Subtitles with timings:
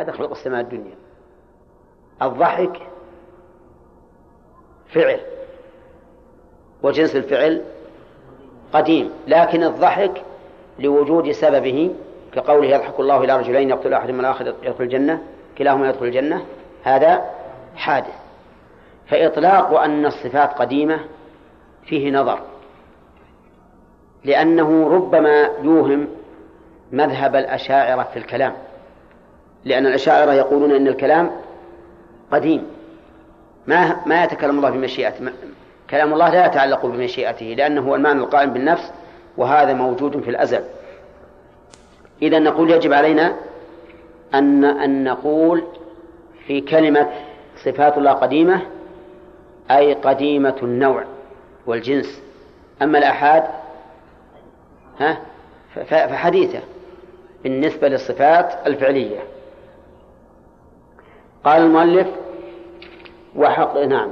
[0.00, 0.94] هذا خلق السماء الدنيا.
[2.22, 2.80] الضحك
[4.94, 5.20] فعل.
[6.82, 7.64] وجنس الفعل
[8.72, 9.10] قديم.
[9.26, 10.22] لكن الضحك
[10.78, 11.94] لوجود سببه
[12.32, 15.22] كقوله يضحك الله إلى رجلين يقتل أحدهما الآخر يدخل الجنة
[15.58, 16.44] كلاهما يدخل الجنة
[16.82, 17.30] هذا
[17.76, 18.14] حادث.
[19.06, 21.00] فإطلاق أن الصفات قديمة
[21.84, 22.40] فيه نظر.
[24.24, 26.08] لأنه ربما يوهم
[26.92, 28.69] مذهب الأشاعرة في الكلام.
[29.64, 31.30] لأن الأشاعرة يقولون أن الكلام
[32.32, 32.66] قديم.
[33.66, 35.32] ما ما يتكلم الله بمشيئته
[35.90, 38.92] كلام الله لا يتعلق بمشيئته لأنه هو المعنى القائم بالنفس
[39.36, 40.64] وهذا موجود في الأزل.
[42.22, 43.36] إذا نقول يجب علينا
[44.34, 45.64] أن أن نقول
[46.46, 47.10] في كلمة
[47.64, 48.60] صفات الله قديمة
[49.70, 51.04] أي قديمة النوع
[51.66, 52.22] والجنس.
[52.82, 53.44] أما الآحاد
[55.00, 55.20] ها
[55.86, 56.60] فحديثة
[57.42, 59.18] بالنسبة للصفات الفعلية.
[61.44, 62.06] قال المؤلف
[63.36, 64.10] وحق نعم.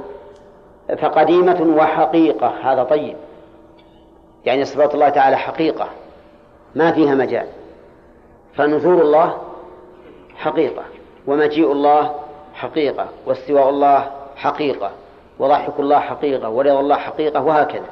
[1.01, 3.15] فقديمة وحقيقة هذا طيب.
[4.45, 5.87] يعني صفات الله تعالى حقيقة
[6.75, 7.47] ما فيها مجال.
[8.55, 9.37] فنزول الله
[10.35, 10.83] حقيقة
[11.27, 12.15] ومجيء الله
[12.53, 14.91] حقيقة واستواء الله حقيقة
[15.39, 17.89] وضحك الله حقيقة ورضا الله حقيقة وهكذا.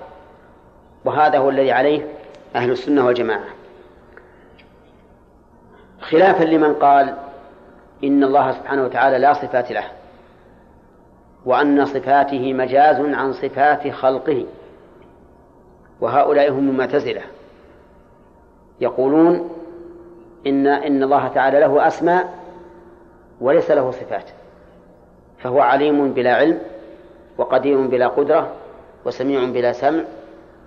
[1.06, 2.08] وهذا هو الذي عليه
[2.56, 3.48] أهل السنة والجماعة.
[6.02, 7.16] خلافا لمن قال
[8.04, 9.84] إن الله سبحانه وتعالى لا صفات له
[11.46, 14.46] وأن صفاته مجاز عن صفات خلقه
[16.02, 17.22] وهؤلاء هم المعتزلة
[18.82, 19.50] يقولون
[20.48, 22.34] إن إن الله تعالى له أسماء
[23.42, 24.30] وليس له صفات
[25.40, 26.60] فهو عليم بلا علم
[27.38, 28.52] وقدير بلا قدرة
[29.06, 30.04] وسميع بلا سمع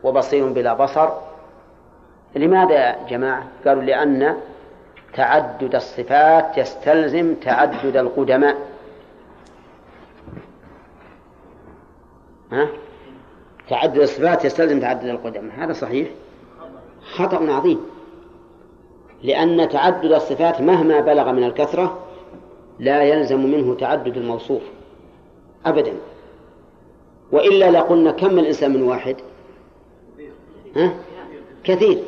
[0.05, 1.11] وبصير بلا بصر
[2.37, 4.37] لماذا يا جماعة؟ قالوا لأن
[5.15, 8.57] تعدد الصفات يستلزم تعدد القدماء.
[12.53, 12.69] ها؟
[13.69, 16.09] تعدد الصفات يستلزم تعدد القدماء هذا صحيح.
[17.15, 17.81] خطأ عظيم.
[19.23, 21.99] لأن تعدد الصفات مهما بلغ من الكثرة
[22.79, 24.63] لا يلزم منه تعدد الموصوف.
[25.67, 25.93] أبدا.
[27.33, 29.17] وإلا لقلنا كم الإنسان من واحد؟
[30.77, 30.95] ها؟
[31.65, 31.99] كثير.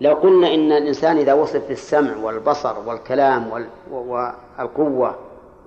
[0.00, 5.14] لو قلنا إن الإنسان إذا وصف بالسمع والبصر والكلام والقوة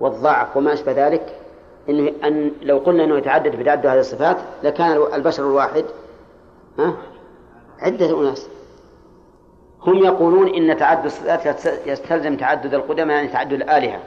[0.00, 1.36] والضعف وما أشبه ذلك
[1.88, 5.84] إنه أن لو قلنا أنه يتعدد بتعدد هذه الصفات لكان البشر الواحد
[6.78, 6.96] ها؟
[7.78, 8.48] عدة أناس.
[9.82, 14.00] هم يقولون إن تعدد الصفات يستلزم تعدد القدماء يعني تعدد الآلهة.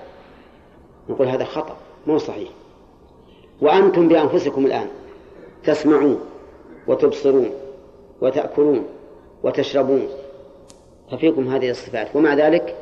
[1.10, 1.76] نقول هذا خطأ
[2.08, 2.50] مو صحيح.
[3.62, 4.88] وأنتم بأنفسكم الآن
[5.64, 6.20] تسمعون
[6.88, 7.50] وتبصرون
[8.22, 8.86] وتأكلون
[9.44, 10.08] وتشربون.
[11.12, 12.16] ففيكم هذه الصفات.
[12.16, 12.76] ومع ذلك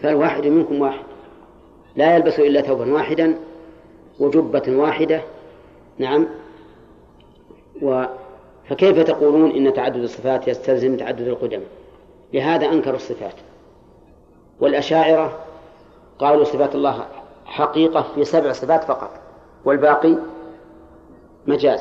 [0.00, 1.04] فالواحد منكم واحد.
[1.96, 3.34] لا يلبس إلا ثوبا واحدا
[4.20, 5.22] وجبة واحدة.
[5.98, 6.26] نعم.
[7.82, 8.04] و
[8.68, 11.60] فكيف تقولون إن تعدد الصفات يستلزم تعدد القدم؟
[12.32, 13.34] لهذا أنكروا الصفات.
[14.60, 15.38] والأشاعرة
[16.18, 17.06] قالوا صفات الله
[17.44, 19.10] حقيقة في سبع صفات فقط.
[19.64, 20.16] والباقي
[21.46, 21.80] مجاز.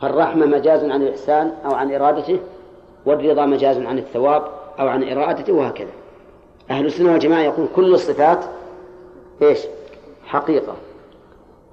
[0.00, 2.38] فالرحمة مجاز عن الإحسان أو عن إرادته
[3.08, 4.42] والرضا مجاز عن الثواب
[4.80, 5.90] أو عن إرادته وهكذا.
[6.70, 8.44] أهل السنة والجماعة يقول كل الصفات
[9.42, 9.58] إيش؟
[10.26, 10.76] حقيقة.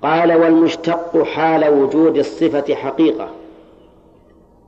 [0.03, 3.29] قال والمشتق حال وجود الصفة حقيقة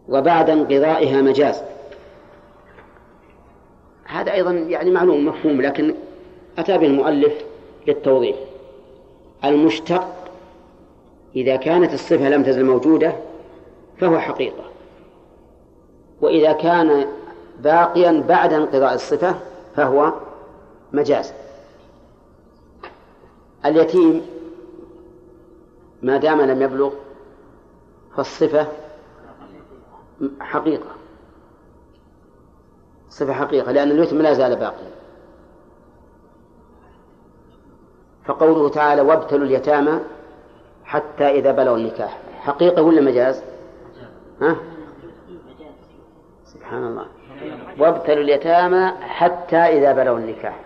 [0.10, 1.62] وبعد انقضائها مجاز.
[4.06, 5.94] هذا أيضا يعني معلوم مفهوم لكن
[6.58, 7.34] أتى به المؤلف
[7.88, 8.36] للتوضيح.
[9.46, 10.08] المشتق
[11.36, 13.14] إذا كانت الصفة لم تزل موجودة
[13.98, 14.77] فهو حقيقة.
[16.22, 17.08] وإذا كان
[17.60, 19.36] باقيا بعد انقضاء الصفة
[19.76, 20.14] فهو
[20.94, 21.34] مجاز
[23.66, 24.26] اليتيم
[26.02, 26.92] ما دام لم يبلغ
[28.16, 28.68] فالصفة
[30.40, 30.90] حقيقة
[33.10, 34.92] صفة حقيقة لأن اليتم لا زال باقيا
[38.26, 40.00] فقوله تعالى وابتلوا اليتامى
[40.86, 43.44] حتى إذا بلغوا النكاح حقيقة ولا مجاز؟
[44.42, 44.56] ها؟
[46.68, 47.06] سبحان الله.
[47.80, 50.60] وابتلوا اليتامى حتى إذا بلغوا النكاح.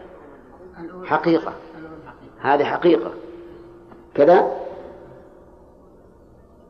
[1.05, 1.53] حقيقة.
[2.41, 3.11] هذه حقيقة.
[4.15, 4.51] كذا؟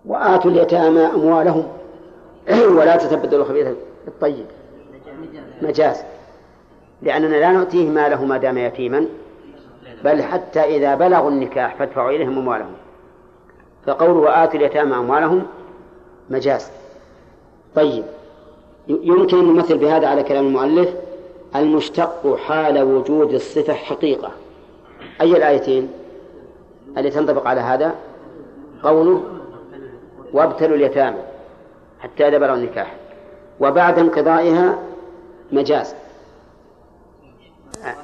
[0.05, 1.67] وآتوا اليتامى أموالهم.
[2.77, 3.67] ولا تتبدلوا الخبيث
[4.07, 4.45] الطيب.
[5.61, 6.03] مجاز.
[7.01, 9.05] لأننا لا نؤتيه ماله ما دام يتيما.
[10.03, 12.73] بل حتى إذا بلغوا النكاح فادفعوا إليهم أموالهم.
[13.85, 15.43] فقوله وآتوا اليتامى أموالهم
[16.29, 16.71] مجاز.
[17.75, 18.03] طيب.
[18.91, 20.89] يمكن أن نمثل بهذا على كلام المؤلف
[21.55, 24.31] المشتق حال وجود الصفة حقيقة.
[25.21, 25.89] أي الآيتين
[26.97, 27.95] التي تنطبق على هذا؟
[28.83, 29.23] قوله
[30.33, 31.17] وابتلوا اليتامى
[31.99, 32.95] حتى إذا بلغوا النكاح.
[33.59, 34.79] وبعد انقضائها
[35.51, 35.95] مجاز.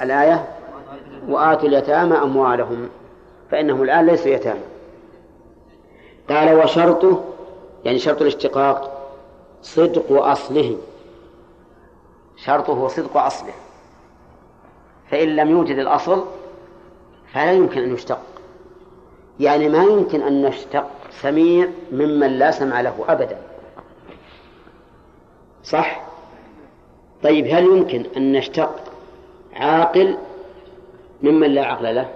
[0.01, 0.45] الآية
[1.29, 2.89] وآتوا اليتامى أموالهم
[3.51, 4.63] فإنهم الآن ليسوا يتامى.
[6.29, 7.23] قال وشرطه
[7.85, 8.96] يعني شرط الاشتقاق
[9.67, 10.77] صدق أصله.
[12.35, 13.53] شرطه صدق أصله.
[15.11, 16.25] فإن لم يوجد الأصل
[17.33, 18.19] فلا يمكن أن يشتق.
[19.39, 23.37] يعني ما يمكن أن نشتق سميع ممن لا سمع له أبدا.
[25.63, 26.03] صح؟
[27.23, 28.75] طيب هل يمكن أن نشتق
[29.53, 30.17] عاقل
[31.23, 32.09] ممن لا عقل له؟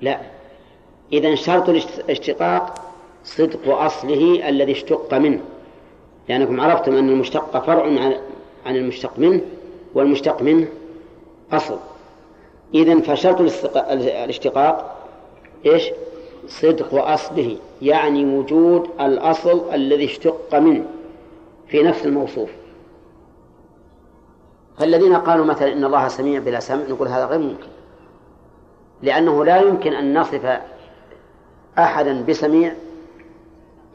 [0.00, 0.20] لا.
[1.12, 2.92] إذا شرط الاشتقاق
[3.24, 5.40] صدق أصله الذي اشتق منه.
[6.28, 7.84] لأنكم عرفتم أن المشتق فرع
[8.66, 9.40] عن المشتق منه
[9.94, 10.68] والمشتق منه
[11.52, 11.78] أصل.
[12.74, 13.40] إذا فشرط
[14.00, 15.06] الاشتقاق
[15.66, 15.90] إيش؟
[16.48, 20.84] صدق أصله يعني وجود الأصل الذي اشتق منه
[21.68, 22.50] في نفس الموصوف.
[24.78, 27.68] فالذين قالوا مثلا إن الله سميع بلا سمع نقول هذا غير ممكن.
[29.02, 30.60] لأنه لا يمكن أن نصف
[31.78, 32.74] أحدا بسميع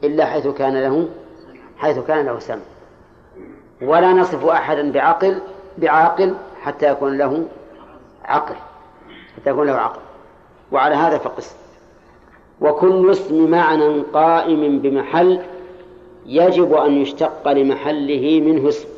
[0.04, 1.08] إلا حيث كان له
[1.78, 2.60] حيث كان له سمع
[3.82, 5.40] ولا نصف أحدا بعقل
[5.78, 7.44] بعاقل حتى يكون له
[8.24, 8.54] عقل
[9.36, 10.00] حتى يكون له عقل.
[10.72, 11.56] وعلى هذا فقس.
[12.60, 15.42] وكل اسم معنى قائم بمحل
[16.26, 18.88] يجب أن يشتق لمحله منه اسم.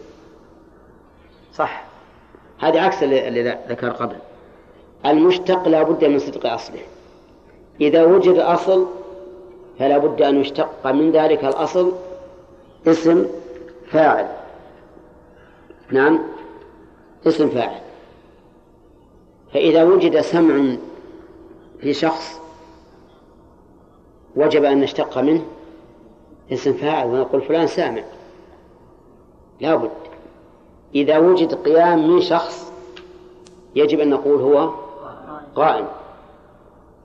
[1.54, 1.84] صح.
[2.60, 4.16] هذا عكس اللي ذكر قبل.
[5.06, 6.80] المشتق لا بد من صدق أصله.
[7.80, 8.86] إذا وجد أصل
[9.78, 10.86] فلا بد أن يشتق.
[10.86, 11.92] من ذلك الأصل
[12.86, 13.26] اسم
[13.90, 14.26] فاعل.
[15.90, 16.18] نعم
[17.26, 17.80] اسم فاعل.
[19.52, 20.76] فإذا وجد سمع
[21.80, 22.40] في شخص
[24.36, 25.42] وجب أن نشتق منه
[26.52, 28.02] اسم فاعل ونقول فلان سامع.
[29.60, 29.90] لا بد.
[30.94, 32.72] إذا وجد قيام من شخص
[33.74, 34.74] يجب أن نقول هو
[35.54, 35.86] قائم.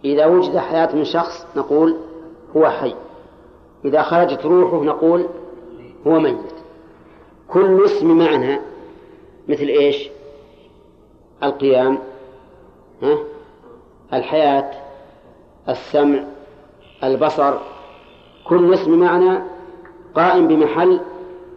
[0.06, 1.98] إذا وجد حياة من شخص نقول
[2.56, 2.96] هو حي.
[3.86, 5.28] إذا خرجت روحه نقول
[6.08, 6.38] هو ميت
[7.48, 8.60] كل اسم معنى
[9.48, 10.10] مثل إيش؟
[11.44, 12.00] القيام
[13.04, 13.18] ها؟
[14.14, 14.72] الحياة
[15.70, 16.24] السمع
[17.04, 17.54] البصر.
[18.44, 19.40] كل اسم معنى
[20.16, 21.00] قائم بمحل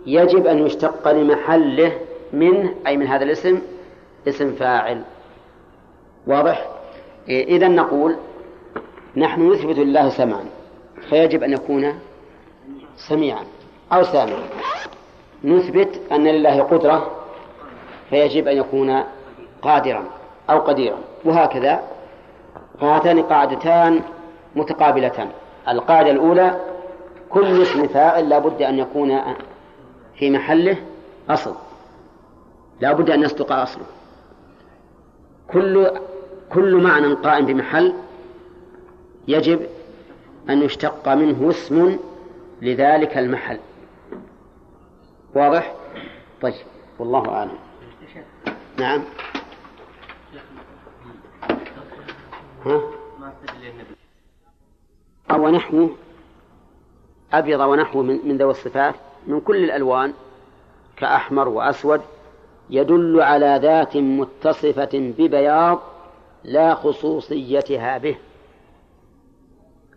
[0.06, 2.00] يجب أن يشتق لمحله
[2.32, 3.58] منه أي من هذا الاسم
[4.28, 5.02] اسم فاعل.
[6.26, 6.68] واضح؟
[7.28, 8.16] إذا نقول
[9.16, 10.44] نحن نثبت لله سمعا
[11.08, 11.98] فيجب أن يكون
[12.96, 13.44] سميعا.
[13.93, 14.43] أو سامعا
[15.44, 17.11] نثبت أن لله قدرة
[18.11, 19.05] فيجب أن يكون
[19.62, 20.05] قادرا
[20.50, 20.99] أو قديرا.
[21.25, 21.82] وهكذا
[22.81, 24.00] فهاتان قاعدتان
[24.56, 25.29] متقابلتان.
[25.69, 26.61] القاعدة الأولى
[27.31, 29.23] كل اسم فاعل لا بد أن يكون
[30.19, 30.76] في محله
[31.31, 31.55] أصل.
[32.81, 33.84] لا بد أن يصدق أصله.
[35.52, 35.91] كل
[36.52, 37.94] كل معنى قائم بمحل
[39.29, 39.61] يجب
[40.50, 41.99] أن يشتق منه اسم
[42.62, 43.58] لذلك المحل.
[45.34, 45.75] واضح؟
[46.42, 46.54] طيب
[46.98, 47.58] والله أعلم
[48.78, 49.04] نعم
[52.66, 52.80] ها؟
[55.31, 55.88] أو نحو
[57.32, 58.94] أبيض ونحو من ذوي الصفات
[59.26, 60.14] من كل الألوان
[60.96, 62.00] كأحمر وأسود
[62.70, 65.79] يدل على ذات متصفة ببياض
[66.44, 68.17] لا خصوصيتها به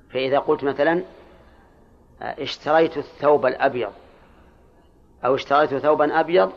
[0.09, 1.03] فإذا قلت مثلا
[2.21, 3.91] اشتريت الثوب الأبيض
[5.25, 6.51] أو اشتريت ثوبا أبيض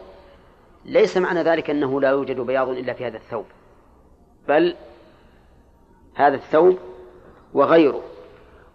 [0.84, 3.44] ليس معنى ذلك أنه لا يوجد بياض إلا في هذا الثوب.
[4.48, 4.76] بل
[6.14, 6.78] هذا الثوب
[7.54, 8.02] وغيره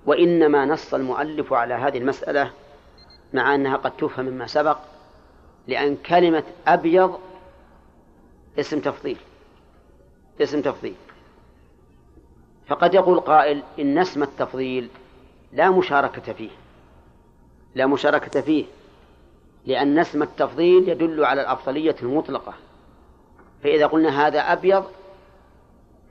[0.05, 2.51] وإنما نص المؤلف على هذه المسألة
[3.33, 4.77] مع أنها قد تفهم مما سبق
[5.67, 7.19] لأن كلمة أبيض
[8.59, 9.17] اسم تفضيل
[10.41, 10.95] اسم تفضيل.
[12.67, 14.89] فقد يقول قائل إن اسم التفضيل
[15.53, 16.49] لا مشاركة فيه
[17.75, 18.65] لا مشاركة فيه.
[19.65, 22.53] لأن اسم التفضيل يدل على الأفضلية المطلقة.
[23.63, 24.85] فإذا قلنا هذا أبيض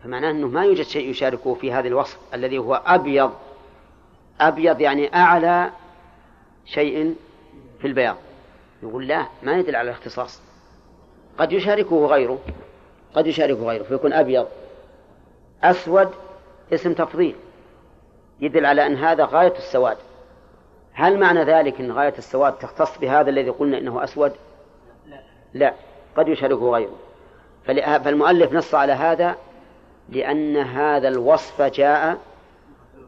[0.05, 3.33] فمعناه أنه ما يوجد شيء يشاركه في هذا الوصف الذي هو أبيض.
[4.41, 5.71] أبيض يعني أعلى
[6.67, 7.15] شيء
[7.81, 8.17] في البياض.
[8.83, 10.41] يقول لا ما يدل على الاختصاص.
[11.39, 12.39] قد يشاركه غيره
[13.15, 14.47] قد يشاركه غيره فيكون أبيض.
[15.63, 16.11] أسود
[16.73, 17.35] اسم تفضيل.
[18.41, 19.97] يدل على أن هذا غاية السواد.
[20.99, 24.33] هل معنى ذلك أن غاية السواد تختص بهذا الذي قلنا إنه أسود؟
[25.09, 25.21] لا,
[25.55, 25.75] لا.
[26.17, 26.97] قد يشاركه غيره.
[27.65, 29.37] فالمؤلف نص على هذا
[30.09, 32.19] لأن هذا الوصف جاء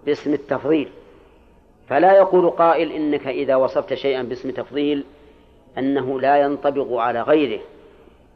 [0.07, 0.91] باسم التفضيل.
[1.89, 5.05] فلا يقول قائل إنك إذا وصفت شيئا باسم تفضيل
[5.79, 7.61] أنه لا ينطبق على غيره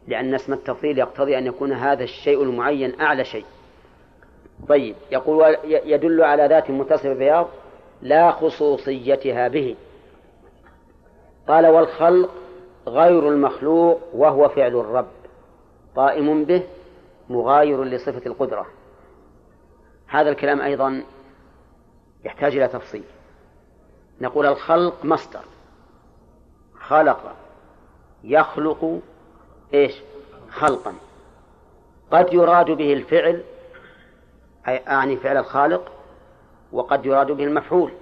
[0.08, 3.44] لأن اسم التفضيل يقتضي أن يكون هذا الشيء المعين أعلى شيء.
[4.68, 7.48] طيب يقول يدل على ذات متصف بياض
[8.04, 9.76] لا خصوصيتها به.
[11.48, 12.30] قال والخلق
[12.86, 15.10] غير المخلوق وهو فعل الرب.
[15.96, 16.62] قائم به
[17.28, 18.66] مغاير لصفة القدرة.
[20.06, 21.04] هذا الكلام أيضا
[22.24, 23.04] يحتاج إلى تفصيل.
[24.20, 25.44] نقول الخلق مصدر.
[26.80, 27.34] خلق
[28.24, 29.00] يخلق
[29.74, 29.94] إيش؟
[30.50, 30.94] خلقا.
[32.10, 33.42] قد يراد به الفعل
[34.68, 35.93] أي أعني فعل الخالق
[36.74, 37.92] وقد يراد به المفعول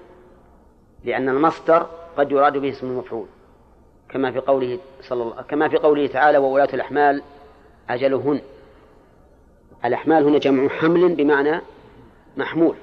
[1.05, 1.87] لأن المصدر
[2.17, 3.27] قد يراد به اسم المفعول.
[4.09, 7.23] كما في قوله صلى الله كما في قوله تعالى وولاة الأحمال
[7.91, 8.41] أجلهن.
[9.85, 11.61] الأحمال هنا جمع حمل بمعنى
[12.37, 12.75] محمول.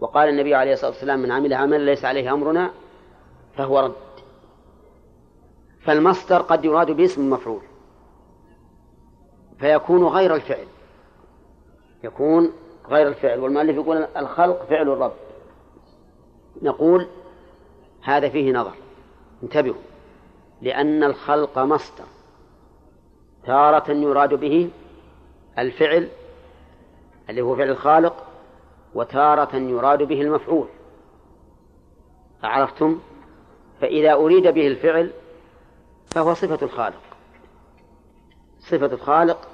[0.00, 2.70] وقال النبي عليه الصلاة والسلام من عمل عملا ليس عليه أمرنا
[3.56, 3.92] فهو رد.
[5.80, 7.62] فالمصدر قد يراد باسم المفعول
[9.58, 10.66] فيكون غير الفعل
[12.04, 12.52] يكون
[12.88, 13.40] غير الفعل.
[13.40, 15.12] والمؤلف يقول الخلق فعل الرب.
[16.62, 17.06] نقول
[18.02, 18.74] هذا فيه نظر.
[19.42, 19.80] انتبهوا.
[20.62, 22.04] لأن الخلق مصدر.
[23.46, 24.70] تارة يراد به
[25.58, 26.08] الفعل
[27.30, 28.26] اللي هو فعل الخالق
[28.94, 30.68] وتارة يراد به المفعول.
[32.42, 33.00] عرفتم
[33.80, 35.10] فإذا أريد به الفعل
[36.14, 37.00] فهو صفة الخالق.
[38.60, 39.48] صفة الخالق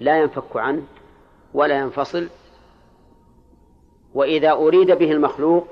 [0.00, 0.82] لا ينفك عنه
[1.54, 2.28] ولا ينفصل
[4.14, 5.66] وإذا أريد به المخلوق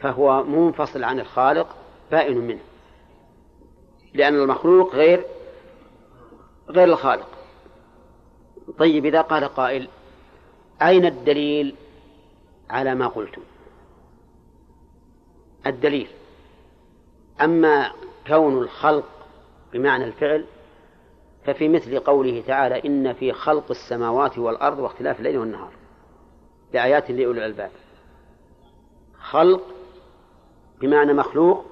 [0.00, 1.76] فهو منفصل عن الخالق
[2.10, 2.60] بائن منه.
[4.14, 5.24] لأن المخلوق غير
[6.68, 7.28] غير الخالق.
[8.78, 9.88] طيب إذا قال قائل
[10.82, 11.74] أين الدليل
[12.70, 13.42] على ما قلتم
[15.66, 16.08] الدليل.
[17.40, 17.92] أما
[18.26, 19.08] كون الخلق
[19.72, 20.44] بمعنى الفعل
[21.44, 25.83] ففي مثل قوله تعالى إن في خلق السماوات والأرض واختلاف الليل والنهار.
[26.74, 27.70] لآيات لأولي الألباب.
[29.20, 29.62] خلق
[30.80, 31.64] بمعنى مخلوق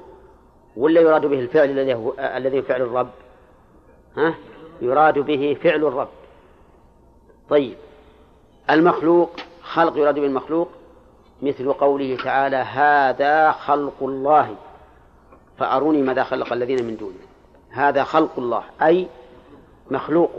[0.76, 3.10] ولا يراد به الفعل الذي هو الذي فعل الرب؟
[4.16, 4.34] ها؟
[4.80, 6.08] يراد به فعل الرب.
[7.50, 7.76] طيب.
[8.70, 9.30] المخلوق
[9.62, 10.68] خلق يراد به المخلوق؟
[11.42, 14.56] مثل قوله تعالى هذا خلق الله.
[15.58, 17.14] فأروني ماذا خلق الذين من دونه.
[17.70, 19.08] هذا خلق الله أي
[19.90, 20.30] مخلوق.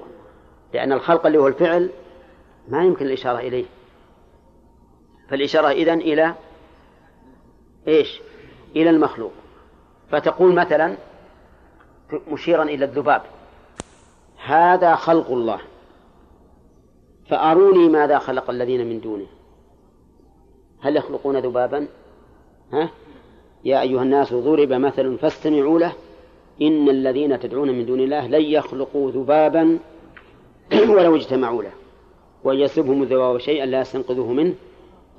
[0.73, 1.89] لأن الخلق اللي هو الفعل
[2.67, 3.65] ما يمكن الإشارة إليه.
[5.33, 6.33] فالإشارة إذن إلى
[7.87, 8.21] إيش؟
[8.75, 9.31] إلى المخلوق.
[10.11, 10.97] فتقول مثلا
[12.31, 13.21] مشيرا إلى الذباب
[14.45, 15.59] هذا خلق الله
[17.29, 19.25] فأروني ماذا خلق الذين من دونه؟
[20.81, 21.87] هل يخلقون ذبابا؟
[22.73, 22.89] ها؟
[23.65, 25.93] يا أيها الناس ضرب مثل فاستمعوا له
[26.61, 29.79] إن الذين تدعون من دون الله لن يخلقوا ذبابا
[30.95, 31.71] ولو اجتمعوا له
[32.43, 34.55] وإن يسلبهم الذباب شيئا لا يستنقذوه منه.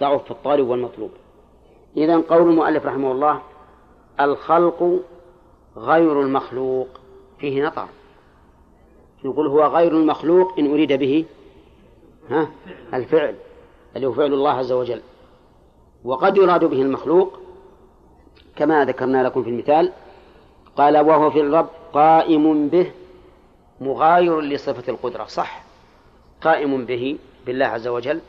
[0.00, 1.10] ضعف الطالب والمطلوب.
[1.96, 3.40] إذا قول المؤلف رحمه الله
[4.20, 5.00] الخلق
[5.76, 6.88] غير المخلوق.
[7.38, 7.86] فيه نطر
[9.24, 11.24] يقول هو غير المخلوق إن أريد به
[12.30, 12.48] ها
[12.94, 13.34] الفعل
[13.96, 15.00] اللي هو فعل الله عز وجل.
[16.04, 17.38] وقد يراد به المخلوق
[18.56, 19.92] كما ذكرنا لكم في المثال
[20.76, 22.90] قال وهو في الرب قائم به
[23.80, 25.24] مغاير لصفة القدرة.
[25.24, 25.64] صح.
[26.42, 28.20] قائم به بالله عز وجل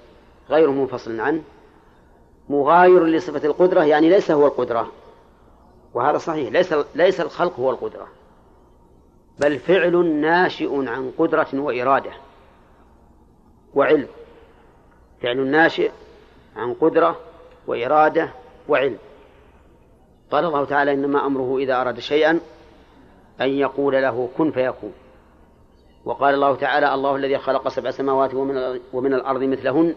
[0.50, 1.42] غير منفصل عنه
[2.50, 4.92] مغاير لصفة القدرة يعني ليس هو القدرة.
[5.94, 8.08] وهذا صحيح ليس ليس الخلق هو القدرة.
[9.40, 12.12] بل فعل ناشئ عن قدرة وإرادة
[13.74, 14.08] وعلم.
[15.22, 15.92] فعل ناشئ
[16.56, 17.20] عن قدرة
[17.68, 18.30] وإرادة
[18.70, 18.98] وعلم.
[20.32, 22.40] قال الله تعالى إنما أمره إذا أراد شيئا
[23.42, 24.94] أن يقول له كن فيكون
[26.06, 29.96] وقال الله تعالى الله الذي خلق سبع سماوات ومن, ومن الأرض مثلهن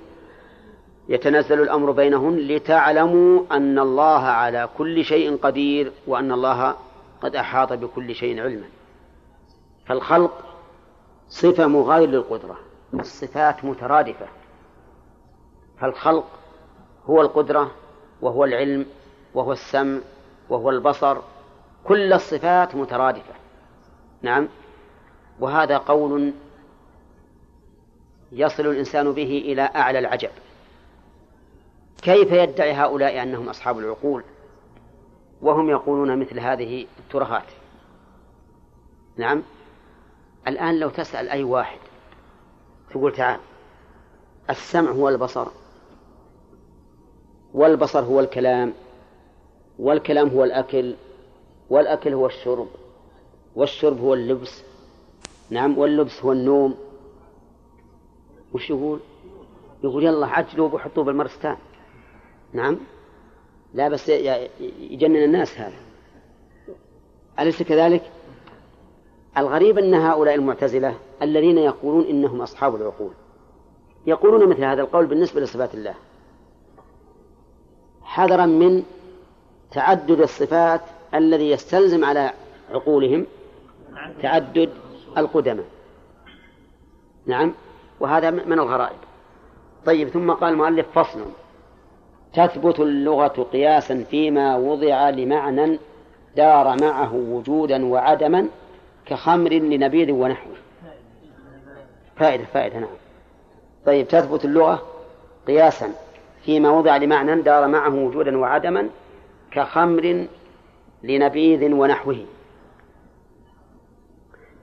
[1.09, 6.77] يتنزل الأمر بينهن لتعلموا أن الله على كل شيء قدير وأن الله
[7.21, 8.67] قد أحاط بكل شيء علما.
[9.87, 10.45] فالخلق
[11.29, 12.59] صفة مغاير للقدرة
[12.95, 14.27] الصفات مترادفة.
[15.81, 16.27] فالخلق
[17.05, 17.71] هو القدرة
[18.21, 18.87] وهو العلم
[19.35, 19.99] وهو السمع
[20.49, 21.19] وهو البصر
[21.85, 23.35] كل الصفات مترادفة.
[24.23, 24.49] نعم؟
[25.41, 26.33] وهذا قول
[28.33, 30.31] يصل الإنسان به إلى أعلى العجب.
[32.02, 34.25] كيف يدعي هؤلاء أنهم أصحاب العقول
[35.43, 37.47] وهم يقولون مثل هذه الترهات؟
[39.17, 39.43] نعم.
[40.49, 41.78] الآن لو تسأل أي واحد
[42.90, 43.40] تقول تعال
[44.50, 45.49] السمع هو البصر
[47.55, 48.73] والبصر هو الكلام
[49.78, 50.95] والكلام هو الأكل
[51.71, 52.69] والأكل هو الشرب
[53.57, 54.62] والشرب هو اللبس
[55.50, 56.75] نعم واللبس هو النوم.
[58.52, 59.00] وش يقول؟
[59.85, 61.57] يقول يلا عجلوا وحطوه بالمرستان.
[62.52, 62.78] نعم؟
[63.75, 64.09] لا بس
[64.81, 65.76] يجنن الناس هذا.
[67.40, 68.11] أليس كذلك؟
[69.37, 73.11] الغريب أن هؤلاء المعتزلة الذين يقولون إنهم أصحاب العقول
[74.07, 75.95] يقولون مثل هذا القول بالنسبة لصفات الله.
[78.02, 78.83] حذرا من
[79.71, 80.81] تعدد الصفات
[81.14, 82.33] الذي يستلزم على
[82.71, 83.26] عقولهم
[84.23, 84.71] تعدد
[85.19, 85.67] القدماء.
[87.26, 87.55] نعم؟
[88.00, 88.99] وهذا من الغرائب.
[89.87, 91.21] طيب ثم قال المؤلف فصل.
[92.32, 95.78] تثبت اللغة قياسا فيما وضع لمعنى
[96.37, 98.49] دار معه وجودا وعدما
[99.06, 100.54] كخمر لنبيذ ونحوه.
[102.16, 102.97] فائدة فائدة نعم.
[103.87, 104.82] طيب تثبت اللغة
[105.47, 105.92] قياسا
[106.44, 108.88] فيما وضع لمعنى دار معه وجودا وعدما
[109.50, 110.26] كخمر
[111.02, 112.26] لنبيذ ونحوه.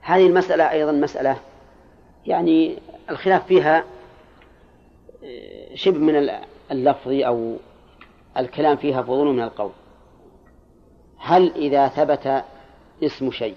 [0.00, 1.36] هذه المسألة أيضا مسألة
[2.26, 2.78] يعني
[3.10, 3.84] الخلاف فيها
[5.74, 6.30] شبه من
[6.70, 7.56] اللفظ أو
[8.36, 9.72] الكلام فيها فضول من القول.
[11.18, 12.44] هل إذا ثبت
[13.02, 13.56] اسم شيء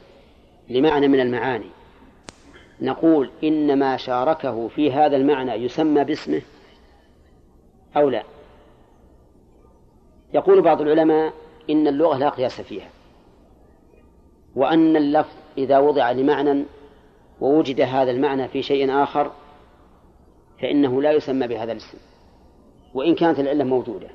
[0.69, 1.69] لمعنى من المعاني
[2.81, 6.41] نقول إنما شاركه في هذا المعنى يسمى باسمه
[7.97, 8.23] أو لا؟
[10.33, 11.33] يقول بعض العلماء
[11.69, 12.89] إن اللغة لا قياس فيها
[14.55, 16.65] وأن اللفظ إذا وضع لمعنى
[17.41, 19.31] ووجد هذا المعنى في شيء آخر
[20.61, 21.97] فإنه لا يسمى بهذا الاسم.
[22.93, 24.07] وإن كانت العلة موجودة.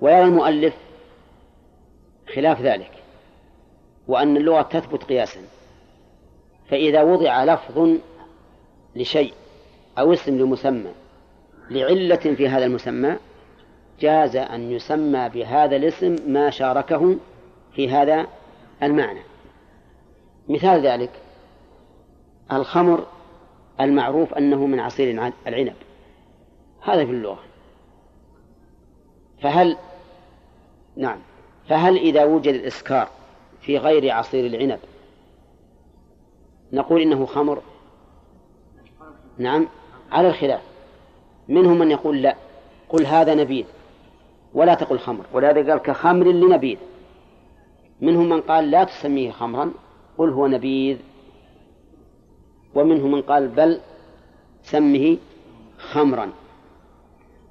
[0.00, 0.74] ويرى المؤلف
[2.34, 2.90] خلاف ذلك
[4.08, 5.40] وأن اللغة تثبت قياسا.
[6.68, 7.98] فإذا وضع لفظ
[8.96, 9.34] لشيء
[9.98, 10.90] أو اسم لمسمى
[11.70, 13.16] لعلة في هذا المسمى
[14.00, 17.16] جاز أن يسمى بهذا الاسم ما شاركه
[17.74, 18.26] في هذا
[18.82, 19.20] المعنى.
[20.48, 21.10] مثال ذلك
[22.52, 23.06] الخمر
[23.80, 25.74] المعروف أنه من عصير العنب.
[26.80, 27.38] هذا في اللغة.
[29.42, 29.76] فهل
[30.96, 31.18] نعم.
[31.68, 33.08] فهل إذا وجد الإسكار
[33.60, 34.78] في غير عصير العنب
[36.72, 37.62] نقول إنه خمر؟
[39.38, 39.68] نعم
[40.10, 40.62] على الخلاف.
[41.48, 42.36] منهم من يقول لا
[42.88, 43.64] قل هذا نبيذ
[44.54, 45.24] ولا تقل خمر.
[45.32, 46.78] ولهذا قال كخمر لنبيذ.
[48.00, 49.72] منهم من قال لا تسميه خمرا
[50.18, 50.98] قل هو نبيذ.
[52.74, 53.80] ومنهم من قال بل
[54.62, 55.18] سمه
[55.78, 56.30] خمرا.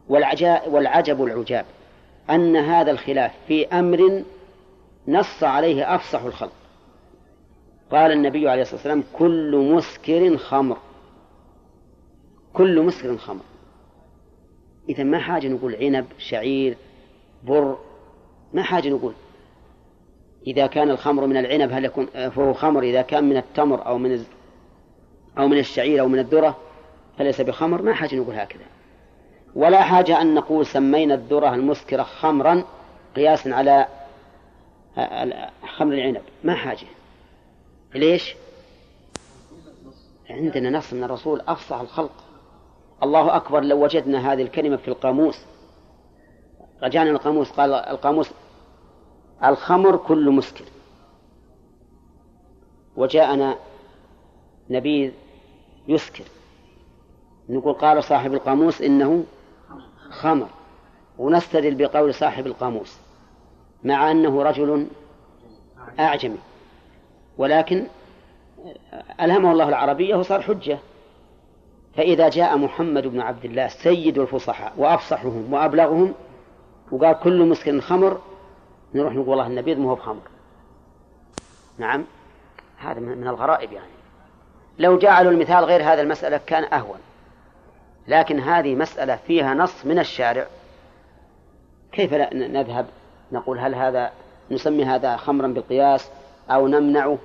[0.10, 1.66] والعجب العجاب
[2.30, 4.24] أن هذا الخلاف في أمر
[5.08, 6.52] نص عليه أفصح الخلق.
[7.92, 10.78] قال النبي عليه الصلاة والسلام كل مسكر خمر.
[12.54, 13.42] كل مسكر خمر.
[14.90, 16.78] إذا ما حاجة نقول عنب شعير
[17.44, 17.78] بر
[18.54, 19.14] ما حاجة نقول.
[20.48, 24.26] إذا كان الخمر من العنب هل يكون فهو خمر؟ إذا كان من التمر أو من
[25.38, 26.58] أو من الشعير أو من الذرة
[27.18, 28.66] فليس بخمر ما حاجة نقول هكذا.
[29.56, 32.64] ولا حاجة أن نقول سمينا الذرة المسكرة خمرا
[33.16, 33.88] قياسا على
[35.78, 36.22] خمر العنب.
[36.44, 36.88] ما حاجة.
[37.96, 38.36] ليش؟
[40.30, 42.12] عندنا نص من الرسول أفصح الخلق.
[43.04, 45.46] الله أكبر لو وجدنا هذه الكلمة في القاموس.
[46.84, 48.32] رجعنا القاموس قال القاموس
[49.44, 50.66] الخمر كل مسكر.
[52.96, 53.56] وجاءنا
[54.70, 55.12] نبيذ
[55.88, 56.24] يسكر.
[57.50, 59.24] نقول قال صاحب القاموس إنه
[60.10, 60.48] خمر
[61.18, 62.98] ونستدل بقول صاحب القاموس
[63.84, 64.88] مع أنه رجل
[66.00, 66.38] أعجمي
[67.38, 67.88] ولكن
[69.22, 70.80] ألهمه الله العربية وصار حجة.
[71.96, 76.14] فإذا جاء محمد بن عبد الله سيد الفصحاء وأفصحهم وأبلغهم
[76.92, 78.22] وقال كل مسكن خمر
[78.96, 80.22] نروح نقول والله النبيذ ما هو بخمر.
[81.78, 82.06] نعم
[82.78, 83.92] هذا من الغرائب يعني.
[84.80, 87.00] لو جعلوا المثال غير هذا المسألة كان أهون.
[88.08, 90.48] لكن هذه مسألة فيها نص من الشارع.
[91.92, 92.86] كيف نذهب؟
[93.32, 94.12] نقول هل هذا
[94.52, 96.10] نسمي هذا خمرا بالقياس
[96.50, 97.18] أو نمنعه؟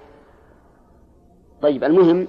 [1.63, 2.27] طيب المهم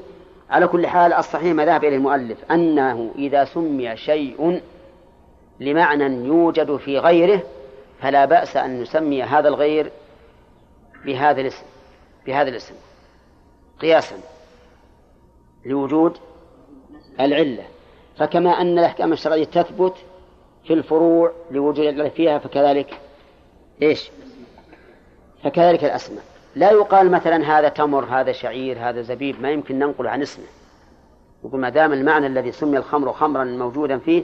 [0.49, 4.61] على كل حال الصحيح ما ذهب إليه المؤلف أنه إذا سمي شيء
[5.59, 7.41] لمعنى يوجد في غيره
[8.01, 9.91] فلا بأس أن نسمي هذا الغير
[11.05, 11.65] بهذا الاسم
[12.25, 12.75] بهذا الاسم
[13.81, 14.15] قياسا
[15.65, 16.17] لوجود
[17.19, 17.63] العلة.
[18.17, 19.93] فكما أن الأحكام الشرعية تثبت
[20.63, 22.99] في الفروع لوجود العلة فيها فكذلك
[23.81, 24.11] إيش؟
[25.43, 26.23] فكذلك الأسماء.
[26.55, 30.45] لا يقال مثلا هذا تمر هذا شعير هذا زبيب ما يمكن ننقل عن اسمه.
[31.43, 34.23] يقول ما دام المعنى الذي سمي الخمر خمرا موجودا فيه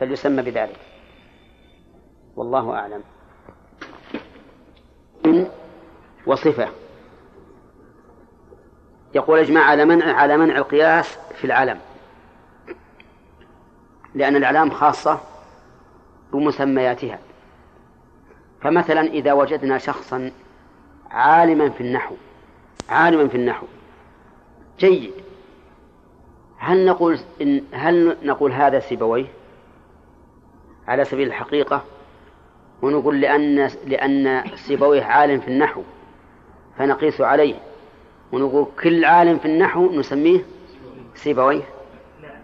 [0.00, 0.78] فليسمى بذلك.
[2.36, 3.02] والله أعلم.
[6.26, 6.68] وصفة.
[9.14, 11.78] يقول اجمع على منع على منع القياس في العلم.
[14.14, 15.20] لأن الأعلام خاصة
[16.32, 17.18] بمسمياتها.
[18.60, 20.30] فمثلا إذا وجدنا شخصا
[21.10, 22.14] عالما في النحو
[22.88, 23.66] عالما في النحو
[24.78, 25.12] جيد.
[26.58, 29.26] هل نقول إن هل نقول هذا سيبويه؟
[30.88, 31.84] على سبيل الحقيقة
[32.82, 35.82] ونقول لأن لأن سيبويه عالم في النحو
[36.78, 37.54] فنقيس عليه.
[38.32, 40.40] ونقول كل عالم في النحو نسميه
[41.14, 41.62] سيبويه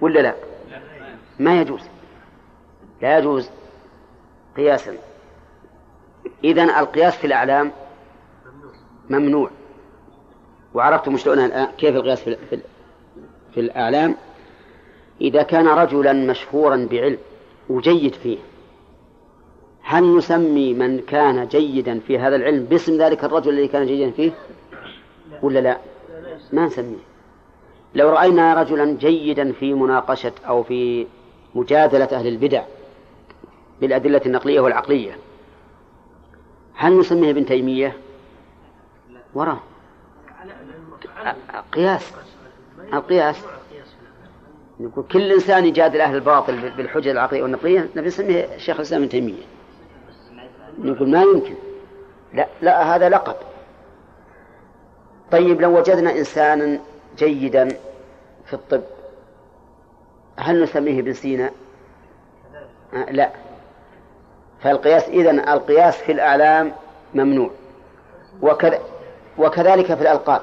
[0.00, 0.34] ولا لا؟
[1.40, 1.80] ما يجوز.
[3.02, 3.50] لا يجوز
[4.56, 4.96] قياسا.
[6.44, 7.72] إذن القياس في الأعلام
[9.10, 9.50] ممنوع.
[10.74, 12.60] وعرفتم شلون الآن كيف القياس في, في,
[13.54, 14.16] في الأعلام؟
[15.20, 17.18] إذا كان رجلا مشهورا بعلم
[17.68, 18.38] وجيد فيه
[19.82, 24.32] هل نسمي من كان جيدا في هذا العلم باسم ذلك الرجل الذي كان جيدا فيه؟
[25.42, 25.78] ولا لا؟
[26.52, 27.10] ما نسميه.
[27.94, 31.06] لو رأينا رجلا جيدا في مناقشة أو في
[31.54, 32.62] مجادلة أهل البدع
[33.80, 35.18] بالأدلة النقلية والعقلية.
[36.74, 37.96] هل نسميه ابن تيمية؟
[39.34, 39.60] وراه
[41.72, 42.12] قياس.
[42.92, 43.36] القياس.
[44.80, 49.42] نقول كل إنسان يجادل أهل الباطل بالحجة العقلية والنقلية نبي نسميه شيخ الإسلام ابن تيمية.
[50.78, 51.54] نقول ما يمكن.
[52.34, 53.36] لا لا هذا لقب.
[55.32, 56.80] طيب لو وجدنا إنسانا
[57.18, 57.68] جيدا
[58.46, 58.82] في الطب
[60.40, 61.50] هل نسميه ابن سينا؟
[63.10, 63.30] لا.
[64.60, 66.72] فالقياس إذن القياس في الأعلام
[67.14, 67.50] ممنوع.
[68.42, 68.78] وكذا
[69.38, 70.42] وكذلك في الألقاب.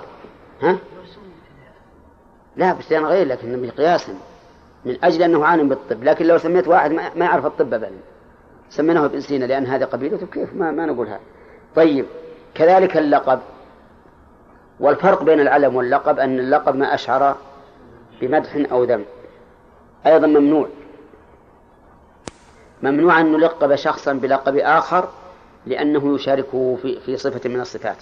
[0.62, 0.78] ها؟
[2.56, 4.14] لا بس أنا غير لكن قياسا
[4.86, 6.04] من أجل أنه عالم بالطب.
[6.04, 7.92] لكن لو سميت واحد ما يعرف الطب أبدا.
[8.70, 11.20] سميناه ابن سينا لأن هذا قبيلته كيف؟ ما, ما نقول هذا.
[11.76, 12.06] طيب
[12.56, 13.40] كذلك اللقب.
[14.80, 17.36] والفرق بين العلم واللقب أن اللقب ما أشعر
[18.22, 19.06] بمدح أو ذم.
[20.06, 20.68] أيضا ممنوع.
[22.84, 25.10] ممنوع أن نلقب شخصا بلقب آخر
[25.66, 27.98] لأنه يشاركه في في صفة من الصفات.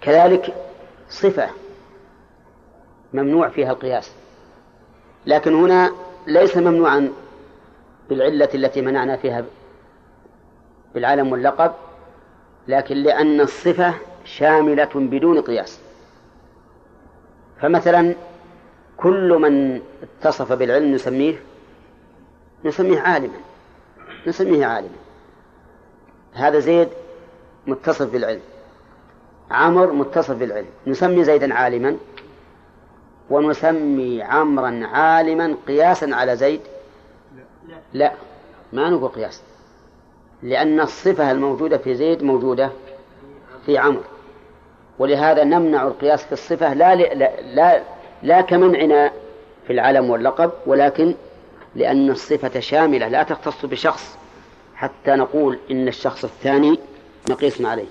[0.00, 0.54] كذلك
[1.08, 1.48] صفة
[3.12, 4.12] ممنوع فيها القياس.
[5.26, 5.92] لكن هنا
[6.26, 7.12] ليس ممنوعا
[8.08, 9.44] بالعلة التي منعنا فيها
[10.94, 11.72] بالعلم واللقب
[12.68, 15.80] لكن لأن الصفة شاملة بدون قياس.
[17.60, 18.14] فمثلا
[18.96, 21.42] كل من اتصف بالعلم نسميه
[22.64, 23.38] نسميه عالما
[24.26, 24.96] نسميه عالما.
[26.32, 26.88] هذا زيد
[27.66, 28.40] متصف بالعلم
[29.50, 30.66] عمر متصف بالعلم.
[30.86, 31.96] نسمي زيدا عالما
[33.30, 36.60] ونسمي عمرا عالما قياسا على زيد؟
[37.92, 38.12] لا
[38.72, 39.42] ما نقول قياس.
[40.42, 42.70] لأن الصفة الموجودة في زيد موجودة
[43.66, 44.02] في عمرو.
[44.98, 47.82] ولهذا نمنع القياس في الصفة لا لا لا,
[48.22, 49.12] لا كمنعنا
[49.66, 51.14] في العلم واللقب ولكن
[51.74, 54.18] لأن الصفة شاملة لا تختص بشخص
[54.74, 56.78] حتى نقول إن الشخص الثاني
[57.30, 57.86] مقيس عليه.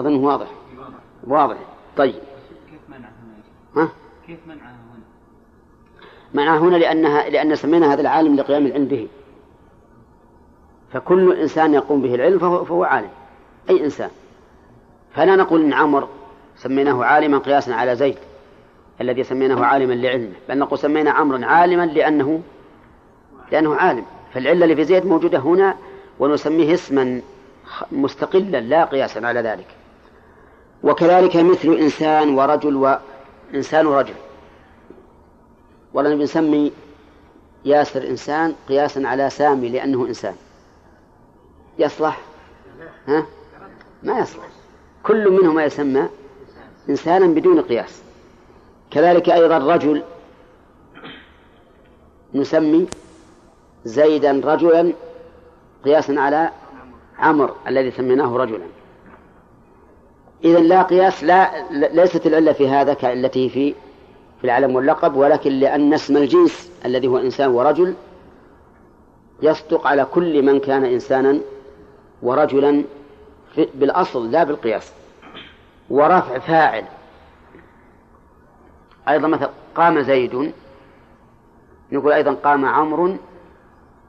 [0.00, 0.46] أظنه واضح؟
[1.26, 1.56] واضح.
[1.96, 2.14] طيب.
[2.70, 3.88] كيف منع هنا؟ ها؟
[4.26, 5.04] كيف منعها هنا؟
[6.34, 9.08] منعها هنا لأنها لأن سمينا هذا العالم لقيام العلم به.
[10.92, 13.10] فكل إنسان يقوم به العلم فهو, فهو عالم.
[13.70, 14.10] أي إنسان.
[15.14, 16.08] فلا نقول إن عمر
[16.56, 18.18] سميناه عالما قياسا على زيد.
[19.00, 22.42] الذي سميناه عالما لعلمه بل نقول سمينا عمرا عالما لأنه
[23.52, 24.04] لأنه عالم.
[24.34, 25.76] فالعلة اللي في زيد موجودة هنا
[26.18, 27.20] ونسميه اسما
[27.92, 29.66] مستقلا لا قياسا على ذلك.
[30.82, 32.98] وكذلك مثل إنسان ورجل
[33.52, 34.14] وإنسان ورجل.
[35.94, 36.72] ولا نسمي
[37.64, 40.34] ياسر إنسان قياسا على سامي لأنه إنسان.
[41.78, 42.20] يصلح؟
[43.08, 43.26] ها؟
[44.02, 44.44] ما يصلح.
[45.02, 46.08] كل منهما يسمى
[46.88, 48.05] إنسانا بدون قياس.
[48.90, 50.02] كذلك أيضا رجل
[52.34, 52.86] نسمي
[53.84, 54.92] زيدا رجلا
[55.84, 56.50] قياسا على
[57.18, 58.64] عمر الذي سميناه رجلا.
[60.44, 63.74] إذا لا قياس لا ليست العلة في هذا كالتي في
[64.40, 67.94] في العلم واللقب ولكن لأن اسم الجنس الذي هو إنسان ورجل
[69.42, 71.40] يصدق على كل من كان إنسانا
[72.22, 72.84] ورجلا
[73.74, 74.92] بالأصل لا بالقياس.
[75.90, 76.84] ورفع فاعل.
[79.08, 80.52] أيضا مثلا قام زيد
[81.92, 83.16] نقول أيضا قام عمرو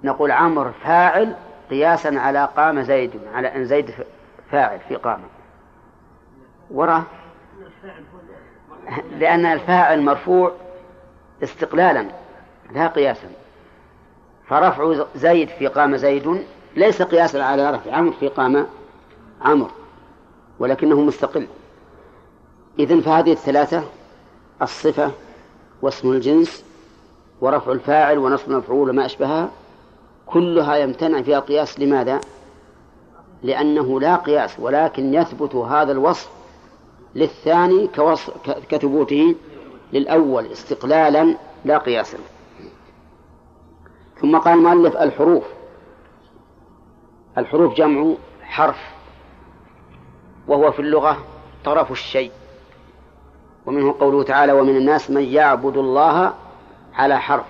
[0.04, 1.36] نقول عمرو فاعل
[1.70, 3.94] قياسا على قام زيد على أن زيد
[4.52, 5.20] فاعل في قام.
[6.72, 7.04] وراه
[9.12, 10.52] لأن الفاعل مرفوع
[11.44, 12.06] استقلالا
[12.72, 13.28] لا قياسا.
[14.48, 16.44] فرفع زيد في قام زيد
[16.76, 18.68] ليس قياسا على رفع عمرو في قام
[19.42, 19.72] عمرو
[20.60, 21.48] ولكنه مستقل.
[22.80, 23.84] إذن فهذه الثلاثة
[24.62, 25.12] الصفة
[25.82, 26.66] واسم الجنس
[27.42, 29.50] ورفع الفاعل ونصب المفعول وما أشبهها
[30.26, 31.80] كلها يمتنع فيها القياس.
[31.80, 32.22] لماذا؟
[33.44, 36.30] لأنه لا قياس ولكن يثبت هذا الوصف
[37.16, 37.90] للثاني
[38.70, 39.36] كثبوته
[39.94, 42.18] للأول استقلالا لا قياسا.
[44.22, 45.44] ثم قال المؤلف الحروف.
[47.38, 48.80] الحروف جمع حرف
[50.48, 51.18] وهو في اللغة
[51.66, 52.32] طرف الشيء.
[53.68, 56.34] ومنه قوله تعالى ومن الناس من يعبد الله
[56.94, 57.46] على حرف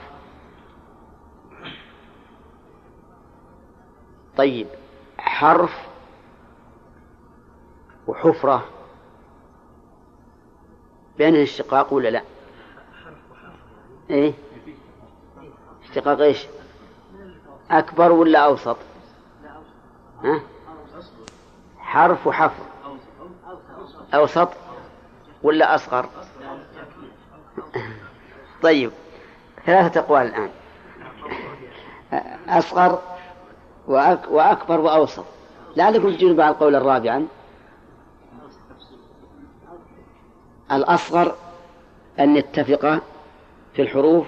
[4.37, 4.67] طيب
[5.17, 5.87] حرف
[8.07, 8.65] وحفرة
[11.17, 12.21] بين الاشتقاق ولا لا؟
[14.09, 14.33] إيه
[15.83, 16.45] اشتقاق إيش؟
[17.71, 18.77] أكبر ولا أوسط؟
[20.23, 20.41] ها؟
[21.79, 22.63] حرف وحفر
[24.13, 24.49] أوسط
[25.43, 26.09] ولا أصغر؟
[28.63, 28.91] طيب
[29.65, 30.49] ثلاثة أقوال الآن.
[32.49, 33.01] أصغر
[33.87, 35.25] وأك وأكبر وأوسط.
[35.75, 37.27] لعلكم تجيبون بعد القول الرابعا.
[40.71, 41.35] الأصغر
[42.19, 43.01] أن يتفق
[43.73, 44.27] في الحروف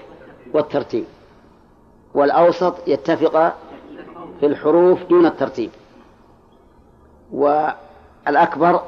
[0.54, 1.06] والترتيب
[2.14, 3.56] والأوسط يتفق
[4.40, 5.72] في الحروف دون الترتيب
[7.32, 8.84] والأكبر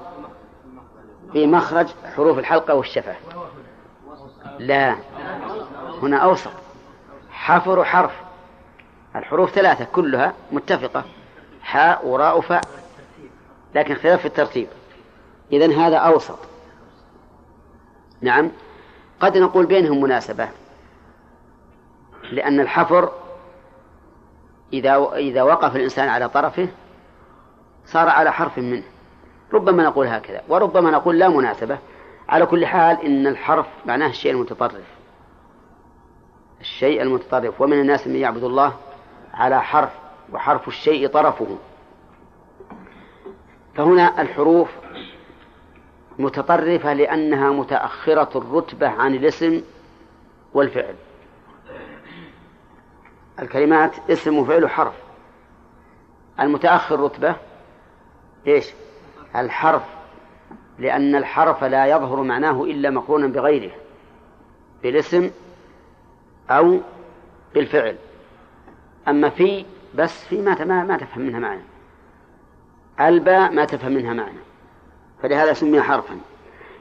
[1.33, 3.15] في مخرج حروف الحلقة والشفة.
[4.59, 4.95] لا.
[6.01, 6.51] هنا أوسط.
[7.31, 8.11] حفر وحرف
[9.15, 11.03] الحروف ثلاثة كلها متفقة.
[11.61, 12.61] حاء وراء وفاء.
[13.75, 14.67] لكن خلاف في الترتيب.
[15.51, 16.39] إذن هذا أوسط.
[18.21, 18.51] نعم.
[19.19, 20.49] قد نقول بينهم مناسبة.
[22.31, 23.11] لأن الحفر
[24.73, 26.67] إذا إذا وقف الإنسان على طرفه
[27.85, 28.83] صار على حرف منه.
[29.53, 31.77] ربما نقول هكذا وربما نقول لا مناسبة.
[32.29, 34.85] على كل حال إن الحرف معناه الشيء المتطرف.
[36.61, 37.61] الشيء المتطرف.
[37.61, 38.73] ومن الناس من يعبد الله
[39.33, 39.91] على حرف
[40.33, 41.57] وحرف الشيء طرفه.
[43.75, 44.69] فهنا الحروف
[46.19, 49.61] متطرفة لأنها متأخرة الرتبة عن الاسم
[50.53, 50.95] والفعل.
[53.39, 54.93] الكلمات اسم وفعل وحرف.
[56.39, 57.35] المتأخر رتبة
[58.47, 58.73] إيش؟
[59.35, 59.83] الحرف
[60.79, 63.71] لأن الحرف لا يظهر معناه إلا مقرونا بغيره
[64.83, 65.31] بالاسم
[66.49, 66.79] أو
[67.53, 67.95] بالفعل.
[69.07, 69.65] أما في
[69.95, 71.61] بس في ما ما تفهم منها معنى.
[72.99, 74.39] الباء ما تفهم منها معنى
[75.21, 76.17] فلهذا سمي حرفا.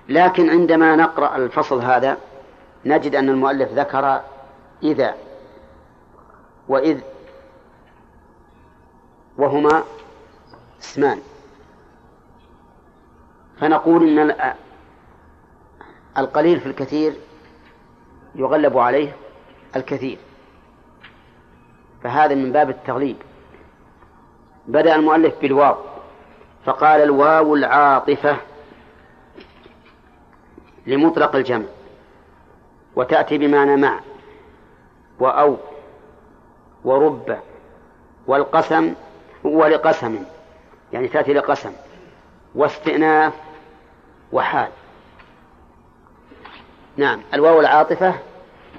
[0.08, 2.18] لكن عندما نقرأ الفصل هذا
[2.84, 4.20] نجد أن المؤلف ذكر
[4.82, 5.14] إذا
[6.68, 7.00] وإذ
[9.38, 9.82] وهما
[10.80, 11.20] اسمان.
[13.60, 14.54] فنقول إن
[16.18, 17.12] القليل في الكثير
[18.34, 19.16] يغلب عليه
[19.76, 20.18] الكثير.
[22.02, 23.16] فهذا من باب التغليب.
[24.68, 25.76] بدأ المؤلف بالواو
[26.64, 28.36] فقال الواو العاطفة
[30.86, 31.66] لمطلق الجمع
[32.96, 34.00] وتأتي بمعنى مع
[35.20, 35.56] وأو
[36.84, 37.38] ورب
[38.26, 38.94] والقسم
[39.44, 40.24] ولقسم
[40.92, 41.72] يعني تأتي لقسم
[42.54, 43.32] واستئناف
[44.32, 44.68] وحال.
[46.96, 48.14] نعم الواو العاطفة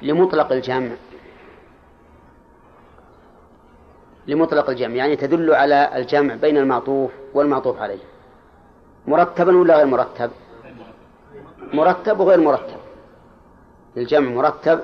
[0.01, 0.89] لمطلق الجمع.
[4.27, 7.99] لمطلق الجمع يعني تدل على الجمع بين المعطوف والمعطوف عليه.
[9.07, 10.31] مرتبا ولا غير مرتب؟
[11.73, 12.77] مرتب وغير مرتب.
[13.97, 14.79] الجمع مرتب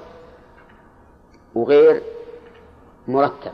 [1.55, 2.01] وغير
[3.07, 3.51] مرتب.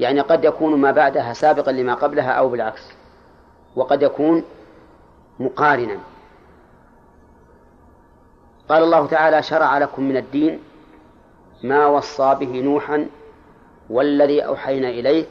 [0.00, 2.92] يعني قد يكون ما بعدها سابقا لما قبلها أو بالعكس.
[3.76, 4.44] وقد يكون
[5.40, 6.00] مقارنا.
[8.68, 10.60] قال الله تعالى شرع لكم من الدين
[11.62, 13.06] ما وصى به نوحا
[13.90, 15.28] والذي أوحينا إليك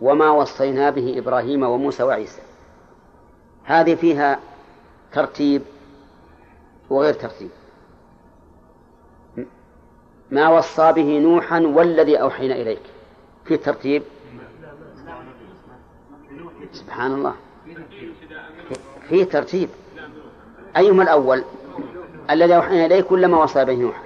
[0.00, 2.42] وما وصينا به إبراهيم وموسى وعيسى.
[3.64, 4.40] هذه فيها
[5.12, 5.62] ترتيب
[6.90, 7.50] وغير ترتيب.
[10.30, 12.82] ما وصى به نوحا والذي أوحينا إليك.
[13.44, 14.02] في ترتيب؟
[16.72, 17.34] سبحان الله.
[19.12, 19.68] في ترتيب.
[20.76, 21.44] أيهما الأول؟
[22.30, 24.02] الذي أوحينا إليك ولا ما وصى به نوحا.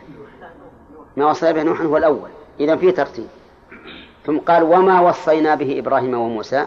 [1.16, 2.28] ما وصى به نوحا هو الأول.
[2.60, 3.28] إذا في ترتيب.
[4.24, 6.66] ثم قال وما وصينا به إبراهيم وموسى.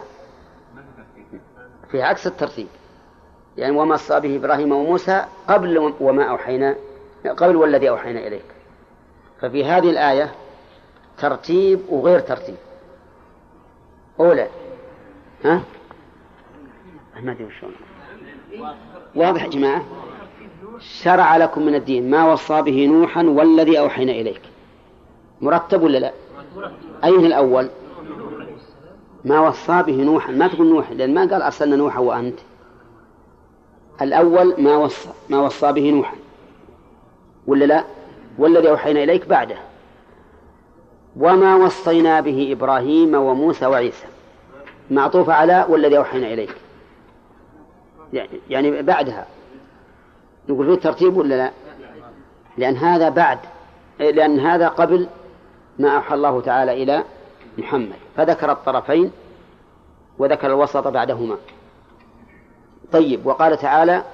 [1.90, 2.66] في عكس الترتيب.
[3.56, 6.76] يعني وما وصى به إبراهيم وموسى قبل وما أوحينا
[7.26, 8.44] قبل والذي أوحينا إليك.
[9.40, 10.34] ففي هذه الآية
[11.18, 12.56] ترتيب وغير ترتيب.
[14.20, 14.48] أولى.
[15.44, 15.62] ها؟
[17.20, 17.50] ما أدري
[19.14, 19.84] واضح يا جماعة؟
[20.80, 22.10] شرع لكم من الدين.
[22.10, 24.42] ما وصى به نوحا والذي أوحينا إليك.
[25.40, 26.12] مرتب ولا لا؟
[27.04, 27.68] أين الأول؟
[29.24, 30.32] ما وصى به نوحا.
[30.32, 32.38] ما تقول نوح لأن ما قال أرسلنا نوحا وأنت.
[34.02, 36.16] الأول ما وصى ما وصى به نوحا.
[37.46, 37.84] ولا لا؟
[38.38, 39.56] والذي أوحينا إليك بعده.
[41.16, 44.06] وما وصينا به إبراهيم وموسى وعيسى.
[44.90, 46.54] معطوف على والذي أوحينا إليك.
[48.50, 49.26] يعني بعدها.
[50.48, 51.50] نقول فيه ترتيب ولا لا؟
[52.58, 53.38] لأن هذا بعد
[53.98, 55.08] لأن هذا قبل
[55.78, 57.04] ما أوحى الله تعالى إلى
[57.58, 57.96] محمد.
[58.16, 59.12] فذكر الطرفين
[60.18, 61.36] وذكر الوسط بعدهما.
[62.92, 64.04] طيب وقال تعالى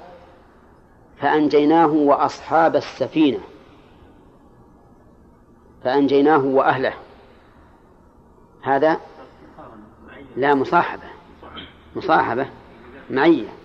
[1.19, 3.39] فأنجيناه وأصحاب السفينة.
[5.83, 6.93] فأنجيناه وأهله.
[8.61, 8.99] هذا
[10.35, 11.03] لا مصاحبة.
[11.95, 12.47] مصاحبة
[13.09, 13.56] معية.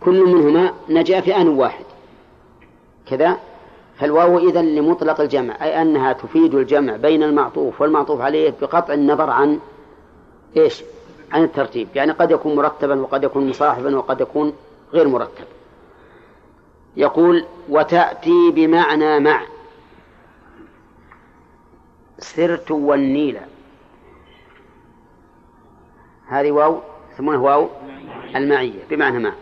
[0.00, 1.84] كل منهما نجا في آن واحد.
[3.06, 3.38] كذا
[3.98, 9.58] فالواو إذا لمطلق الجمع أي أنها تفيد الجمع بين المعطوف والمعطوف عليه بقطع النظر عن
[10.56, 10.84] إيش؟
[11.32, 11.88] عن الترتيب.
[11.94, 14.52] يعني قد يكون مرتبا وقد يكون مصاحبا وقد يكون
[14.92, 15.44] غير مرتب.
[16.96, 19.42] يقول وتأتي بمعنى مع.
[22.18, 23.38] سرت والنيل.
[26.26, 26.80] هذه واو
[27.14, 27.68] يسمونها واو
[28.36, 29.32] المعية بمعنى مع.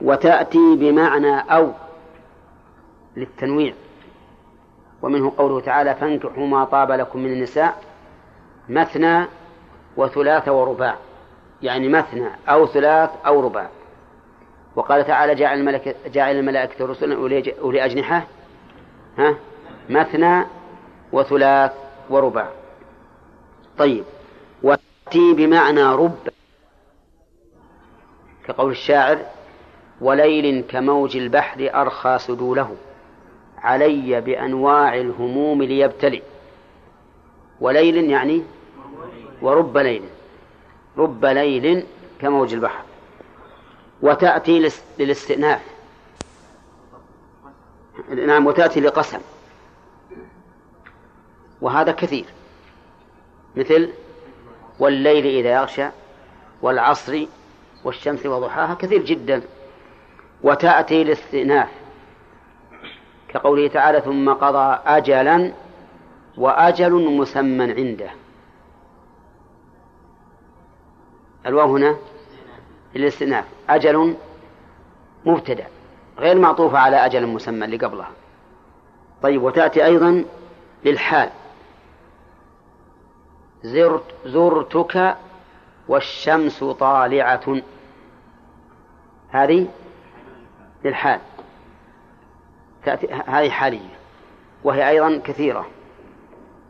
[0.00, 1.72] وتأتي بمعنى أو
[3.16, 3.74] للتنويع.
[5.02, 7.82] ومنه قوله تعالى فانكحوا ما طاب لكم من النساء
[8.68, 9.26] مثنى
[9.96, 10.96] وثلاث ورباع.
[11.62, 13.68] يعني مثنى أو ثلاث أو رباع.
[14.76, 17.14] وقال تعالى جاعل الملائكة جاعل الملائكة رسلا
[17.60, 18.26] أولي أجنحة
[19.18, 19.34] ها
[19.88, 20.44] مثنى
[21.12, 21.72] وثلاث
[22.10, 22.48] ورباع.
[23.78, 24.04] طيب
[24.62, 26.18] وتأتي بمعنى رب
[28.46, 29.18] كقول الشاعر
[30.00, 32.76] وليل كموج البحر أرخى سدوله.
[33.58, 36.22] علي بأنواع الهموم ليبتلي
[37.60, 38.42] وليل يعني
[39.42, 40.02] ورب ليل.
[40.98, 41.84] رب ليل
[42.20, 42.84] كموج البحر.
[44.02, 45.60] وتأتي للاستئناف.
[48.26, 49.20] نعم وتأتي لقسم.
[51.60, 52.24] وهذا كثير.
[53.56, 53.90] مثل
[54.78, 55.88] والليل إذا يغشى
[56.62, 57.26] والعصر
[57.84, 59.42] والشمس وضحاها كثير جدا.
[60.42, 61.68] وتأتي للاستئناف
[63.28, 65.52] كقوله تعالى ثم قضى أجلا
[66.36, 68.10] وأجل مسمى عنده.
[71.46, 71.96] الواو هنا
[72.94, 74.16] للاستئناف أجل
[75.24, 75.66] مبتدأ
[76.18, 78.10] غير معطوفة على أجل مسمى اللي قبلها.
[79.22, 80.24] طيب وتأتي أيضا
[80.84, 81.30] للحال.
[83.62, 85.16] زرت زرتك
[85.88, 87.62] والشمس طالعة.
[89.28, 89.68] هذه
[90.86, 91.20] للحال.
[92.84, 93.96] تأتي هذه حالية.
[94.64, 95.66] وهي أيضا كثيرة.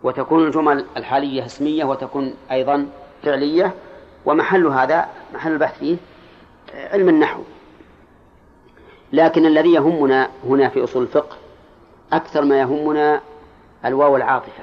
[0.03, 2.89] وتكون الجمل الحالية اسمية وتكون أيضا
[3.23, 3.75] فعلية.
[4.25, 5.97] ومحل هذا محل البحث فيه
[6.75, 7.43] علم النحو.
[9.13, 11.37] لكن الذي يهمنا هنا في أصول الفقه
[12.13, 13.21] أكثر ما يهمنا
[13.85, 14.63] الواو العاطفة.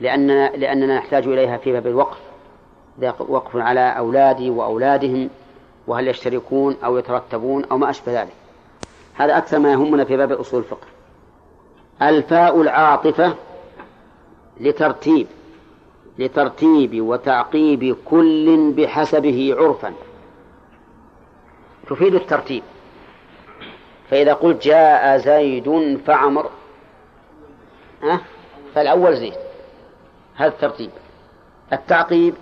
[0.00, 2.18] لأننا لأننا نحتاج إليها في باب الوقف.
[3.18, 5.30] وقف على أولادي وأولادهم
[5.88, 8.32] وهل يشتركون أو يترتبون أو ما أشبه ذلك.
[9.14, 10.86] هذا أكثر ما يهمنا في باب أصول الفقه.
[12.02, 13.34] الفاء العاطفة
[14.60, 15.26] لترتيب
[16.18, 19.92] لترتيب وتعقيب كل بحسبه عرفا.
[21.90, 22.62] تفيد الترتيب.
[24.10, 26.50] فإذا قلت جاء زيد فعمر؟
[28.74, 29.34] فالأول زيد.
[30.34, 30.90] هذا الترتيب.
[31.72, 32.34] التعقيب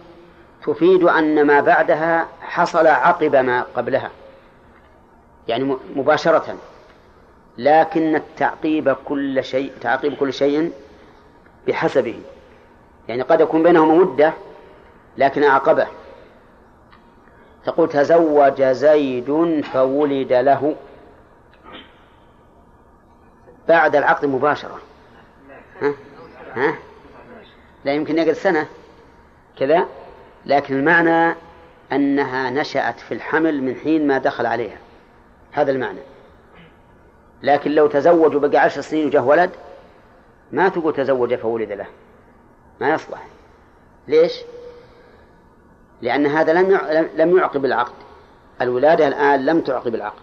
[0.66, 4.10] تفيد أن ما بعدها حصل عقب ما قبلها
[5.48, 6.56] يعني مباشرة
[7.58, 10.72] لكن التعقيب كل شيء تعقيب كل شيء
[11.66, 12.20] بحسبه
[13.08, 14.32] يعني قد يكون بينهما مدة
[15.16, 15.86] لكن أعقبه.
[17.64, 20.76] تقول تزوج زيد فولد له.
[23.68, 24.80] بعد العقد مباشرة.
[25.80, 25.92] ها؟
[26.54, 26.74] ها؟
[27.84, 28.66] لا يمكن يقعد سنة.
[29.58, 29.86] كذا؟
[30.46, 31.36] لكن المعنى
[31.92, 34.78] أنها نشأت في الحمل من حين ما دخل عليها.
[35.52, 36.00] هذا المعنى.
[37.42, 39.50] لكن لو تزوج وبقى عشر سنين وجاه ولد
[40.52, 41.86] ما تقول تزوج فولد له.
[42.80, 43.26] ما يصلح.
[44.08, 44.32] ليش؟
[46.02, 46.80] لأن هذا لم
[47.16, 47.94] لم يعقب العقد.
[48.60, 50.22] الولادة الآن لم تعقب العقد.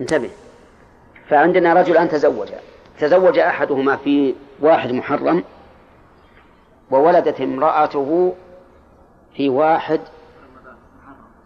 [0.00, 0.30] انتبه.
[1.28, 2.48] فعندنا رجل أن تزوج.
[3.00, 5.44] تزوج أحدهما في واحد محرم
[6.90, 8.34] وولدت امرأته
[9.36, 10.00] في واحد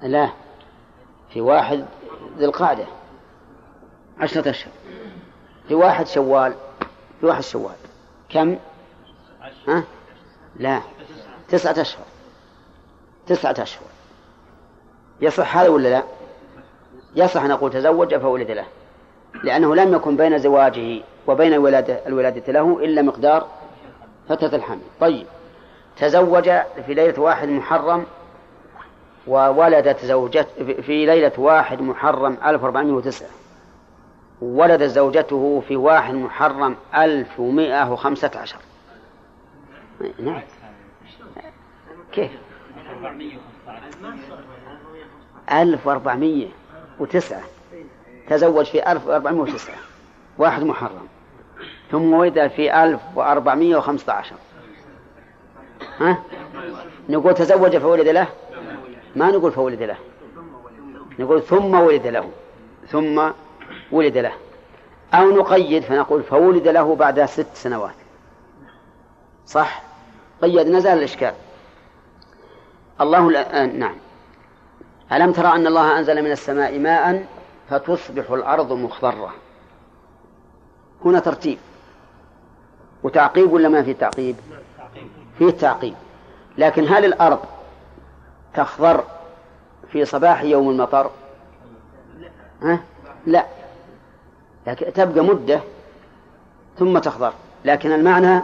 [0.02, 0.30] لا
[1.30, 1.84] في واحد
[2.38, 2.84] ذي القعدة
[4.20, 4.72] عشرة أشهر
[5.68, 6.54] في واحد شوال
[7.20, 7.74] في واحد شوال
[8.28, 8.56] كم؟
[9.68, 9.82] ها؟
[10.56, 10.80] لا
[11.48, 12.04] تسعة أشهر
[13.26, 13.86] تسعة أشهر
[15.20, 16.02] يصح هذا ولا لا؟
[17.16, 18.66] يصح أن أقول تزوج فولد له
[19.44, 23.48] لأنه لم يكن بين زواجه وبين الولادة, الولادة له إلا مقدار
[24.28, 25.26] فترة الحمل طيب.
[25.96, 26.50] تزوج
[26.86, 28.06] في ليلة واحد محرم
[29.26, 33.28] وولدت زوجته في ليلة واحد محرم 1409
[34.42, 38.56] ولدت زوجته في واحد محرم 1115
[40.18, 40.42] نعم.
[42.12, 42.30] كيف؟
[45.52, 47.42] 1409
[48.28, 49.74] تزوج في 1409
[50.38, 51.08] واحد محرم.
[51.90, 54.34] ثم ولد في 1415
[56.00, 56.22] ها؟
[57.08, 58.28] نقول تزوج فولد له؟
[59.16, 59.96] ما نقول فولد له.
[61.18, 62.30] نقول ثم ولد له.
[62.88, 63.30] ثم
[63.92, 64.32] ولد له.
[65.14, 67.94] أو نقيد فنقول فولد له بعد ست سنوات.
[69.46, 69.82] صح؟
[70.42, 71.34] قيدنا زال الإشكال.
[73.00, 73.62] الله لا...
[73.62, 73.96] آه نعم.
[75.12, 77.26] ألم ترى أن الله أنزل من السماء ماء
[77.70, 79.34] فتصبح الأرض مخضرة؟
[81.04, 81.58] هنا ترتيب.
[83.02, 84.36] وتعقيب ولا ما في تعقيب؟
[85.38, 85.94] فيه تعقيب.
[86.58, 87.38] لكن هل الأرض
[88.54, 89.04] تخضر
[89.92, 91.10] في صباح يوم المطر؟
[92.62, 92.80] ها؟
[93.26, 93.46] لا.
[94.66, 95.60] لكن تبقى مدة
[96.78, 97.32] ثم تخضر.
[97.64, 98.42] لكن المعنى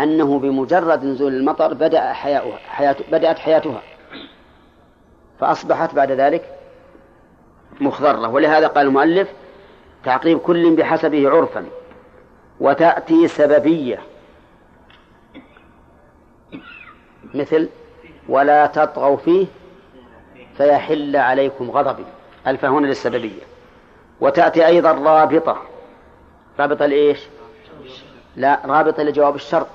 [0.00, 3.82] أنه بمجرد نزول المطر بدأ حياؤها حياة بدأت حياتها.
[5.40, 6.44] فأصبحت بعد ذلك
[7.80, 8.28] مخضرة.
[8.28, 9.28] ولهذا قال المؤلف
[10.04, 11.66] تعقيب كل بحسبه عرفا.
[12.60, 13.98] وتأتي سببية.
[17.34, 17.68] مثل
[18.28, 19.46] ولا تطغوا فيه
[20.56, 22.04] فيحل عليكم غضبي.
[22.46, 23.42] ألف هنا للسببية.
[24.20, 25.62] وتأتي أيضا رابطة.
[26.60, 27.26] رابطة لإيش؟
[28.36, 29.66] لا رابطة لجواب الشرط.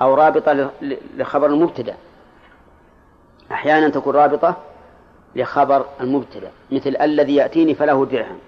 [0.00, 0.70] أو رابطة
[1.16, 1.96] لخبر المبتدأ.
[3.52, 4.56] أحيانا تكون رابطة
[5.36, 6.50] لخبر المبتدأ.
[6.70, 8.38] مثل الذي يأتيني فله درهم.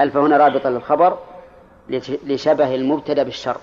[0.00, 1.18] ألف هنا رابطة للخبر.
[2.24, 3.60] لشبه المبتدأ بالشرط.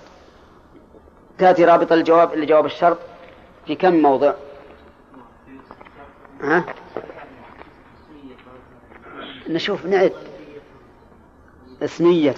[1.38, 2.98] تأتي رابطة لجواب لجواب الشرط
[3.66, 4.32] في كم موضع؟
[6.40, 6.64] ها؟
[9.48, 10.12] نشوف نعد.
[11.82, 12.34] اسمية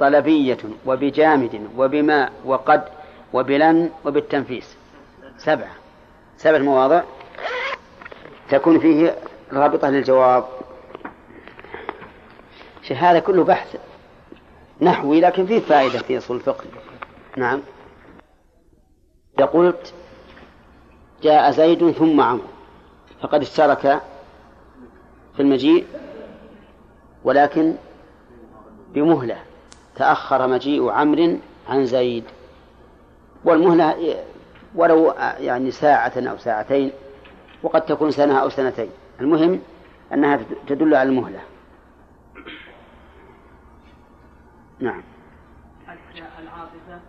[0.00, 2.84] طلبية وبجامد وبماء وقد
[3.32, 4.76] وبلن وبالتنفيس.
[5.38, 5.70] سبعة.
[6.36, 7.02] سبعة مواضع.
[8.50, 9.16] تكون فيه
[9.52, 10.44] رابطة للجواب.
[12.90, 13.76] هذا كله بحث.
[14.82, 16.64] نحوي لكن فيه فائدة في أصول الفقه.
[17.36, 17.60] نعم.
[19.52, 19.94] قلت
[21.22, 22.44] جاء زيد ثم عمرو.
[23.22, 24.02] فقد اشترك
[25.36, 25.86] في المجيء
[27.24, 27.74] ولكن
[28.94, 29.36] بمهلة.
[29.96, 31.36] تأخر مجيء عمرو
[31.68, 32.24] عن زيد.
[33.44, 34.16] والمهلة
[34.74, 36.90] ولو يعني ساعة أو ساعتين
[37.62, 38.90] وقد تكون سنة أو سنتين.
[39.20, 39.60] المهم
[40.12, 41.40] أنها تدل على المهلة.
[44.80, 45.02] نعم.
[46.38, 47.00] العاطفة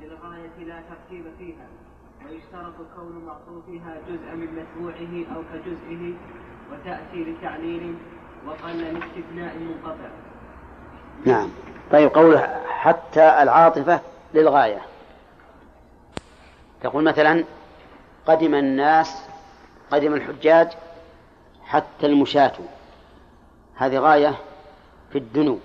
[0.00, 1.66] للغاية لا ترتيب فيها
[2.24, 6.14] ويشترط كون معطوفها جزءا من متبوعه أو كجزئه
[6.72, 7.94] وتأتي لتعليل
[8.46, 10.08] وقل لاستثناء منقطع.
[11.26, 11.48] نعم.
[11.92, 14.00] طيب قوله حتى العاطفة
[14.34, 14.80] للغاية.
[16.82, 17.44] تقول مثلا
[18.26, 19.28] قدم الناس
[19.90, 20.68] قدم الحجاج
[21.64, 22.52] حتى المشاة.
[23.74, 24.34] هذه غاية
[25.12, 25.58] في الدنو.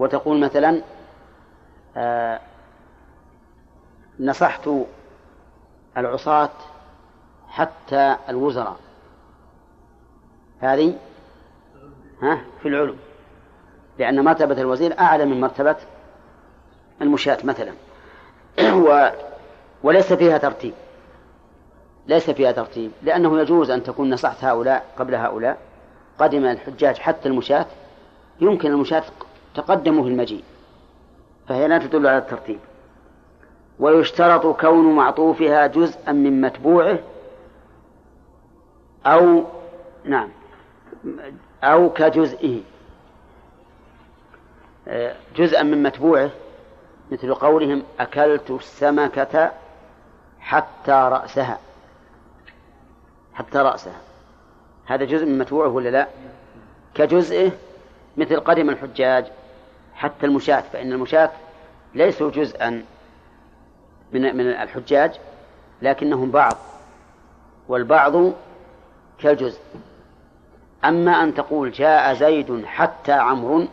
[0.00, 0.82] وتقول مثلا
[1.96, 2.40] آه
[4.20, 4.70] نصحت
[5.96, 6.50] العصاة
[7.48, 8.76] حتى الوزراء.
[10.60, 10.98] هذه
[12.22, 12.94] ها في العلو.
[13.98, 15.76] لأن مرتبة الوزير أعلى من مرتبة
[17.02, 17.72] المشاة مثلا.
[18.86, 19.08] و
[19.82, 20.74] وليس فيها ترتيب.
[22.06, 22.90] ليس فيها ترتيب.
[23.02, 25.58] لأنه يجوز أن تكون نصحت هؤلاء قبل هؤلاء.
[26.18, 27.66] قدم الحجاج حتى المشاة.
[28.40, 29.04] يمكن المشاة
[29.54, 30.44] تقدموا في المجيء
[31.48, 32.58] فهي لا تدل على الترتيب.
[33.78, 36.98] ويشترط كون معطوفها جزءا من متبوعه
[39.06, 39.44] أو
[40.04, 40.28] نعم
[41.64, 42.60] أو كجزئه.
[45.36, 46.30] جزءا من متبوعه
[47.12, 49.52] مثل قولهم أكلت السمكة
[50.40, 51.58] حتى رأسها.
[53.34, 54.00] حتى رأسها.
[54.86, 56.08] هذا جزء من متبوعه ولا لا؟
[56.94, 57.52] كجزئه
[58.16, 59.26] مثل قدم الحجاج
[60.00, 61.30] حتى المشاة فإن المشاة
[61.94, 62.84] ليسوا جزءا
[64.12, 65.20] من من الحجاج
[65.82, 66.56] لكنهم بعض
[67.68, 68.32] والبعض
[69.18, 69.60] كالجزء
[70.84, 73.66] أما أن تقول جاء زيد حتى عمرو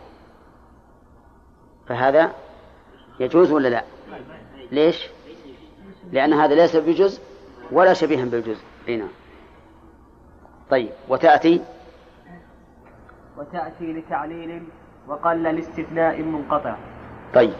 [1.87, 2.31] فهذا
[3.19, 3.83] يجوز ولا لا؟
[4.71, 5.07] ليش؟
[6.11, 7.21] لأن هذا ليس بجزء
[7.71, 8.63] ولا شبيها بالجزء.
[8.87, 9.07] هنا
[10.69, 11.61] طيب وتأتي؟
[13.37, 14.63] وتأتي لتعليل
[15.07, 16.75] وقل لاستثناء منقطع.
[17.33, 17.53] طيب.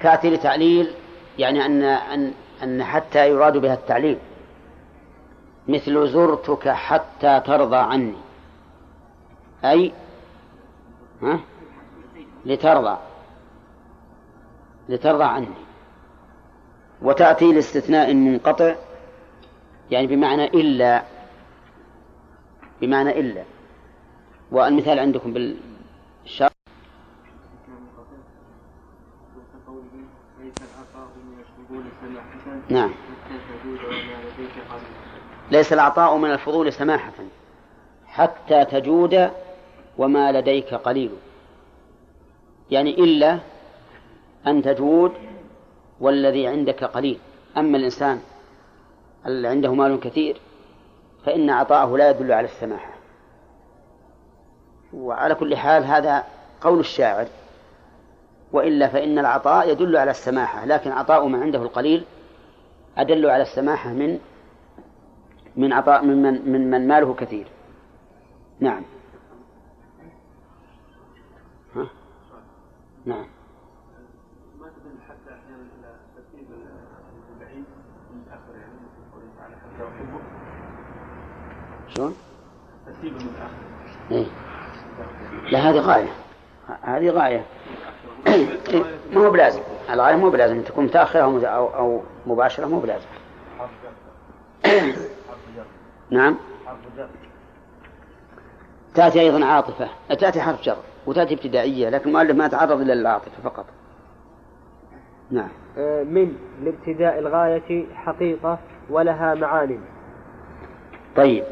[0.00, 0.94] تأتي لتعليل
[1.38, 2.32] يعني أن أن
[2.62, 4.18] أن حتى يراد بها التعليل.
[5.68, 8.14] مثل زرتك حتى ترضى عني.
[9.64, 9.92] أي؟
[11.22, 11.40] ها؟
[12.44, 12.96] لترضى.
[14.88, 15.46] لترضى عني.
[17.02, 18.74] وتأتي لاستثناء منقطع
[19.90, 21.02] يعني بمعنى إلا.
[22.80, 23.42] بمعنى إلا.
[24.52, 25.32] والمثال عندكم
[26.26, 26.52] بالشرط
[32.68, 32.90] نعم.
[35.50, 37.12] ليس العطاء من الفضول سماحة.
[38.06, 39.30] حتى تجود
[39.98, 41.10] وما لديك قليل.
[42.70, 43.38] يعني إلا
[44.46, 45.12] أن تجود
[46.00, 47.18] والذي عندك قليل.
[47.56, 48.20] أما الإنسان
[49.26, 50.40] اللي عنده مال كثير
[51.24, 52.95] فإن عطاءه لا يدل على السماحة.
[54.96, 56.24] وعلى كل حال هذا
[56.60, 57.26] قول الشاعر
[58.52, 62.04] وإلا فإن العطاء يدل على السماحة لكن عطاء من عنده القليل
[62.96, 64.18] أدل على السماحة من
[65.56, 67.46] من عطاء من من, من, من ماله كثير
[68.60, 68.82] نعم
[71.74, 71.86] ها؟
[73.04, 73.26] نعم
[74.60, 74.70] ما
[81.94, 82.14] شلون؟
[82.86, 83.56] ترتيب المتاخر
[84.10, 84.45] إيه؟
[85.50, 86.08] لا هذه غاية.
[86.82, 87.44] هذه غاية.
[89.12, 89.60] ما هو بلازم.
[89.90, 90.62] الغاية مو بلازم.
[90.62, 93.06] تكون متأخرة أو أو مباشرة مو بلازم.
[96.10, 96.36] نعم.
[98.94, 99.88] تأتي أيضا عاطفة.
[100.08, 100.76] تأتي حرف جر
[101.06, 103.64] وتأتي ابتدائية لكن المؤلف ما تعرض إلا للعاطفة فقط.
[105.30, 105.48] نعم.
[105.78, 108.58] آه، من لابتداء الغاية حقيقة
[108.90, 109.80] ولها معاني.
[111.16, 111.44] طيب.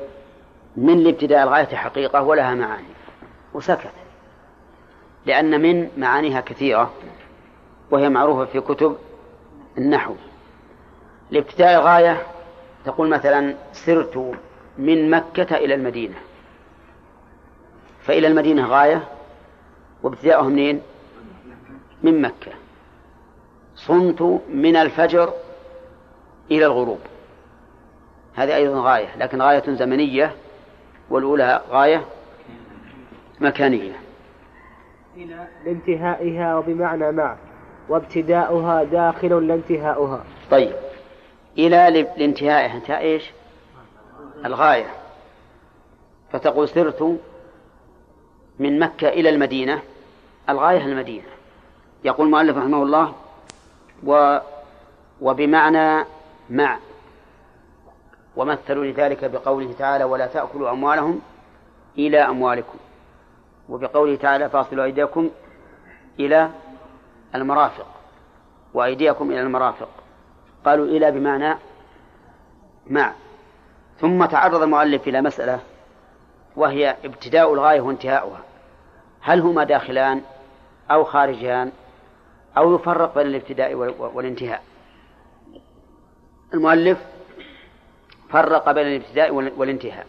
[0.76, 2.93] من لابتداء الغاية حقيقة ولها معاني.
[3.54, 3.92] وسكت
[5.26, 6.92] لأن من معانيها كثيرة
[7.90, 8.96] وهي معروفة في كتب
[9.78, 10.14] النحو.
[11.30, 12.22] لابتداء الغاية
[12.84, 14.34] تقول مثلا سرت
[14.78, 16.14] من مكة إلى المدينة.
[18.00, 19.08] فإلى المدينة غاية
[20.02, 20.82] وابتداؤها منين؟
[22.02, 22.52] من مكة.
[23.76, 25.32] صمت من الفجر
[26.50, 27.00] إلى الغروب.
[28.34, 30.34] هذه أيضا غاية لكن غاية زمنية
[31.10, 32.04] والأولى غاية
[33.40, 33.92] مكانية.
[35.16, 37.36] إلى لانتهائها وبمعنى مع
[37.88, 40.24] وابتداؤها داخل لانتهاؤها.
[40.50, 40.72] طيب.
[41.58, 43.30] إلى لانتهائها انتهاء إيش؟
[44.44, 44.86] الغاية.
[46.32, 47.18] فتقول سرت
[48.58, 49.82] من مكة إلى المدينة
[50.48, 51.24] الغاية المدينة.
[52.04, 53.14] يقول المؤلف رحمه الله
[54.06, 54.38] و
[55.20, 56.04] وبمعنى
[56.50, 56.78] مع
[58.36, 61.20] ومثلوا لذلك بقوله تعالى ولا تأكلوا أموالهم
[61.98, 62.78] إلى أموالكم.
[63.68, 65.30] وبقوله تعالى فاصلوا أيديكم
[66.20, 66.50] إلى
[67.34, 67.86] المرافق
[68.74, 69.88] وأيديكم إلى المرافق.
[70.64, 71.58] قالوا إلى بمعنى
[72.86, 73.12] مع.
[73.98, 75.60] ثم تعرض المؤلف إلى مسألة
[76.56, 78.40] وهي ابتداء الغاية وانتهاؤها.
[79.20, 80.22] هل هما داخلان
[80.90, 81.72] أو خارجان
[82.56, 83.74] أو يفرق بين الابتداء
[84.14, 84.62] والانتهاء؟
[86.54, 86.98] المؤلف
[88.30, 90.06] فرق بين الابتداء والانتهاء.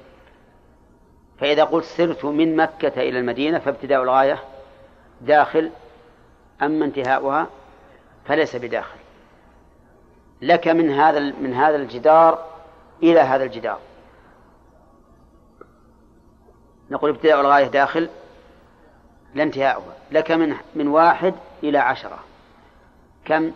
[1.39, 4.43] فإذا قلت سرت من مكة إلى المدينة فابتداء الغاية
[5.21, 5.71] داخل
[6.61, 7.47] أما انتهاؤها
[8.25, 8.97] فليس بداخل.
[10.41, 12.45] لك من هذا من هذا الجدار
[13.03, 13.79] إلى هذا الجدار.
[16.91, 18.09] نقول ابتداء الغاية داخل
[19.35, 19.95] لا انتهاؤها.
[20.11, 21.33] لك من من واحد
[21.63, 22.19] إلى عشرة.
[23.25, 23.51] كم؟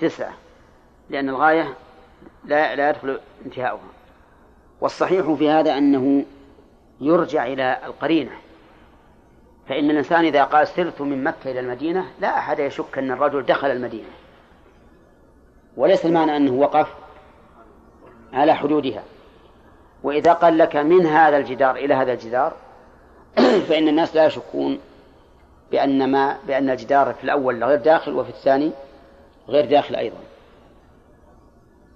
[0.00, 0.32] تسعة.
[1.10, 1.74] لأن الغاية
[2.44, 3.88] لا لا يدخل انتهاؤها.
[4.80, 6.24] والصحيح في هذا أنه
[7.04, 8.30] يرجع إلى القرينة.
[9.68, 13.70] فإن الإنسان إذا قال سرت من مكة إلى المدينة لا أحد يشك أن الرجل دخل
[13.70, 14.08] المدينة.
[15.76, 16.88] وليس المعنى أنه وقف
[18.32, 19.02] على حدودها.
[20.02, 22.52] وإذا قال لك من هذا الجدار إلى هذا الجدار
[23.68, 24.78] فإن الناس لا يشكون
[25.70, 28.70] بأن ما بأن الجدار في الأول غير داخل وفي الثاني
[29.48, 30.18] غير داخل أيضا.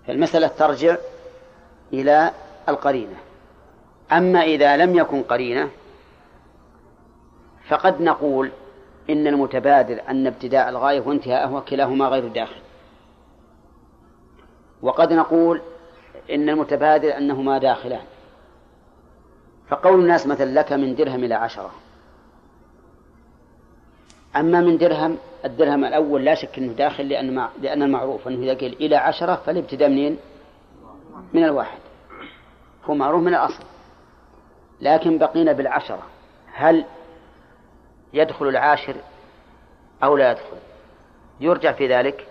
[0.06, 0.96] فالمسألة ترجع
[1.92, 2.30] إلى
[2.68, 3.28] القرينة.
[4.12, 5.70] أما إذا لم يكن قرينة
[7.68, 8.50] فقد نقول
[9.11, 12.61] إن المتبادر أن ابتداء الغاية وانتهاءه كلاهما غير داخل.
[14.82, 15.61] وقد نقول
[16.30, 18.04] إن المتبادر أنهما داخلان.
[19.68, 21.70] فقول الناس مثلا لك من درهم إلى عشرة.
[24.36, 28.72] أما من درهم الدرهم الأول لا شك أنه داخل لأن لأن المعروف أنه إذا قيل
[28.72, 30.18] إلى عشرة فالابتداء منين؟
[31.32, 31.78] من الواحد.
[32.84, 33.64] هو معروف من الأصل.
[34.81, 36.03] لكن بقينا بالعشرة.
[36.55, 36.85] هل
[38.12, 38.95] يدخل العاشر
[40.03, 40.57] أو لا يدخل؟
[41.41, 42.26] يرجع في ذلك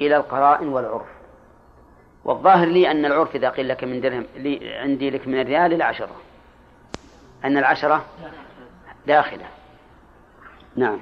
[0.00, 1.06] إلى القرائن والعرف.
[2.24, 5.84] والظاهر لي أن العرف إذا قيل لك من درهم لي عندي لك من الريال إلى
[5.84, 6.16] عشرة.
[7.44, 8.04] أن العشرة
[9.06, 9.44] داخلة.
[10.76, 10.98] نعم.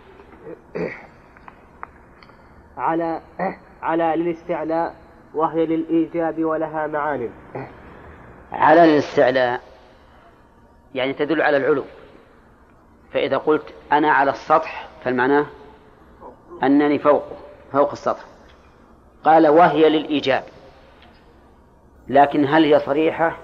[2.77, 3.21] على
[3.83, 4.95] على للاستعلاء
[5.35, 7.31] وهي للإيجاب ولها معان.
[8.53, 9.70] على الاستعلاء
[10.95, 11.85] يعني تدل على العلو.
[13.13, 15.45] فإذا قلت أنا على السطح فالمعنى
[16.63, 17.37] أنني فوقه
[17.73, 18.25] فوق السطح.
[19.25, 20.45] قال وهي للإيجاب.
[22.09, 23.37] لكن هل هي صريحة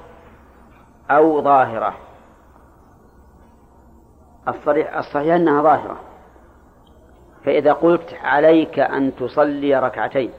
[1.10, 1.96] أو ظاهرة؟
[4.48, 6.00] الصريح الصحيح أنها ظاهرة.
[7.44, 10.30] فإذا قلت عليك أن تصلي ركعتين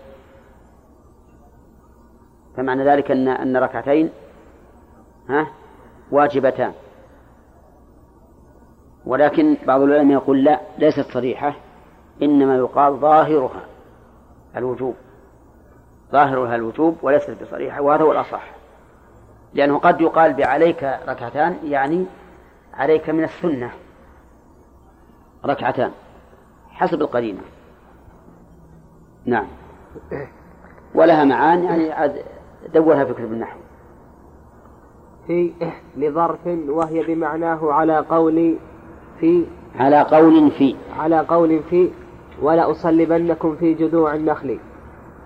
[2.58, 4.10] فمعنى ذلك أن أن ركعتين
[5.30, 5.48] ها
[6.12, 6.74] واجبتان.
[9.08, 11.54] ولكن بعض العلماء يقول لا ليست صريحة
[12.22, 13.66] إنما يقال ظاهرها
[14.58, 14.96] الوجوب.
[16.12, 18.44] ظاهرها الوجوب وليست بصريحة وهذا هو الأصح.
[19.54, 22.06] لأنه قد يقال بعليك ركعتان يعني
[22.74, 23.72] عليك من السنة
[25.46, 25.92] ركعتان
[26.70, 27.42] حسب القرينة.
[29.26, 29.48] نعم.
[30.96, 32.14] ولها معان يعني
[32.74, 33.58] دورها فكر بالنحو
[35.28, 35.54] في
[35.98, 38.58] لظرف وهي بمعناه على قول
[39.20, 39.46] في
[39.80, 40.76] على قول في.
[40.98, 41.92] على قول في
[42.42, 44.60] ولا أصلبنكم في جذوع النخل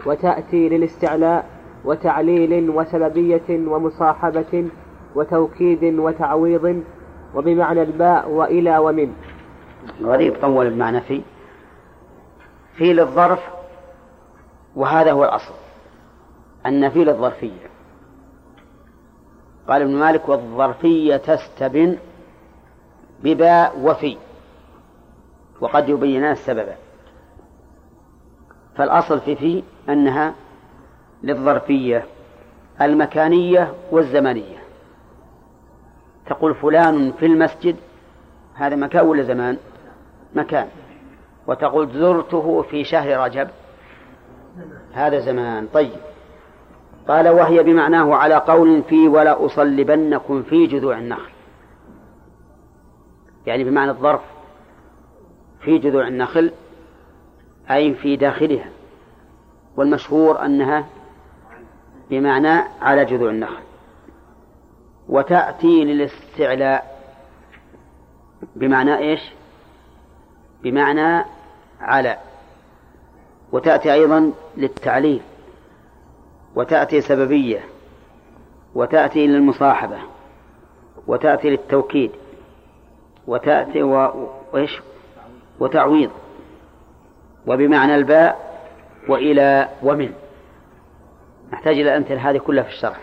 [0.06, 1.46] وتأتي للاستعلاء
[1.86, 4.70] وتعليل وسببية ومصاحبة
[5.16, 6.84] وتوكيد وتعويض
[7.36, 9.14] وبمعنى الباء وإلى ومن.
[10.04, 11.22] غريب طول بمعنى في.
[12.78, 13.40] في للظرف
[14.76, 15.54] وهذا هو الأصل
[16.66, 17.72] أن في للظرفية.
[19.68, 21.98] قال ابن مالك والظرفية تستبن
[23.24, 24.18] بباء وفي
[25.62, 26.68] وقد يبينان السبب.
[28.76, 30.34] فالأصل في في أنها
[31.24, 32.06] للظرفية
[32.82, 34.58] المكانية والزمنية.
[36.26, 37.76] تقول فلان في المسجد
[38.54, 39.58] هذا مكان ولا زمان؟
[40.36, 40.68] مكان.
[41.48, 43.48] وتقول زرته في شهر رجب
[44.94, 45.68] هذا زمان.
[45.74, 46.00] طيب.
[47.08, 51.32] قال وهي بمعناه على قول في ولا أصلبنكم في جذوع النخل.
[53.48, 54.22] يعني بمعنى الظرف
[55.62, 56.52] في جذوع النخل
[57.72, 58.70] أي في داخلها
[59.78, 60.86] والمشهور أنها
[62.10, 63.62] بمعنى على جذوع النخل
[65.10, 67.02] وتأتي للاستعلاء
[68.56, 69.22] بمعنى إيش؟
[70.64, 71.26] بمعنى
[71.82, 72.18] على
[73.52, 75.22] وتأتي أيضا للتعليل
[76.56, 77.66] وتأتي سببية
[78.76, 79.98] وتأتي للمصاحبة
[81.08, 82.12] وتأتي للتوكيد
[83.28, 84.28] وتأتي و...
[84.54, 84.82] وإيش؟
[85.60, 86.12] وتعويض.
[87.48, 88.60] وبمعنى الباء
[89.10, 90.14] وإلى ومن.
[91.54, 93.00] نحتاج إلى الأمثلة هذه كلها في الشرح.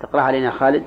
[0.00, 0.84] تقرأ علينا خالد.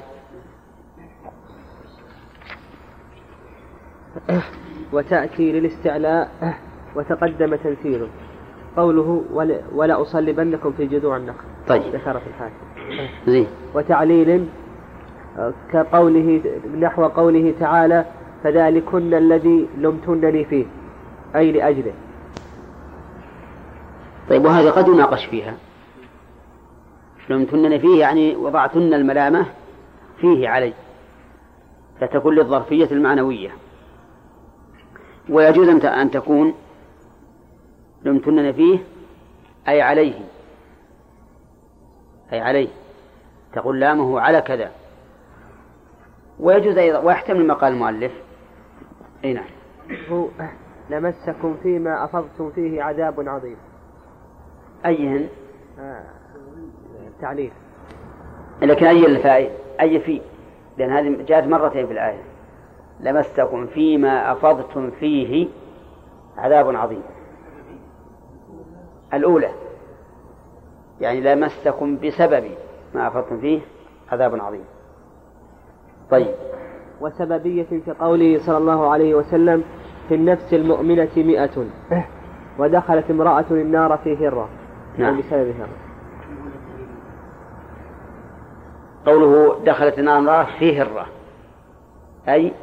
[4.93, 6.29] وتأتي للاستعلاء
[6.95, 8.09] وتقدم تنفيذه.
[8.77, 11.45] قوله ولا, ولا أصلبنكم في جذوع النخل.
[11.67, 11.81] طيب.
[11.81, 12.53] ذكر في الحاكم
[13.27, 13.47] زين.
[13.73, 14.49] وتعليل
[15.71, 16.41] كقوله
[16.79, 18.05] نحو قوله تعالى
[18.43, 20.65] فذلكن الذي لمتنني فيه
[21.35, 21.93] أي لأجله.
[24.29, 25.53] طيب وهذا قد يناقش فيها.
[27.29, 29.45] لمتنني فيه يعني وضعتن الملامة
[30.21, 30.73] فيه علي
[32.01, 33.49] فتكون للظرفية المعنوية.
[35.29, 36.53] ويجوز أن تكون
[38.03, 38.79] لمتنن فيه
[39.67, 40.19] أي عليه
[42.33, 42.67] أي عليه.
[43.53, 44.71] تقول لامه على كذا.
[46.39, 48.11] ويجوز أيضا ويحتمل ما قال المؤلف.
[49.23, 49.45] أي نعم.
[50.09, 50.27] هو
[50.89, 53.57] لمسكم فيما أفضتم فيه عذاب عظيم.
[54.85, 55.27] أيهن؟
[55.79, 56.03] آه.
[57.21, 57.51] تعليل.
[58.61, 60.21] لكن أي الفائدة أي في؟
[60.77, 62.21] لأن هذه جاءت مرتين في الآية.
[62.99, 65.47] لمسكم فيما أفضتم فيه
[66.37, 67.03] عذاب عظيم.
[69.13, 69.49] الأولى.
[71.01, 72.51] يعني لمسكم بسبب
[72.95, 73.61] ما أفضتم فيه
[74.11, 74.65] عذاب عظيم.
[76.11, 76.35] طيب.
[77.01, 79.63] وسببية في قوله صلى الله عليه وسلم
[80.09, 81.65] في النفس المؤمنة مئة.
[82.59, 84.49] ودخلت امرأة النار في هرة.
[84.97, 85.09] نعم.
[85.09, 85.69] يعني بسبب هرة.
[89.05, 91.05] قوله دخلت النار امرأة في هرة.
[92.27, 92.53] أي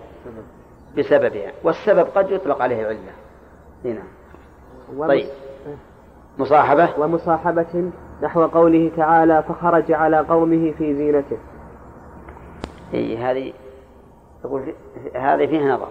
[0.99, 1.53] بسببها.
[1.65, 2.99] والسبب قد يطلق عليه علة.
[3.85, 4.03] هنا.
[5.09, 5.27] طيب.
[6.39, 7.91] مصاحبة؟ ومصاحبة
[8.23, 11.39] نحو قوله تعالى فخرج على قومه في زينته.
[12.95, 13.53] إي هذه
[14.45, 14.75] يقول
[15.15, 15.89] هذه فيها نظر.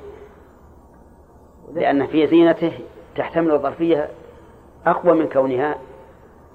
[1.74, 2.80] لأن في زينته
[3.16, 4.10] تحتمل الظرفية
[4.86, 5.76] أقوى من كونها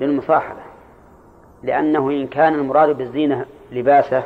[0.01, 0.61] للمصاحبة.
[1.63, 4.23] لأنه إن كان المراد بالزينة لباسه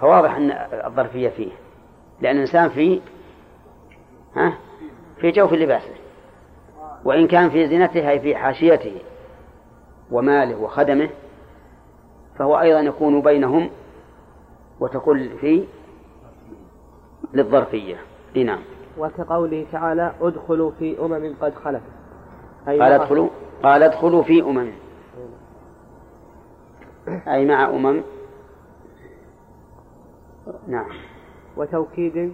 [0.00, 0.50] فواضح أن
[0.86, 1.52] الظرفية فيه.
[2.20, 3.00] لأن الإنسان في
[4.36, 4.54] ها
[5.20, 5.94] في جوف لباسه.
[7.04, 9.00] وإن كان في زينته أي في حاشيته
[10.10, 11.08] وماله وخدمه
[12.38, 13.70] فهو أيضا يكون بينهم
[14.80, 15.64] وتكون في
[17.34, 17.96] للظرفية.
[18.36, 18.60] إي نعم.
[18.98, 21.82] وكقوله تعالى ادخلوا في أمم قد خلت.
[22.68, 23.28] أي قال ادخلوا
[23.62, 24.70] قال ادخلوا في أمم.
[27.28, 28.02] أي مع أمم.
[30.68, 30.86] نعم.
[31.56, 32.32] وتوكيد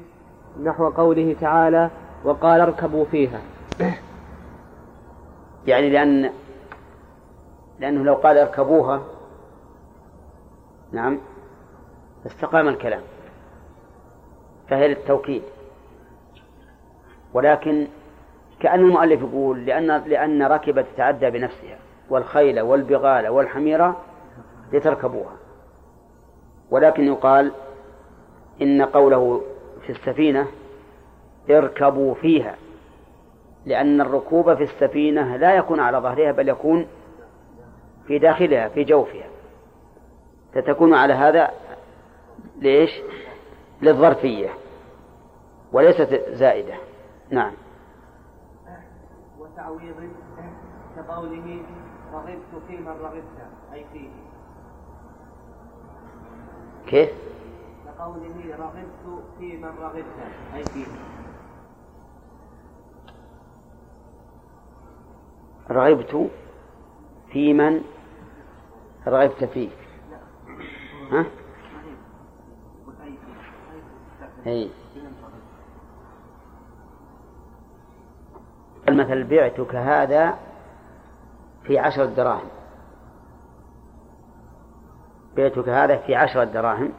[0.62, 1.90] نحو قوله تعالى
[2.24, 3.40] وقال اركبوا فيها.
[5.66, 6.30] يعني لأن
[7.80, 9.02] لأنه لو قال اركبوها
[10.92, 11.18] نعم.
[12.26, 13.02] استقام الكلام
[14.68, 15.42] فهي للتوكيد.
[17.34, 17.86] ولكن
[18.60, 21.78] كأن المؤلف يقول لأن لأن ركبت تتعدى بنفسها
[22.10, 24.00] والخيل والبغال والحميرة
[24.72, 25.36] لتركبوها.
[26.70, 27.52] ولكن يقال
[28.62, 29.42] إن قوله
[29.86, 30.46] في السفينة
[31.50, 32.54] اركبوا فيها
[33.66, 36.86] لأن الركوب في السفينة لا يكون على ظهرها بل يكون
[38.06, 39.26] في داخلها في جوفها.
[40.54, 41.50] فتكون على هذا
[42.60, 42.90] ليش؟
[43.82, 44.50] للظرفية
[45.72, 46.74] وليست زائدة
[47.30, 47.52] نعم
[49.38, 50.10] وتعويض
[50.96, 51.62] كقوله
[52.12, 53.24] رغبت في من رغبت
[53.72, 54.08] أي فيه
[56.86, 57.10] كيف؟
[57.86, 60.04] كقوله رغبت في من رغبت
[60.54, 60.86] أي فيه
[65.70, 66.30] رغبت
[67.32, 67.82] في من
[69.06, 69.68] رغبت فيه
[71.12, 71.24] ها؟
[74.46, 74.70] أي
[78.88, 80.38] المثل بعتك هذا
[81.64, 82.48] في عشرة دراهم.
[85.36, 86.92] بعتك هذا في عشرة دراهم.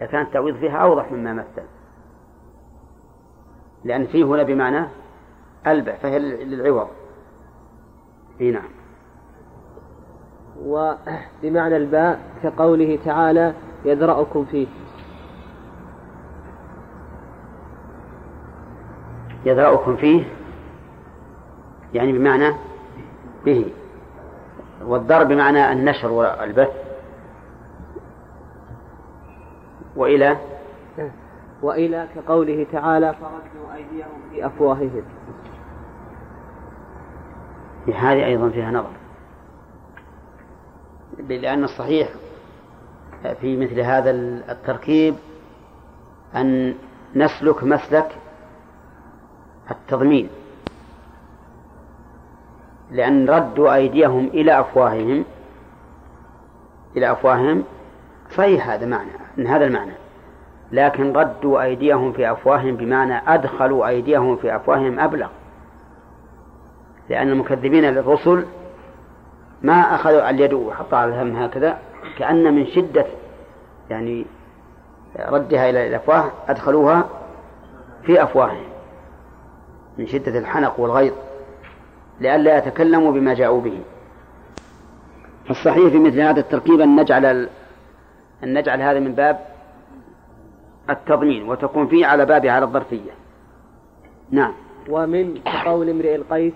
[0.00, 1.62] لكان التعويض فيها أوضح مما مثل.
[3.84, 4.86] لأن فيه هنا بمعنى
[5.66, 6.88] ألبع فهي للعوض.
[8.40, 8.70] إي نعم.
[10.64, 14.66] وبمعنى الباء كقوله تعالى يدرأكم فيه.
[19.44, 20.24] يدرأكم فيه
[21.94, 22.54] يعني بمعنى
[23.44, 23.72] به
[24.84, 26.70] والضرب بمعنى النشر والبث.
[29.96, 30.36] وإلى؟
[31.62, 35.02] وإلى كقوله تعالى فردوا أيديهم في أفواههم.
[37.94, 38.90] هذه أيضا فيها نظر.
[41.28, 42.08] لأن الصحيح
[43.40, 44.10] في مثل هذا
[44.50, 45.14] التركيب
[46.36, 46.74] أن
[47.16, 48.08] نسلك مسلك
[49.70, 50.28] التضمين.
[52.90, 55.24] لأن ردوا أيديهم إلى أفواههم
[56.96, 57.64] إلى أفواههم
[58.36, 59.92] صحيح هذا معنى من هذا المعنى.
[60.72, 65.28] لكن ردوا أيديهم في أفواههم بمعنى أدخلوا أيديهم في أفواههم أبلغ.
[67.08, 68.46] لأن المكذبين للرسل
[69.62, 71.78] ما أخذوا اليد وحطها على الهم هكذا
[72.18, 73.06] كأن من شدة
[73.90, 74.26] يعني
[75.18, 77.04] ردها إلى الأفواه أدخلوها
[78.02, 78.69] في أفواههم.
[80.00, 81.12] من شدة الحنق والغيظ
[82.20, 83.80] لئلا يتكلموا بما جاءوا به.
[85.48, 87.48] فالصحيح في مثل هذا التركيب أن نجعل
[88.44, 89.40] أن نجعل هذا من باب
[90.90, 93.10] التضمين وتكون فيه على بابها على الظرفية.
[94.30, 94.52] نعم.
[94.88, 96.54] ومن قول امرئ القيس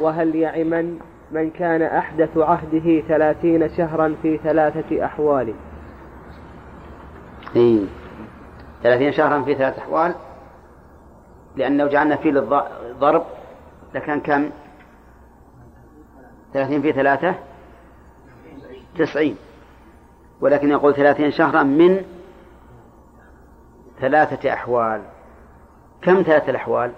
[0.00, 0.98] وهل يعمن
[1.30, 5.54] من كان أحدث عهده ثلاثين شهرا في ثلاثة أحوال
[7.56, 7.84] إيه.
[8.82, 10.14] ثلاثين شهرا في ثلاثة أحوال؟
[11.56, 13.24] لأن لو جعلنا فيه للضرب
[13.94, 14.50] لكان كم؟
[16.52, 17.34] ثلاثين في ثلاثة؟
[18.98, 19.36] تسعين.
[20.40, 22.04] ولكن يقول ثلاثين شهرا من
[24.00, 25.02] ثلاثة أحوال.
[26.02, 26.92] كم ثلاثة الأحوال؟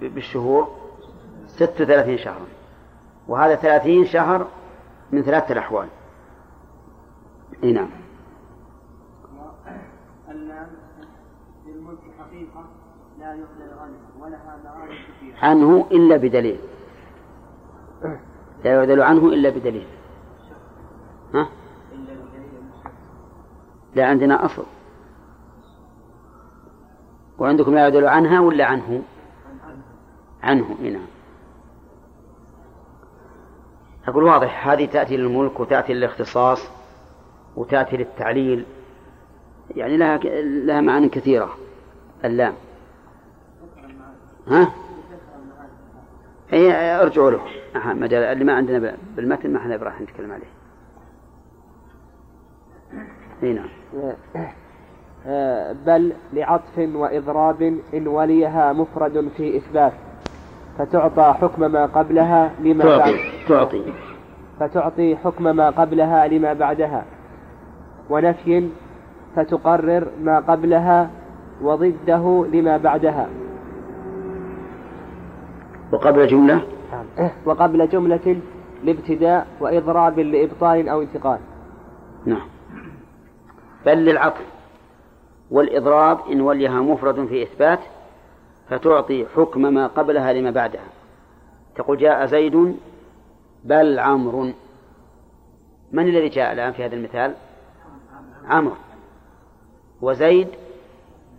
[0.00, 0.76] بالشهور؟
[1.46, 2.46] ست وثلاثين شهرا.
[3.28, 4.48] وهذا ثلاثين شهر
[5.12, 5.88] من ثلاثة الأحوال.
[7.64, 7.90] إي نعم.
[15.42, 16.58] عنه إلا بدليل.
[18.64, 19.86] لا يعدل عنه إلا بدليل.
[21.34, 21.48] ها؟
[23.94, 24.64] لا عندنا أصل.
[27.38, 29.02] وعندكم لا يعدل عنها ولا عنه؟
[30.42, 31.06] عنه نعم.
[34.08, 36.58] أقول واضح هذه تأتي للملك وتأتي للاختصاص
[37.56, 38.64] وتأتي للتعليل.
[39.70, 41.50] يعني لها لها معاني كثيرة.
[42.24, 42.54] اللام.
[44.48, 44.72] ها؟
[46.50, 47.40] هي ارجعوا له
[47.84, 50.54] مجال اللي ما عندنا بالمتن ما إحنا راح نتكلم عليه.
[53.42, 53.68] إي نعم.
[55.26, 59.92] آه، بل لعطف وإضراب إن وليها مفرد في إثبات
[60.78, 63.18] فتعطى حكم ما قبلها لما تعطي بعد
[63.48, 63.82] تعطي
[64.60, 67.04] فتعطي حكم ما قبلها لما بعدها
[68.10, 68.68] ونفي
[69.36, 71.10] فتقرر ما قبلها
[71.62, 73.28] وضده لما بعدها
[75.92, 76.62] وقبل جملة؟
[77.46, 78.40] وقبل جملة
[78.84, 81.38] لابتداء وإضراب لإبطال أو انتقال.
[82.26, 82.48] نعم.
[83.86, 84.46] بل للعطف
[85.50, 87.78] والإضراب إن وليها مفرد في إثبات
[88.68, 90.84] فتعطي حكم ما قبلها لما بعدها.
[91.76, 92.76] تقول جاء زيد
[93.64, 94.50] بل عمرو.
[95.92, 97.34] من الذي جاء الآن في هذا المثال؟
[98.48, 98.74] عمرو.
[100.02, 100.48] وزيد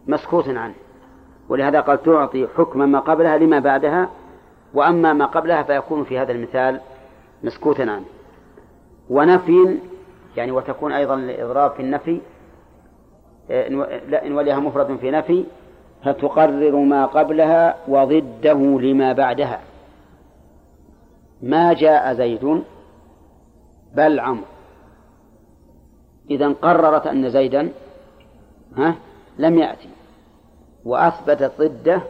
[0.08, 0.74] مسكوت عنه.
[1.50, 4.10] ولهذا قال تعطي حكم ما قبلها لما بعدها
[4.76, 6.82] وأما ما قبلها فيكون في هذا المثال
[7.44, 8.06] مسكوتا عنه
[9.10, 9.80] ونفي
[10.38, 12.22] يعني وتكون أيضا الإضراب في النفي
[14.10, 15.46] لا إن وليها مفرد في نفي
[16.04, 19.62] فتقرر ما قبلها وضده لما بعدها.
[21.42, 22.64] ما جاء زيد
[23.96, 24.46] بل عمرو.
[26.30, 27.72] إذا قررت أن زيدا
[28.78, 28.96] ها
[29.40, 29.90] لم يأتي
[30.86, 32.02] وأثبتت ضده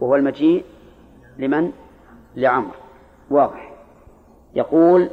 [0.00, 0.64] وهو المجيء
[1.38, 1.72] لمن؟
[2.36, 2.70] لعمرو
[3.30, 3.72] واضح.
[4.54, 5.10] يقول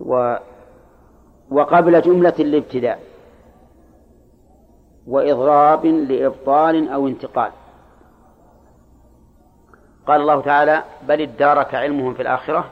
[0.00, 0.36] و
[1.50, 3.02] وقبل جملة الابتداء
[5.06, 7.52] وإضراب لإبطال أو انتقال.
[10.06, 12.70] قال الله تعالى بل ادارك علمهم في الآخرة.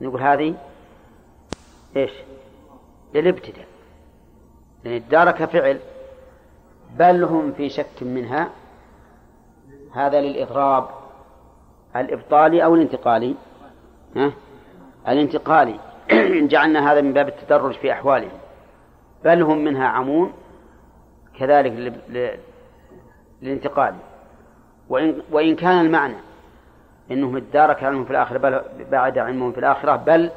[0.00, 0.54] نقول هذه
[1.96, 2.12] إيش؟
[3.14, 3.66] للابتداء.
[4.84, 5.80] يعني ادارك فعل
[6.98, 8.50] بل هم في شك منها.
[9.92, 11.03] هذا للإضراب.
[11.96, 13.34] الإبطالي أو الانتقالي؟
[14.16, 14.32] ها؟
[15.08, 15.80] الانتقالي.
[16.50, 18.38] جعلنا هذا من باب التدرج في أحوالهم.
[19.24, 20.32] بل هم منها عمون
[21.38, 21.94] كذلك
[23.42, 23.94] للانتقال
[24.88, 26.16] وإن, وإن كان المعنى
[27.10, 30.30] إنهم ادارك علمهم في الآخرة بل بعد علمهم في الآخرة بل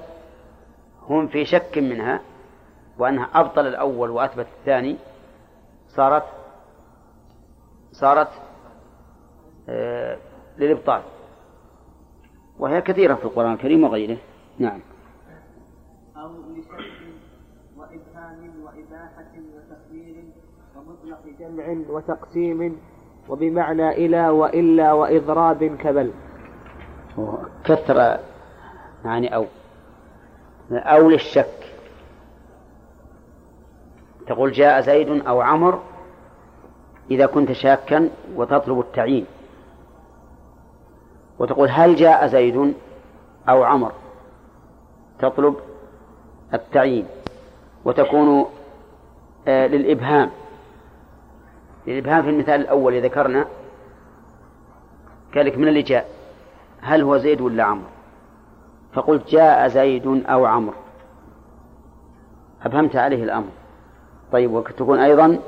[1.10, 2.20] هم في شك منها
[2.98, 4.98] وأنها أبطل الأول وأثبت الثاني
[5.88, 6.24] صارت
[7.92, 8.30] صارت
[9.70, 10.18] آه
[10.58, 11.02] للإبطال.
[12.60, 14.18] وهي كثيرة في القرآن الكريم وغيره.
[14.60, 14.80] نعم.
[16.18, 16.70] أو لشك
[17.78, 20.24] وإبهام وإباحة وتقدير
[20.76, 22.78] ومطلق جمع وتقسيم
[23.30, 26.12] وبمعنى إلى وإلا وإضراب كبل.
[27.66, 28.20] كثر
[29.06, 29.46] يعني أو
[30.72, 31.74] أو للشك.
[34.28, 35.82] تقول جاء زيد أو عمر
[37.12, 39.26] إذا كنت شاكا وتطلب التعيين.
[41.40, 42.74] وتقول هل جاء زيد
[43.50, 43.92] أو عمر؟
[45.20, 45.56] تطلب
[46.54, 47.06] التعيين
[47.86, 48.46] وتكون
[49.48, 50.32] آه، للإبهام.
[51.88, 53.46] للإبهام في المثال الأول ذكرنا
[55.34, 56.10] كذلك من اللي جاء
[56.82, 57.88] هل هو زيد ولا عمرو
[58.94, 60.76] فقلت جاء زيد أو عمرو
[62.64, 63.50] أبهمت عليه الأمر.
[64.32, 65.40] طيب وتكون أيضا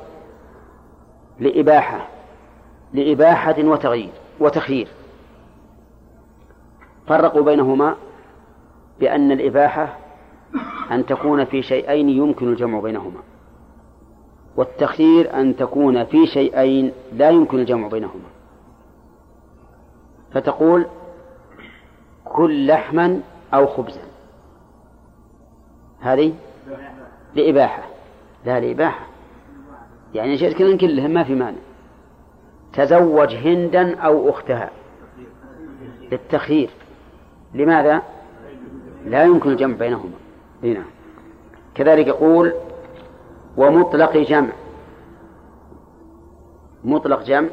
[1.40, 2.08] لإباحة
[2.94, 4.88] لإباحة وتغيير وتخيير.
[7.10, 7.96] فرقوا بينهما
[9.00, 9.96] بأن الإباحة
[10.90, 13.20] أن تكون في شيئين يمكن الجمع بينهما
[14.56, 18.28] والتخيير أن تكون في شيئين لا يمكن الجمع بينهما.
[20.32, 20.86] فتقول
[22.24, 23.20] كل لحما
[23.54, 24.02] أو خبزا.
[26.00, 26.34] هذه
[27.34, 27.82] لإباحة
[28.46, 29.06] لا لإباحة.
[30.14, 31.58] يعني كذا كلهم ما في مانع.
[32.72, 34.70] تزوج هندا أو أختها.
[36.12, 36.70] للتخيير.
[37.54, 38.02] لماذا؟
[39.04, 40.12] لا يمكن الجمع بينهما.
[40.62, 40.84] هنا
[41.74, 42.54] كذلك يقول
[43.56, 44.52] ومطلق جمع.
[46.84, 47.48] مطلق جمع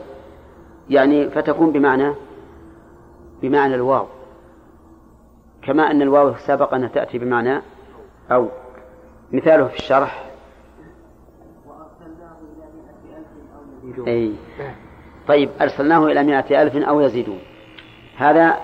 [0.90, 2.14] يعني فتكون بمعنى
[3.42, 4.06] بمعنى الواو.
[5.62, 7.62] كما أن الواو سبق أنها تأتي بمعنى
[8.32, 8.48] أو.
[9.32, 10.24] مثاله في الشرح.
[14.08, 14.34] أي.
[15.28, 17.40] طيب أرسلناه إلى مائة ألف أو يزيدون.
[18.18, 18.58] هذا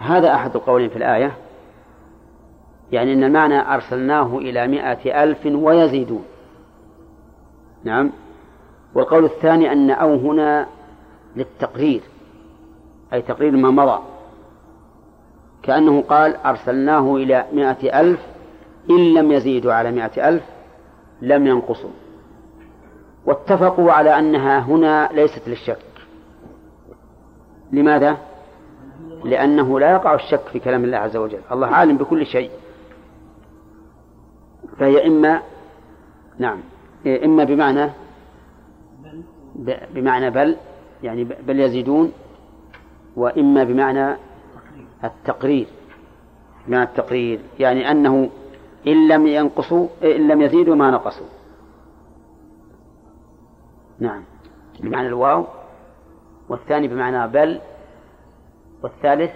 [0.00, 1.32] هذا أحد القولين في الآية.
[2.92, 6.24] يعني أن المعنى أرسلناه إلى مائة ألف ويزيدون.
[7.84, 8.10] نعم.
[8.94, 10.66] والقول الثاني أن أو هنا
[11.36, 12.00] للتقرير
[13.12, 14.02] أي تقرير ما مضى.
[15.62, 18.20] كأنه قال أرسلناه إلى مائة ألف
[18.90, 20.44] إن لم يزيدوا على مائة ألف
[21.22, 21.90] لم ينقصوا.
[23.26, 25.78] واتفقوا على أنها هنا ليست للشك.
[27.72, 28.29] لماذا؟
[29.24, 31.40] لأنه لا يقع الشك في كلام الله عز وجل.
[31.52, 32.50] الله عالم بكل شيء.
[34.78, 35.42] فهي إما
[36.38, 36.60] نعم.
[37.06, 37.90] إما بمعنى
[39.94, 40.56] بمعنى بل
[41.02, 42.12] يعني بل يزيدون
[43.16, 44.16] وإما بمعنى
[45.04, 45.66] التقرير.
[46.66, 47.40] بمعنى التقرير.
[47.58, 48.30] يعني أنه
[48.86, 51.26] إن لم ينقصوا إن لم يزيدوا ما نقصوا.
[53.98, 54.22] نعم.
[54.80, 55.44] بمعنى الواو.
[56.48, 57.60] والثاني بمعنى بل
[58.82, 59.30] والثالث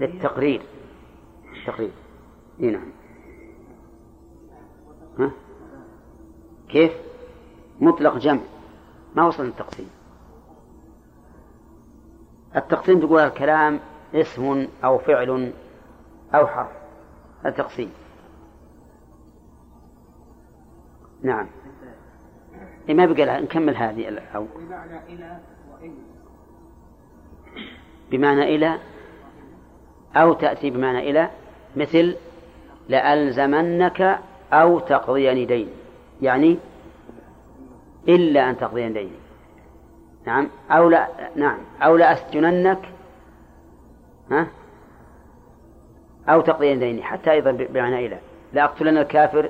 [0.00, 0.62] للتقرير.
[1.58, 1.90] التقرير.
[2.60, 2.90] إي نعم.
[5.18, 5.30] ها؟
[6.68, 6.92] كيف؟
[7.80, 8.40] مطلق جمع.
[9.16, 9.90] ما وصل للتقسيم
[12.56, 13.80] التقسيم تقول الكلام
[14.14, 15.52] اسم أو فعل
[16.34, 16.70] أو حرف.
[17.46, 17.92] التقسيم.
[21.22, 21.46] نعم.
[22.88, 25.40] إيه ما بقى نكمل هذه أو بمعنى إلى
[25.72, 25.94] وإن
[28.10, 28.78] بمعنى إلى
[30.16, 31.30] أو تأتي بمعنى إلى
[31.76, 32.16] مثل
[32.88, 34.18] لألزمنك
[34.52, 35.68] أو تقضين دين.
[36.22, 36.58] يعني
[38.08, 39.12] إلا أن تقضين دين.
[40.26, 42.88] نعم أو لا نعم أو لأسجننك
[44.30, 44.46] ها
[46.28, 48.18] أو تقضين ديني حتى أيضا بمعنى إلى.
[48.52, 49.48] لأقتلن الكافر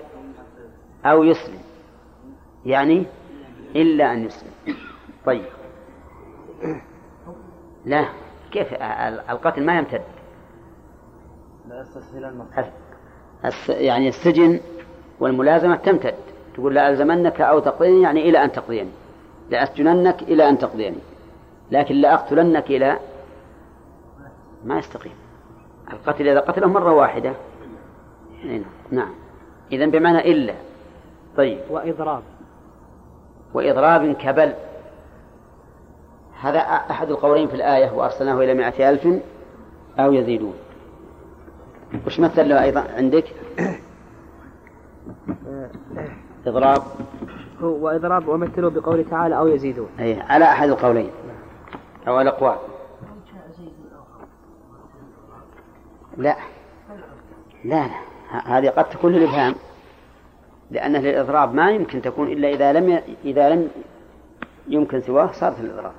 [1.05, 1.61] أو يسلم.
[2.67, 3.05] يعني
[3.77, 4.77] إلا أن يسلم.
[5.27, 5.45] طيب.
[7.85, 8.05] لا.
[8.51, 8.75] كيف
[9.31, 10.03] القتل ما يمتد؟
[13.69, 14.61] يعني السجن
[15.21, 16.15] والملازمة تمتد.
[16.55, 18.91] تقول لألزمنك أو تقضيني يعني إلى أن تقضيني.
[19.51, 20.99] لأسجننك إلى أن تقضيني.
[21.71, 22.99] لكن لأقتلنك إلى
[24.65, 25.13] ما يستقيم.
[25.93, 27.33] القتل إذا قتله مرة واحدة.
[28.91, 29.15] نعم.
[29.73, 30.55] إذا بمعنى إلا.
[31.37, 31.59] طيب.
[31.71, 32.23] وإضراب.
[33.55, 34.55] وإضراب كبل.
[36.41, 39.09] هذا أحد القولين في الآية وأرسلناه إلى مائة ألف
[39.99, 40.55] أو يزيدون.
[42.07, 43.25] وش مثل له أيضا عندك؟
[46.47, 46.83] إضراب.
[47.63, 49.89] هو وإضراب ومثلوا بقوله تعالى أو يزيدون.
[50.01, 51.11] أي على أحد القولين.
[52.09, 52.57] أو الأقوال.
[56.17, 56.37] لا.
[57.65, 58.11] لا لا.
[58.59, 59.55] هذه قد تكون للإبهام
[60.71, 63.03] لأن للإضراب ما يمكن تكون إلا إذا لم ي...
[63.25, 63.71] إذا لم
[64.69, 65.93] يمكن سواه صارت الإضراب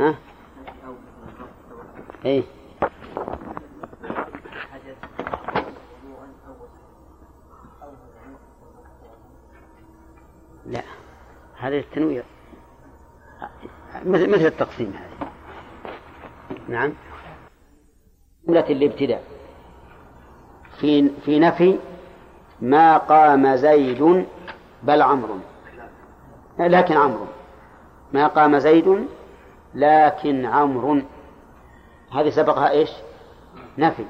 [0.00, 0.14] ها؟
[2.24, 2.42] إيه.
[10.66, 10.82] لا
[11.56, 12.24] هذا التنوير.
[14.04, 15.28] مثل مثل التقسيم هذه.
[16.68, 16.92] نعم.
[18.46, 19.24] جملة الابتداء.
[20.80, 21.78] في في نفي
[22.60, 24.26] ما قام زيد
[24.82, 25.38] بل عمرو.
[26.58, 27.26] لكن عمرو.
[28.12, 29.08] ما قام زيد
[29.74, 31.00] لكن عمرو
[32.12, 32.90] هذه سبقها إيش؟
[33.78, 34.04] نفي.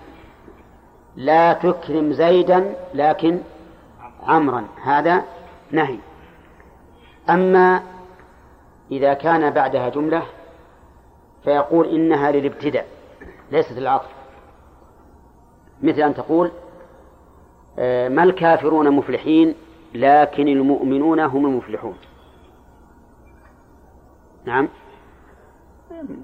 [1.17, 3.41] لا تكرم زيدا لكن
[4.23, 5.25] عمرا هذا
[5.71, 5.99] نهي.
[7.31, 7.83] أما
[8.91, 10.23] إذا كان بعدها جملة
[11.45, 12.87] فيقول إنها للابتداء
[13.53, 14.11] ليست للعطف.
[15.83, 16.51] مثل أن تقول
[17.79, 19.55] آه، ما الكافرون مفلحين
[19.95, 21.97] لكن المؤمنون هم المفلحون.
[24.45, 24.69] نعم.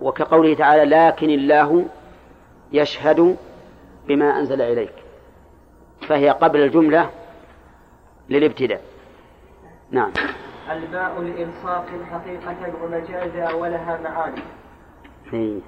[0.00, 1.84] وكقوله تعالى لكن الله
[2.72, 3.36] يشهد
[4.08, 4.92] بما أنزل إليك.
[6.08, 7.10] فهي قبل الجملة
[8.28, 8.82] للابتداء.
[9.90, 10.12] نعم.
[10.70, 14.42] الباء لإلصاق حقيقة ومجازا ولها معاني.
[15.32, 15.60] إيه.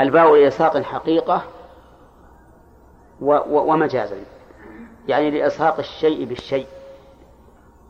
[0.00, 1.42] الباء لإلصاق حقيقة
[3.20, 4.16] و و ومجازا.
[5.08, 6.66] يعني لإلصاق الشيء بالشيء.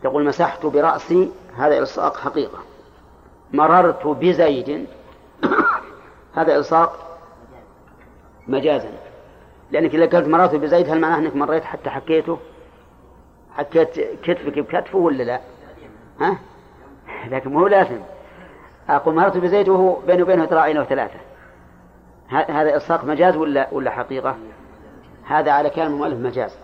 [0.03, 2.59] تقول مسحت برأسي هذا إلصاق حقيقة.
[3.53, 4.87] مررت بزيد
[6.37, 7.19] هذا إلصاق
[8.49, 8.93] مجازا.
[9.71, 12.39] لأنك إذا قلت مررت بزيد هل معناه أنك مريت حتى حكيته؟
[13.57, 15.41] حكيت كتفك بكتفه ولا لا؟
[16.21, 16.39] ها؟
[17.29, 18.01] لكن مو لازم.
[18.89, 21.19] أقول مررت بزيد وهو بيني وبينه ذراعين أو ثلاثة
[22.29, 24.37] هذا إلصاق مجاز ولا ولا حقيقة؟
[25.25, 26.59] هذا على كلام المؤلف مجاز.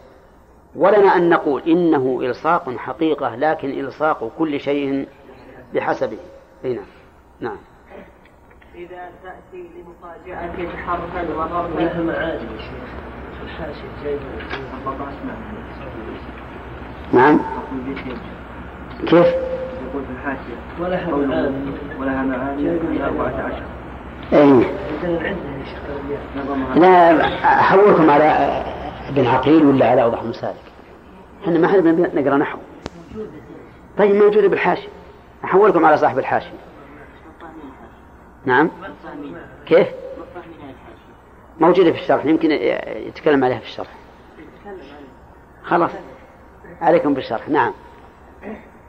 [0.77, 5.09] ولنا أن نقول إنه إلصاق حقيقة لكن إلصاق كل شيء
[5.75, 6.19] بحسبه.
[6.65, 6.83] هنا
[7.41, 7.57] نعم.
[8.79, 12.89] إذا تأتي لمفاجأة حرفا وضربا لها معاني يا شيخ
[13.45, 14.23] الحاشية جايبة
[17.13, 17.41] نعم.
[19.01, 19.27] كيف؟
[19.87, 23.63] يقول في الحاشية ولها معاني ولها معاني 14
[24.33, 24.39] إيه.
[25.05, 28.25] عندنا يا شيخ لا أحولكم على
[29.09, 30.55] ابن عقيل ولا على اوضح مسالك
[31.43, 31.79] إحنا ما حد
[32.15, 32.59] نقرأ نحو.
[33.99, 34.89] طيب موجودة بالحاشية.
[35.45, 36.68] أحولكم على صاحب الحاشية.
[38.45, 38.71] نعم.
[39.67, 39.89] كيف؟
[41.61, 42.51] موجودة في الشرح يمكن
[43.07, 43.89] يتكلم عليها في الشرح.
[45.63, 45.91] خلاص.
[46.81, 47.49] عليكم بالشرح.
[47.49, 47.73] نعم.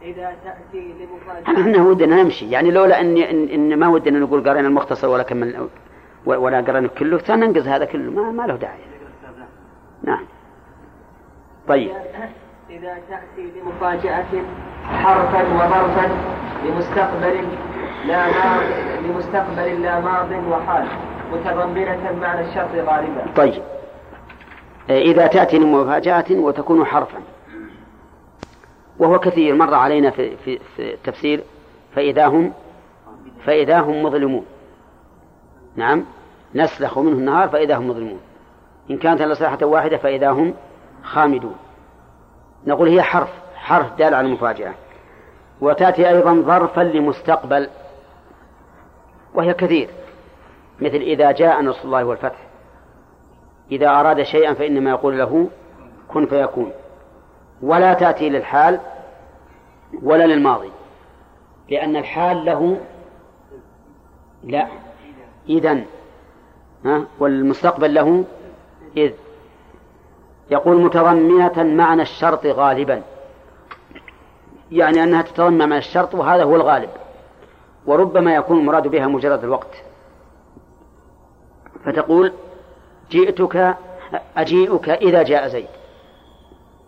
[0.02, 1.62] إذا تأتي لمفاجأة.
[1.62, 2.52] إحنا ودنا نمشي.
[2.52, 5.70] يعني لولا ان, إن ما ودنا نقول قرينا المختصر ولا كمل
[6.26, 8.12] ولا قرينا كله سننقز هذا كله.
[8.12, 8.80] ما, ما له داعي.
[10.04, 10.26] نعم.
[11.68, 11.92] طيب.
[12.70, 14.44] إذا تأتي لمفاجأة
[14.86, 16.10] حرفا وظرفا
[16.66, 17.48] لمستقبل
[18.06, 18.64] لا ماض
[19.04, 20.88] لمستقبل لا ماض وحال
[21.34, 23.26] متضمنة معنى الشرط غالبا.
[23.36, 23.64] طيب.
[24.90, 27.18] إذا تأتي لمفاجأة وتكون حرفا.
[29.00, 31.44] وهو كثير مر علينا في, في, في التفسير
[31.96, 32.54] فإذا هم
[33.46, 34.46] فإذا هم مظلمون.
[35.76, 36.04] نعم.
[36.56, 38.20] نسلخ منه النهار فإذا هم مظلمون.
[38.92, 40.54] إن كانت الإصلاحة واحدة فإذا هم
[41.04, 41.56] خامدون.
[42.68, 44.74] نقول هي حرف حرف دال على المفاجأة.
[45.62, 47.70] وتأتي أيضا ظرفا لمستقبل
[49.34, 49.90] وهي كثير.
[50.80, 52.48] مثل إذا جاء نصر الله والفتح.
[53.72, 55.50] إذا أراد شيئا فإنما يقول له
[56.08, 56.72] كن فيكون.
[57.62, 58.80] ولا تأتي للحال
[60.04, 60.72] ولا للماضي
[61.70, 62.78] لأن الحال له
[64.44, 64.68] لا
[65.50, 65.82] إذا
[67.20, 68.26] والمستقبل له
[68.98, 69.12] إذ
[70.86, 73.02] متضمنة معنى الشرط غالبا.
[74.72, 76.90] يعني أنها تتضمن معنى الشرط وهذا هو الغالب.
[77.86, 79.84] وربما يكون المراد بها مجرد الوقت.
[81.86, 82.34] فتقول
[83.12, 83.76] جئتك
[84.38, 85.68] أجيئك إذا جاء زيد.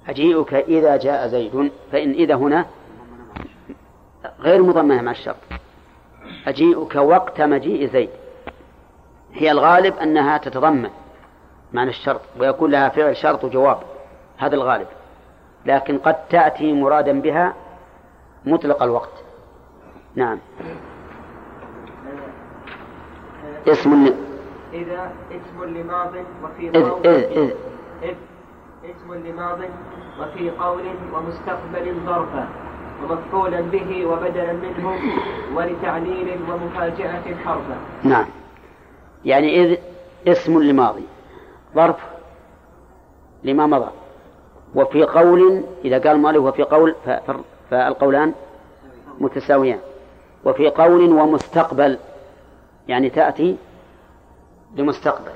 [0.07, 1.71] أجيئك إذا جاء زيد.
[1.91, 2.65] فإن إذا هنا
[4.39, 5.35] غير مضمنة مع الشرط.
[6.47, 8.09] أجيئك وقت مجيء زيد.
[9.33, 10.89] هي الغالب أنها تتضمن.
[11.73, 13.77] معنى الشرط ويكون لها فعل شرط وجواب
[14.37, 14.87] هذا الغالب.
[15.65, 17.53] لكن قد تأتي مرادا بها
[18.45, 19.23] مطلق الوقت.
[20.15, 20.39] نعم.
[23.67, 24.13] اسم
[24.73, 26.11] إذا اسم لماض
[26.43, 27.53] وفي إذ قول إذ إذ
[28.03, 28.15] إذ
[28.83, 29.59] اسم لماض
[30.19, 32.47] وفي قول ومستقبل ظرفا
[33.03, 34.99] ومفعولا به وبدلا منه
[35.55, 37.77] ولتعليل ومفاجأة حرفا.
[38.03, 38.25] نعم.
[39.25, 39.77] يعني إذ
[40.27, 41.03] اسم لماضي.
[41.75, 41.95] ظرف
[43.43, 43.89] لما مضى.
[44.75, 46.95] وفي قول إذا قال مالي وفي قول
[47.69, 48.33] فالقولان
[49.19, 49.79] متساويان.
[50.45, 51.97] وفي قول ومستقبل
[52.87, 53.57] يعني تأتي
[54.75, 55.31] لمستقبل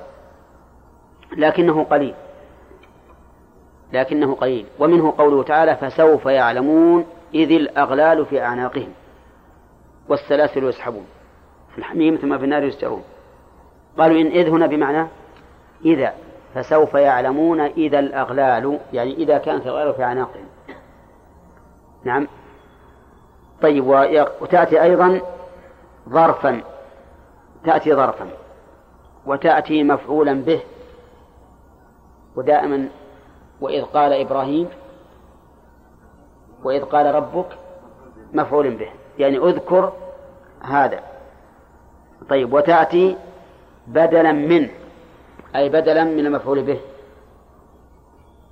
[1.38, 2.14] لكنه قليل.
[3.94, 4.66] لكنه قليل.
[4.80, 8.94] ومنه قوله تعالى فسوف يعلمون إذ الأغلال في أعناقهم
[10.10, 11.06] والسلاسل يسحبون.
[11.72, 13.04] في الحميم ثم في النار يسجرون.
[13.98, 15.08] قالوا إن إذ هنا بمعنى
[15.86, 16.14] إذا.
[16.56, 20.46] فسوف يعلمون إذا الأغلال يعني إذا كانت الأغلال في أعناقهم
[22.04, 22.28] نعم.
[23.62, 23.88] طيب
[24.42, 25.22] وتأتي أيضا
[26.10, 26.62] ظرفا.
[27.64, 28.30] تأتي ظرفا.
[29.26, 30.62] وتأتي مفعولا به.
[32.36, 32.90] ودائما
[33.62, 34.70] وإذ قال إبراهيم
[36.64, 37.48] وإذ قال ربك
[38.34, 38.90] مفعول به.
[39.20, 39.94] يعني اذكر
[40.62, 41.00] هذا.
[42.30, 43.18] طيب وتأتي
[43.88, 44.70] بدلا منه
[45.56, 46.80] أي بدلا من المفعول به.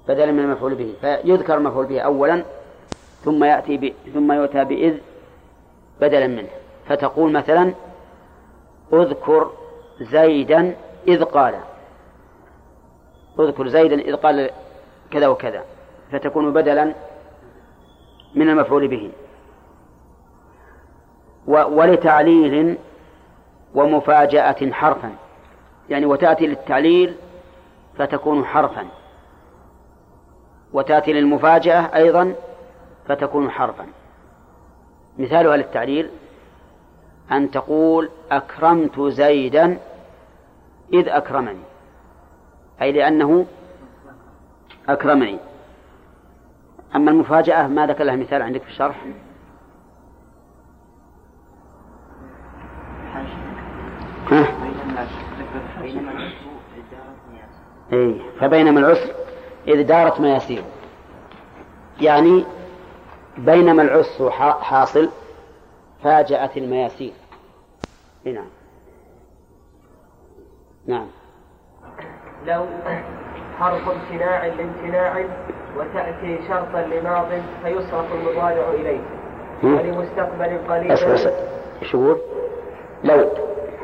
[0.08, 0.94] بدلا من المفعول به.
[1.02, 2.44] فيذكر المفعول به أولا
[3.24, 3.94] ثم يأتي ب...
[4.14, 4.98] ثم يؤتى بإذ
[6.02, 6.50] بدلا منه.
[6.88, 7.74] فتقول مثلا
[8.94, 9.52] اذكر
[10.02, 10.76] زيدا
[11.08, 11.56] إذ قال
[13.40, 14.50] اذكر زيدا إذ قال
[15.12, 15.64] كذا وكذا.
[16.12, 16.94] فتكون بدلا
[18.36, 19.12] من المفعول به.
[21.48, 21.52] و...
[21.52, 22.78] ولتعليل
[23.76, 25.16] ومفاجأة حرفا.
[25.94, 27.16] يعني وتأتي للتعليل
[27.98, 28.88] فتكون حرفا.
[30.74, 32.36] وتأتي للمفاجأة أيضا
[33.08, 33.86] فتكون حرفا.
[35.18, 36.10] مثالها للتعليل
[37.32, 39.78] أن تقول أكرمت زيدا
[40.94, 41.62] إذ أكرمني
[42.82, 43.46] أي لأنه
[44.90, 45.40] أكرمني.
[46.96, 49.06] أما المفاجأة ما ذكر لها مثال عندك في الشرح؟
[54.32, 54.63] ها؟
[57.94, 59.14] إيه فبينما العسر
[59.68, 60.64] إذ دارت مياسير
[62.02, 62.46] يعني
[63.38, 64.32] بينما العسر
[64.62, 65.10] حاصل
[66.04, 67.14] فاجأت المياسير.
[68.26, 68.46] نعم.
[70.88, 71.08] نعم.
[72.46, 72.66] لو
[73.60, 75.26] حرف امتناع لامتناع
[75.78, 77.28] وتأتي شرطا لماض
[77.64, 79.02] فيصرف المضارع إليه.
[79.64, 82.18] ولمستقبل قليل إيش يقول؟
[83.04, 83.30] لو.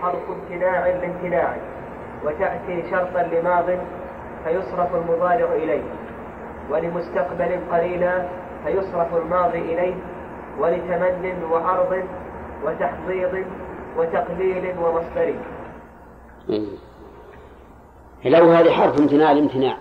[0.01, 1.57] حرف امتناع لامتناع.
[2.25, 3.65] وتأتي شرطا لماض
[4.43, 5.83] فيصرف المضارع إليه
[6.71, 8.25] ولمستقبل قليلا
[8.65, 9.95] فيصرف الماضي إليه
[10.59, 12.03] ولتمن وعرض
[12.65, 13.45] وتحضيض
[13.97, 15.33] وتقليل ومصدر.
[18.25, 19.77] لو هذه حرف امتناع الامتناع.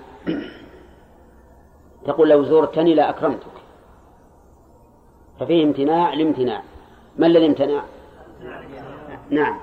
[2.07, 3.59] تقول لو زرتني لأكرمتك
[5.41, 6.63] ففيه امتناع الامتناع.
[7.19, 7.83] ما الذي امتنع؟
[9.31, 9.57] نعم.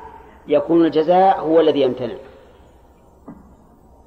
[0.48, 2.16] يكون الجزاء هو الذي يمتنع.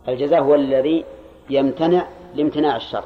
[0.08, 1.04] الجزاء هو الذي
[1.50, 3.04] يمتنع لامتناع الشرط.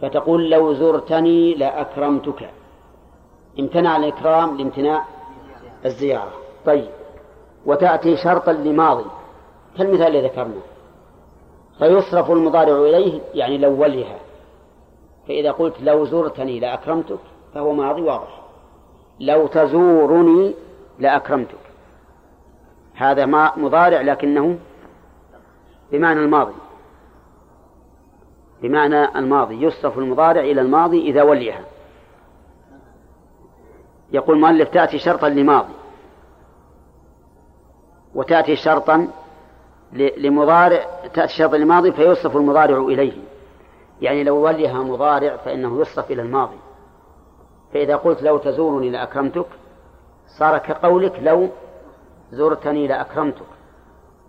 [0.00, 2.50] فتقول لو زرتني لأكرمتك.
[3.58, 5.04] امتنع الإكرام لامتناع
[5.84, 6.32] الزيارة.
[6.66, 6.90] طيب.
[7.66, 9.04] وتأتي شرطا لماضي.
[9.78, 10.60] كالمثال الذي ذكرنا.
[11.78, 14.18] فيصرف المضارع إليه يعني لو وليها
[15.28, 17.18] فإذا قلت لو زرتني لأكرمتك
[17.54, 18.42] فهو ماضي واضح.
[19.20, 20.54] لو تزورني
[20.98, 21.63] لأكرمتك.
[22.94, 24.58] هذا ما مضارع لكنه
[25.92, 26.54] بمعنى الماضي.
[28.62, 29.62] بمعنى الماضي.
[29.64, 31.64] يصرف المضارع إلى الماضي إذا وليها.
[34.12, 35.72] يقول المؤلف تأتي شرطا لماضي.
[38.14, 39.08] وتأتي شرطا
[39.92, 40.84] لمضارع
[41.14, 43.22] تأتي شرطا لماضي فيصرف المضارع إليه.
[44.00, 46.56] يعني لو وليها مضارع فإنه يصرف إلى الماضي.
[47.72, 49.46] فإذا قلت لو تزورني لأكرمتك
[50.26, 51.48] صار كقولك لو
[52.34, 53.46] زرتني لأكرمتك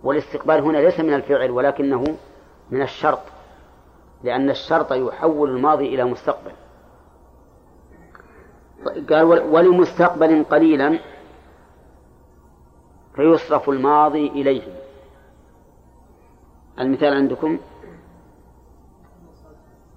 [0.04, 2.04] والاستقبال هنا ليس من الفعل ولكنه
[2.70, 3.20] من الشرط
[4.24, 6.52] لأن الشرط يحول الماضي إلى مستقبل.
[9.10, 10.98] قال ولمستقبل قليلا
[13.16, 14.62] فيصرف الماضي إليه
[16.78, 17.58] المثال عندكم؟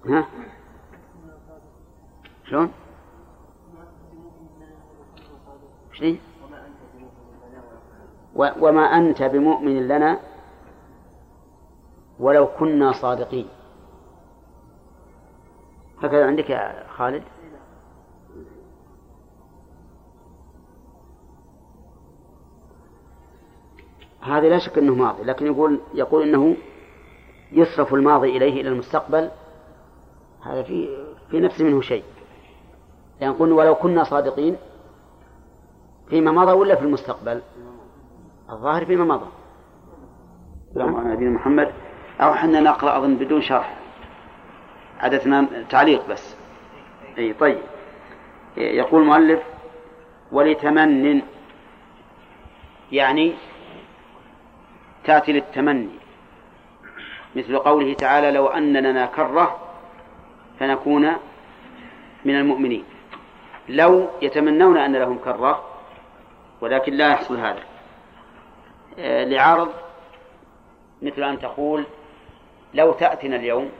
[0.06, 0.26] ها؟
[2.50, 2.72] شلون؟
[5.92, 6.18] شلون؟
[8.40, 10.18] وما أنت بمؤمن لنا
[12.20, 13.48] ولو كنا صادقين.
[16.02, 17.22] هكذا عندك يا خالد؟
[24.20, 26.56] هذا لا شك إنه ماضي لكن يقول يقول إنه
[27.52, 29.30] يصرف الماضي إليه إلى المستقبل.
[30.42, 32.04] هذا في في نفس منه شيء.
[33.20, 34.56] يعني قلنا ولو كنا صادقين
[36.08, 37.42] فيما مضى ولا في المستقبل؟
[38.52, 39.26] الظاهر فيما مضى.
[40.68, 41.72] السلام على نبينا محمد.
[42.20, 43.76] أو حنا نقرأ أظن بدون شرح.
[45.00, 46.36] عدتنا تعليق بس.
[47.18, 47.58] أي طيب.
[48.56, 49.40] يقول المؤلف
[50.32, 51.22] ولتمن
[52.92, 53.34] يعني
[55.04, 55.90] تأتي للتمني.
[57.36, 59.58] مثل قوله تعالى لو أن لنا كرة
[60.60, 61.12] فنكون
[62.24, 62.84] من المؤمنين.
[63.68, 65.64] لو يتمنون أن لهم كرة
[66.60, 67.62] ولكن لا يحصل هذا.
[68.98, 69.72] لعرض
[71.02, 71.86] مثل أن تقول
[72.74, 73.70] لو تأتنا اليوم.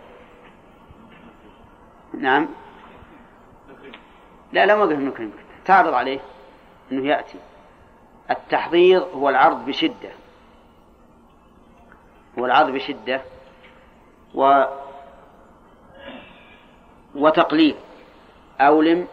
[2.15, 2.49] نعم.
[4.53, 5.33] لا لا ما قلت نكرمك
[5.65, 6.21] تعرض عليه
[6.93, 7.39] أنه يأتي.
[8.31, 10.11] التحضير هو العرض بشدة.
[12.39, 13.23] هو العرض بشدة
[14.35, 14.65] و
[17.15, 17.77] وتقليل.
[18.61, 19.09] أولم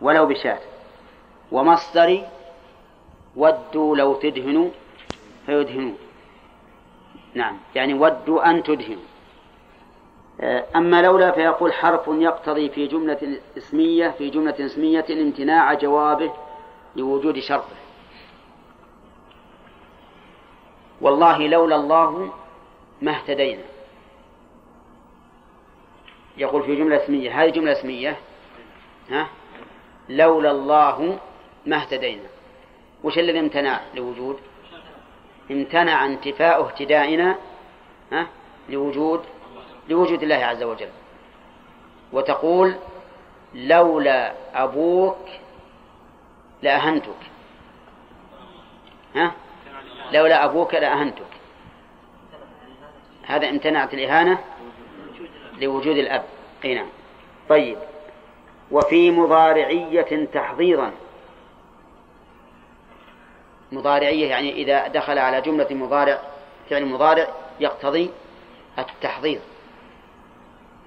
[0.00, 0.60] ولو بشاة.
[1.52, 2.28] ومصدري
[3.38, 4.70] ودوا لو تدهنوا
[5.46, 5.98] فيدهنون
[7.34, 9.02] نعم يعني ودوا أن تدهنوا.
[10.76, 16.32] أما لولا فيقول حرف يقتضي في جملة اسمية في جملة اسمية امتناع جوابه
[16.96, 17.76] لوجود شرطه.
[21.00, 22.32] والله لولا الله
[23.02, 23.62] ما اهتدينا.
[26.36, 28.16] يقول في جملة اسمية هذه جملة اسمية
[29.10, 29.28] ها؟
[30.08, 31.18] لولا الله
[31.66, 32.28] ما اهتدينا.
[33.04, 34.38] وش الذي امتنع لوجود؟
[35.50, 37.36] امتنع انتفاء اهتدائنا
[38.12, 38.26] ها
[38.68, 39.24] لوجود
[39.88, 40.88] لوجود الله عز وجل.
[42.12, 42.74] وتقول
[43.54, 45.28] لولا أبوك
[46.62, 47.30] لأهنتك.
[49.14, 49.32] ها؟
[50.12, 51.22] لولا أبوك لأهنتك.
[53.26, 54.38] هذا امتنعت الإهانة
[55.60, 56.24] لوجود الأب.
[56.64, 56.88] أي نعم.
[57.48, 57.78] طيب.
[58.70, 60.92] وفي مضارعية تحضيرا.
[63.72, 66.20] مضارعية يعني إذا دخل على جملة مضارع
[66.70, 67.28] فعل مضارع
[67.60, 68.10] يقتضي
[68.78, 69.40] التحضير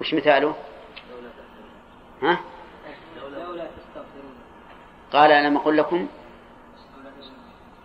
[0.00, 0.54] وش مثاله؟
[2.22, 2.40] ها؟
[5.12, 6.08] قال ألم أقل لكم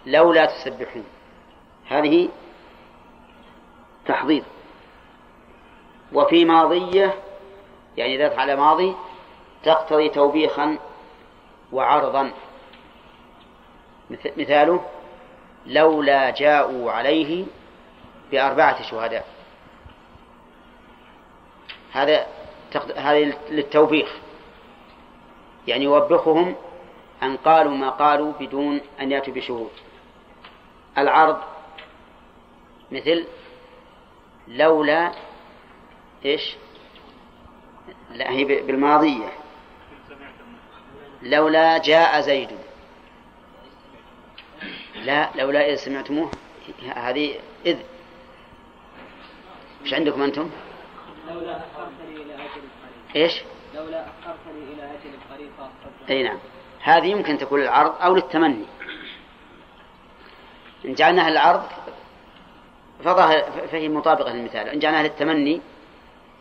[0.05, 1.05] لولا تسبحون
[1.87, 2.29] هذه
[4.05, 4.43] تحضير
[6.13, 7.13] وفي ماضية
[7.97, 8.95] يعني ذات على ماضي
[9.63, 10.77] تقتضي توبيخا
[11.71, 12.31] وعرضا
[14.37, 14.85] مثاله
[15.65, 17.45] لولا جاءوا عليه
[18.31, 19.27] بأربعة شهداء.
[21.91, 22.27] هذا
[22.95, 24.15] هذه للتوبيخ.
[25.67, 26.55] يعني يوبخهم
[27.23, 29.71] أن قالوا ما قالوا بدون أن يأتوا بشهود.
[30.97, 31.37] العرض
[32.91, 33.27] مثل
[34.47, 35.11] لولا
[36.25, 36.55] إيش؟
[38.11, 39.29] لا هي بالماضية.
[41.23, 42.49] لولا جاء زيد.
[45.07, 46.31] لا لولا إذ سمعتموه
[46.95, 47.35] هذه
[47.65, 47.77] إذ.
[49.83, 50.49] إيش عندكم أنتم؟
[51.29, 53.41] لولا أخرتني إلى أجل قريب إيش؟
[53.75, 55.51] لولا أخرتني إلى أجل قريب
[56.09, 56.39] إي نعم.
[56.81, 58.65] هذه يمكن تكون للعرض أو للتمني.
[60.85, 61.63] إن جعلناها للعرض
[63.71, 64.69] فهي مطابقة للمثال.
[64.69, 65.61] إن جعلناها للتمني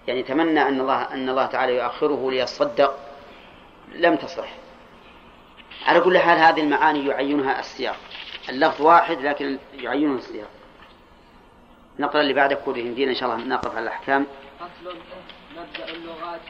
[0.06, 2.98] يعني تمنى أن الله أن الله تعالى يؤخره ليصدق
[3.94, 4.48] لم تصح.
[5.86, 7.96] على كل حال هذه المعاني يعينها السياق.
[8.48, 10.48] اللفظ واحد لكن يعينه السياق.
[11.98, 14.26] نقرأ اللي بعده كله يمدينا إن شاء الله نقف على الأحكام.
[14.60, 14.96] فصل
[15.56, 16.40] مبدأ اللغات.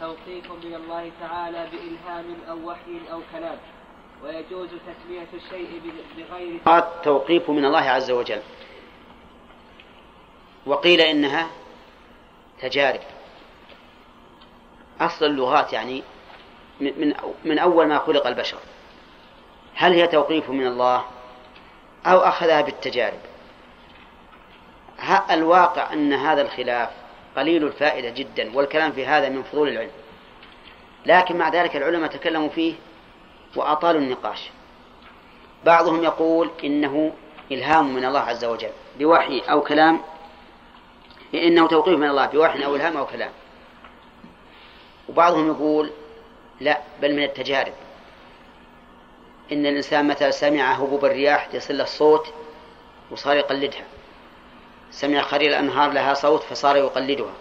[0.00, 3.58] توقيف من الله تعالى بإلهام أو وحي أو كلام.
[4.24, 5.80] ويجوز تسمية الشيء
[6.16, 8.42] بغير توقيف من الله عز وجل.
[10.66, 11.50] وقيل إنها
[12.60, 13.00] تجارب.
[15.00, 16.02] أصل اللغات يعني
[16.80, 17.14] من من
[17.44, 18.58] من أول ما خلق البشر.
[19.74, 21.04] هل هي توقيف من الله
[22.06, 23.20] أو أخذها بالتجارب؟
[25.30, 26.90] الواقع أن هذا الخلاف
[27.36, 29.90] قليل الفائدة جدا والكلام في هذا من فضول العلم.
[31.06, 32.74] لكن مع ذلك العلماء تكلموا فيه
[33.56, 34.50] وأطالوا النقاش.
[35.64, 37.12] بعضهم يقول إنه
[37.52, 40.00] إلهام من الله عز وجل بوحي أو كلام
[41.34, 43.30] إنه توقيف من الله بوحي أو إلهام أو كلام.
[45.08, 45.90] وبعضهم يقول
[46.60, 47.72] لا بل من التجارب.
[49.52, 52.34] إن الإنسان مثلا سمع هبوب الرياح يصل له الصوت
[53.10, 53.84] وصار يقلدها.
[54.90, 57.32] سمع خرير الأنهار لها صوت فصار يقلدها.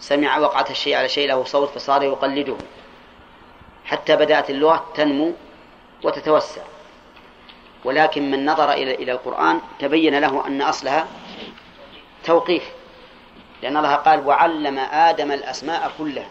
[0.00, 2.56] سمع وقعة الشيء على شيء له صوت فصار يقلده.
[3.84, 5.32] حتى بدأت اللغة تنمو
[6.04, 6.62] وتتوسع.
[7.84, 11.08] ولكن من نظر إلى إلى القرآن تبين له أن أصلها
[12.24, 12.70] توقيف.
[13.62, 16.28] لأن الله قال وعلم آدم الأسماء كلها.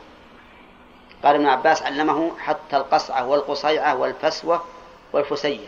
[1.23, 4.63] قال ابن عباس علمه حتى القصعة والقصيعة والفسوة
[5.13, 5.67] والفسية.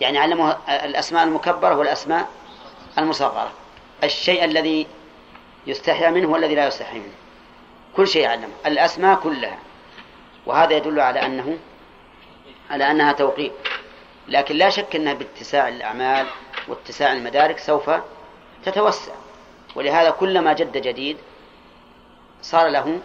[0.00, 2.28] يعني علمه الأسماء المكبرة والأسماء
[2.98, 3.52] المصغرة.
[4.04, 4.86] الشيء الذي
[5.66, 7.14] يستحيا منه والذي لا يستحي منه.
[7.96, 8.54] كل شيء علمه.
[8.66, 9.58] الأسماء كلها.
[10.46, 11.58] وهذا يدل على أنه
[12.70, 13.52] على أنها توقيف
[14.28, 16.26] لكن لا شك أنها باتساع الأعمال
[16.68, 17.90] واتساع المدارك سوف
[18.64, 19.12] تتوسع.
[19.74, 21.16] ولهذا كلما جد جديد
[22.42, 23.00] صار له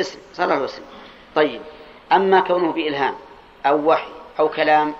[0.00, 0.82] اسم صار له اسم
[1.34, 1.60] طيب
[2.12, 3.14] أما كونه بإلهام
[3.66, 4.08] أو وحي
[4.38, 4.94] أو كلام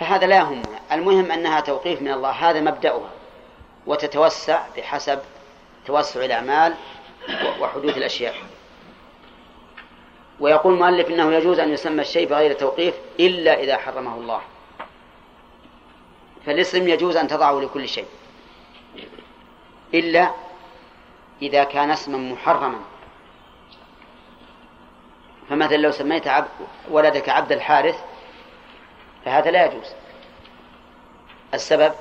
[0.00, 3.10] فهذا لا يهمنا المهم أنها توقيف من الله هذا مبدأها
[3.86, 5.18] وتتوسع بحسب
[5.86, 6.74] توسع الأعمال
[7.60, 8.34] وحدوث الأشياء.
[10.40, 14.40] ويقول المؤلف إنه يجوز أن يسمى الشيء بغير توقيف إلا إذا حرمه الله.
[16.46, 18.06] فالاسم يجوز أن تضعه لكل شيء
[19.94, 20.30] إلا
[21.42, 22.78] إذا كان اسما محرما.
[25.48, 26.48] فمثلا لو سميت عبد
[26.90, 27.96] ولدك عبد الحارث
[29.24, 29.86] فهذا لا يجوز.
[31.54, 31.92] السبب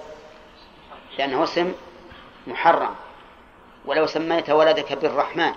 [1.18, 1.74] لأنه اسم
[2.48, 2.96] محرم.
[3.86, 5.54] ولو سميت ولدك بالرحمن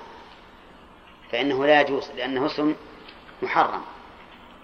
[1.33, 2.75] فإنه لا يجوز لأنه اسم
[3.43, 3.83] محرم.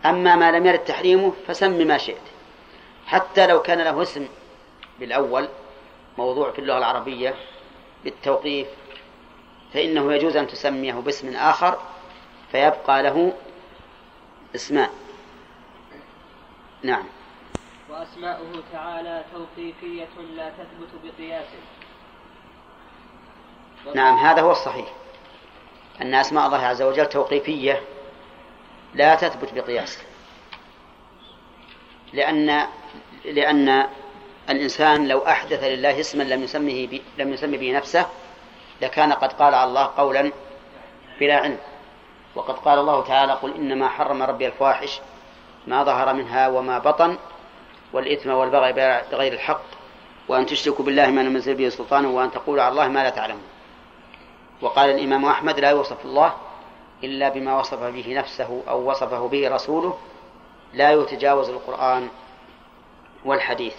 [0.05, 2.23] أما ما لم يرد تحريمه فسم ما شئت.
[3.07, 4.28] حتى لو كان له اسم
[5.01, 5.48] بالأول
[6.19, 7.35] موضوع في اللغة العربية
[8.05, 8.66] بالتوقيف
[9.74, 11.78] فإنه يجوز أن تسميه باسم آخر
[12.56, 13.32] فيبقى له
[14.54, 14.88] اسمان
[16.82, 17.04] نعم.
[17.90, 21.46] وأسماؤه تعالى توقيفية لا تثبت بقياس
[23.94, 24.86] نعم هذا هو الصحيح.
[26.02, 27.82] أن أسماء الله عز وجل توقيفية
[28.94, 29.98] لا تثبت بقياس.
[32.12, 32.66] لأن
[33.24, 33.86] لأن
[34.50, 37.00] الإنسان لو أحدث لله اسما لم يسمه.
[37.18, 38.06] لم يسمي به نفسه
[38.82, 40.32] لكان قد قال على الله قولا
[41.20, 41.58] بلا علم.
[42.36, 45.00] وقد قال الله تعالى قل إنما حرم ربي الفواحش
[45.66, 47.16] ما ظهر منها وما بطن
[47.92, 49.62] والإثم والبغي بغير الحق
[50.28, 53.42] وأن تشركوا بالله ما لم به سلطانا وأن تقولوا على الله ما لا تعلمون.
[54.62, 56.32] وقال الإمام أحمد لا يوصف الله
[57.04, 59.98] إلا بما وصف به نفسه أو وصفه به رسوله
[60.74, 62.08] لا يتجاوز القرآن
[63.24, 63.74] والحديث.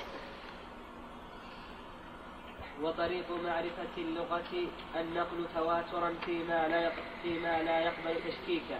[2.83, 6.91] وطريق معرفة اللغة النقل تواترا فيما لا
[7.23, 8.79] فيما لا يقبل تشكيكا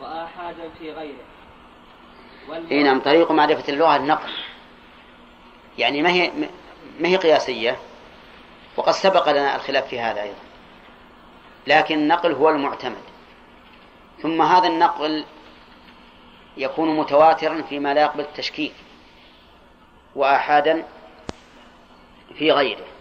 [0.00, 1.24] وآحادا في غيره.
[2.70, 4.32] إي نعم طريق معرفة اللغة النقل.
[5.78, 6.32] يعني ما هي
[7.00, 7.78] ما هي قياسية؟
[8.76, 10.38] وقد سبق لنا الخلاف في هذا أيضا.
[11.66, 13.02] لكن النقل هو المعتمد.
[14.22, 15.24] ثم هذا النقل
[16.56, 18.74] يكون متواترا فيما لا يقبل التشكيك
[20.14, 20.84] وآحادا
[22.38, 22.93] في غيره.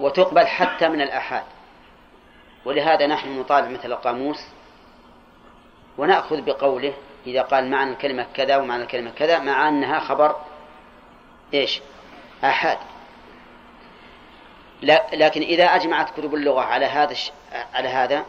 [0.00, 1.44] وتقبل حتى من الآحاد.
[2.64, 4.46] ولهذا نحن نطالع مثل القاموس
[5.98, 6.92] ونأخذ بقوله
[7.26, 10.36] إذا قال معنى الكلمة كذا ومعنى الكلمة كذا مع أنها خبر
[11.54, 11.80] إيش؟
[12.44, 12.78] آحاد.
[15.12, 17.14] لكن إذا أجمعت كتب اللغة على هذا
[17.74, 18.24] على هذا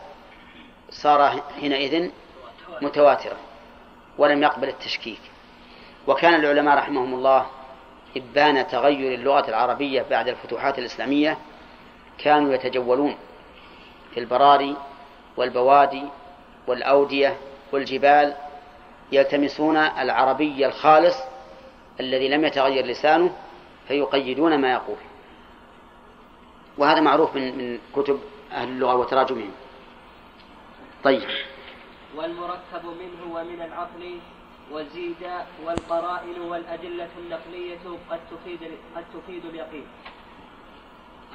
[0.90, 2.10] صار حينئذ
[2.82, 3.38] متواترا
[4.18, 5.22] ولم يقبل التشكيك.
[6.08, 7.46] وكان العلماء رحمهم الله
[8.18, 11.38] إبان تغير اللغة العربية بعد الفتوحات الإسلامية
[12.18, 13.16] كانوا يتجولون
[14.14, 14.78] في البراري
[15.38, 16.04] والبوادي
[16.68, 17.38] والأودية
[17.72, 18.36] والجبال
[19.12, 21.16] يلتمسون العربي الخالص
[22.00, 23.36] الذي لم يتغير لسانه
[23.88, 24.98] فيقيدون ما يقول.
[26.78, 28.20] وهذا معروف من من كتب
[28.52, 29.52] أهل اللغة وتراجمهم.
[31.04, 31.30] طيب.
[32.16, 34.20] والمركب منه ومن العقل
[34.72, 35.28] وزيد
[35.66, 38.60] والقرائن والأدلة النقلية قد تفيد
[38.96, 39.86] قد تفيد اليقين.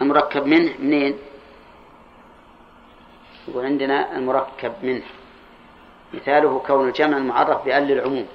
[0.01, 1.19] المركب منه منين؟
[3.49, 5.03] يقول عندنا المركب منه.
[6.15, 8.27] مثاله كون الجمع المعرف بأل للعموم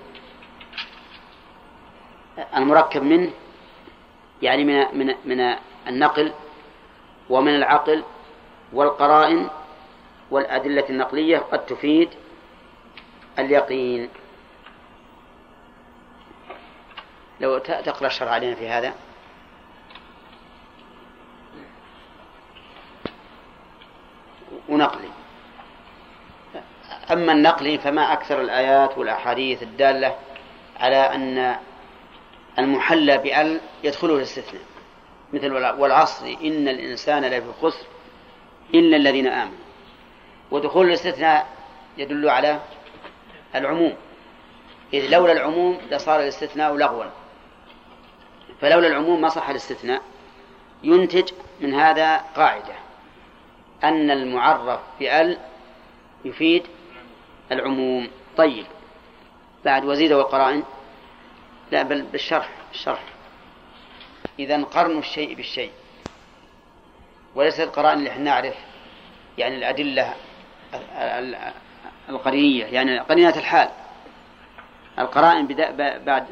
[2.58, 3.32] المركب منه
[4.42, 5.56] يعني من من من
[5.88, 6.34] النقل
[7.30, 8.04] ومن العقل
[8.74, 9.50] والقرائن
[10.32, 12.10] والأدلة النقلية قد تفيد
[13.40, 14.10] اليقين.
[17.40, 18.94] لو تقرأ الشرع علينا في هذا.
[24.70, 25.10] ونقلي.
[27.12, 30.16] أما النقلي فما أكثر الآيات والأحاديث الدالة
[30.80, 31.56] على أن
[32.60, 34.62] المحلى بأل يدخله الاستثناء
[35.34, 37.86] مثل والعصر إن الإنسان لفي خسر
[38.74, 39.58] إلا الذين آمنوا.
[40.52, 41.48] ودخول الاستثناء
[41.98, 42.60] يدل على
[43.56, 43.94] العموم.
[44.94, 47.06] إذ لولا العموم لصار الاستثناء لغوا.
[48.62, 50.02] فلولا العموم ما صح الاستثناء.
[50.84, 52.83] ينتج من هذا قاعدة.
[53.84, 55.38] أن المعرف بأل
[56.26, 56.64] يفيد
[57.52, 58.08] العموم.
[58.38, 58.66] طيب
[59.66, 60.64] بعد وزيد والقرائن
[61.72, 63.04] لا بل بالشرح الشرح
[64.40, 65.72] إذا قرن الشيء بالشيء.
[67.36, 68.56] وليس القرائن اللي إحنا نعرف
[69.38, 70.14] يعني الأدلة
[72.10, 73.70] القرينية يعني قرينة الحال.
[75.00, 75.48] القرائن
[76.06, 76.26] بعد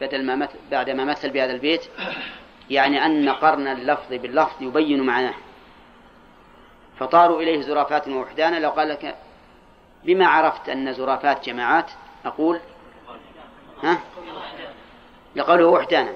[0.00, 1.84] بدل ما مثل بعد ما مثل بهذا البيت
[2.70, 5.34] يعني أن قرن اللفظ باللفظ يبين معناه.
[6.98, 8.56] فطاروا إليه زرافات ووحدانا.
[8.56, 9.16] لو قال لك
[10.04, 11.90] بما عرفت أن زرافات جماعات
[12.24, 12.60] أقول
[13.82, 13.98] ها؟
[15.36, 16.12] لقوله وحدانا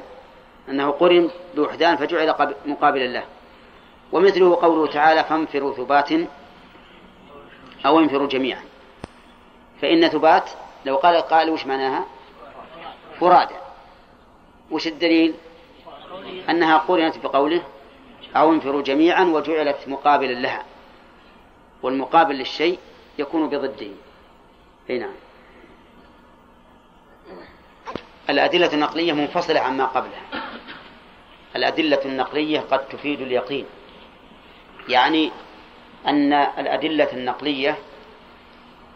[0.68, 2.34] أنه قرن بوحدان فجعل
[2.66, 3.24] مقابلا له.
[4.12, 6.12] ومثله قوله تعالى فانفروا ثبات
[7.86, 8.62] أو انفروا جميعا.
[9.82, 10.50] فإن ثبات
[10.84, 12.04] لو قال قال وش معناها؟
[13.20, 13.54] فرادى
[14.70, 15.34] وش الدليل؟
[16.50, 17.62] أنها قرنت بقوله
[18.36, 20.64] أو انفروا جميعا وجعلت مقابلا لها
[21.82, 22.78] والمقابل للشيء
[23.18, 23.90] يكون بضده
[24.90, 25.14] أي نعم.
[28.30, 30.22] الأدلة النقلية منفصلة عما قبلها.
[31.56, 33.66] الأدلة النقلية قد تفيد اليقين.
[34.88, 35.30] يعني
[36.06, 37.78] أن الأدلة النقلية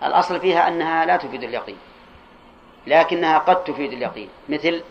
[0.02, 1.76] الأصل فيها أنها لا تفيد اليقين
[2.86, 4.28] لكنها قد تفيد اليقين.
[4.48, 4.82] مثل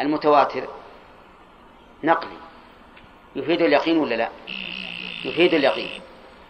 [0.00, 0.68] المتواتر
[2.04, 2.43] نقلي.
[3.36, 4.28] يفيد اليقين ولا لا؟
[5.24, 6.00] يفيد اليقين.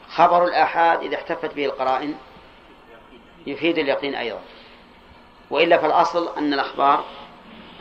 [0.09, 2.15] خبر الآحاد إذا احتفت به القرائن
[3.47, 4.41] يفيد اليقين أيضا.
[5.51, 7.05] وإلا فالأصل أن الأخبار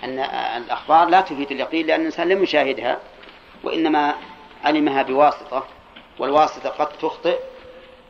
[0.04, 0.20] أن
[0.64, 3.00] الأخبار لا تفيد اليقين لأن الإنسان لم يشاهدها
[3.64, 4.16] وإنما
[4.64, 5.68] علمها بواسطة
[6.20, 7.40] والواسطة قد تخطئ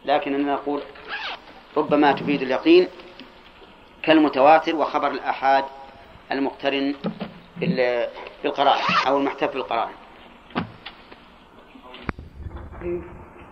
[0.05, 0.81] لكننا نقول
[1.77, 2.87] ربما تفيد اليقين
[4.03, 5.65] كالمتواتر وخبر الآحاد
[6.31, 6.95] المقترن
[8.43, 9.93] بالقرائن أو المحتف بالقرائن.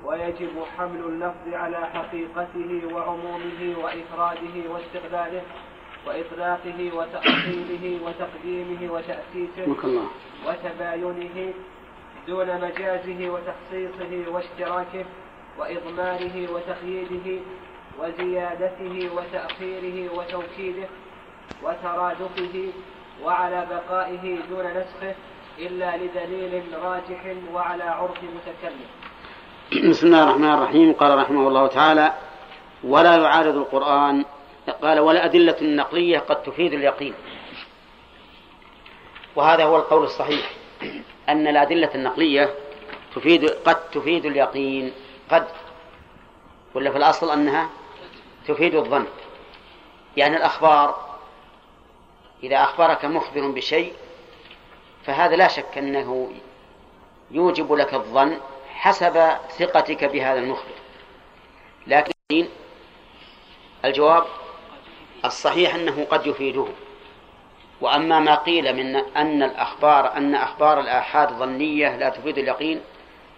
[0.06, 5.42] ويجب حمل اللفظ على حقيقته وعمومه وإفراده واستقباله
[6.08, 9.68] وإطلاقه وتأصيله وتقديمه وتأسيسه
[10.48, 11.54] وتباينه
[12.28, 15.06] دون مجازه وتخصيصه واشتراكه
[15.60, 17.42] وإضماره وتقييده
[18.00, 20.88] وزيادته وتأخيره وتوكيده
[21.64, 22.70] وترادفه
[23.24, 25.16] وعلى بقائه دون نسخه
[25.60, 28.90] إلا لدليل راجح وعلى عرف متكلم.
[29.72, 30.94] بسم الله الرحمن الرحيم.
[30.94, 32.14] قال رحمه الله تعالى
[32.84, 34.26] ولا يعارض القرآن
[34.82, 37.14] قال ولا أدلة النقلية قد تفيد اليقين.
[39.36, 40.52] وهذا هو القول الصحيح
[41.30, 42.56] أن الأدلة النقلية
[43.16, 44.92] تفيد قد تفيد اليقين.
[45.32, 45.48] قد
[46.74, 47.70] ولا في الأصل أنها
[48.48, 49.06] تفيد الظن.
[50.18, 51.18] يعني الأخبار
[52.44, 53.94] إذا أخبرك مخبر بشيء
[55.06, 56.32] فهذا لا شك أنه
[57.32, 58.38] يوجب لك الظن
[58.82, 60.74] حسب ثقتك بهذا المخبر.
[61.88, 62.48] لكن
[63.86, 64.24] الجواب
[65.26, 66.66] الصحيح أنه قد يفيده.
[67.82, 72.82] وأما ما قيل من أن الأخبار أن أخبار الآحاد ظنية لا تفيد اليقين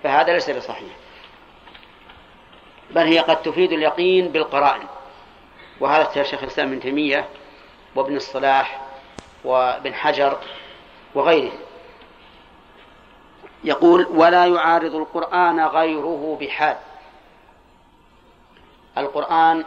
[0.04, 0.94] فهذا ليس بصحيح.
[2.92, 4.88] بل هي قد تفيد اليقين بالقرائن.
[5.80, 7.28] وهذا اختيار شيخ الإسلام ابن تيمية
[7.96, 8.82] وابن الصلاح
[9.44, 10.38] وابن حجر
[11.16, 11.60] وغيرهم.
[13.64, 16.78] يقول ولا يعارض القرآن غيره بحال.
[18.98, 19.66] القرآن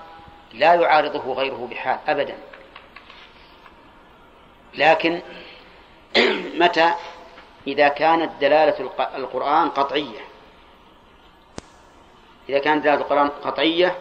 [0.54, 2.36] لا يعارضه غيره بحال أبدا.
[4.74, 5.20] لكن
[6.60, 6.94] متى؟
[7.66, 10.20] إذا كانت دلالة القرآن قطعية.
[12.48, 13.98] إذا كانت دلالة القرآن قطعية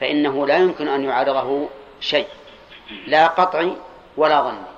[0.00, 1.68] فإنه لا يمكن أن يعارضه
[2.00, 2.28] شيء.
[3.06, 3.76] لا قطعي
[4.16, 4.72] ولا ظني.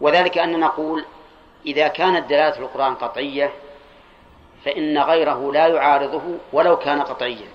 [0.00, 1.04] وذلك أن نقول
[1.66, 3.52] إذا كانت دلالة القرآن قطعية
[4.64, 6.22] فإن غيره لا يعارضه
[6.52, 7.48] ولو كان قطعيا.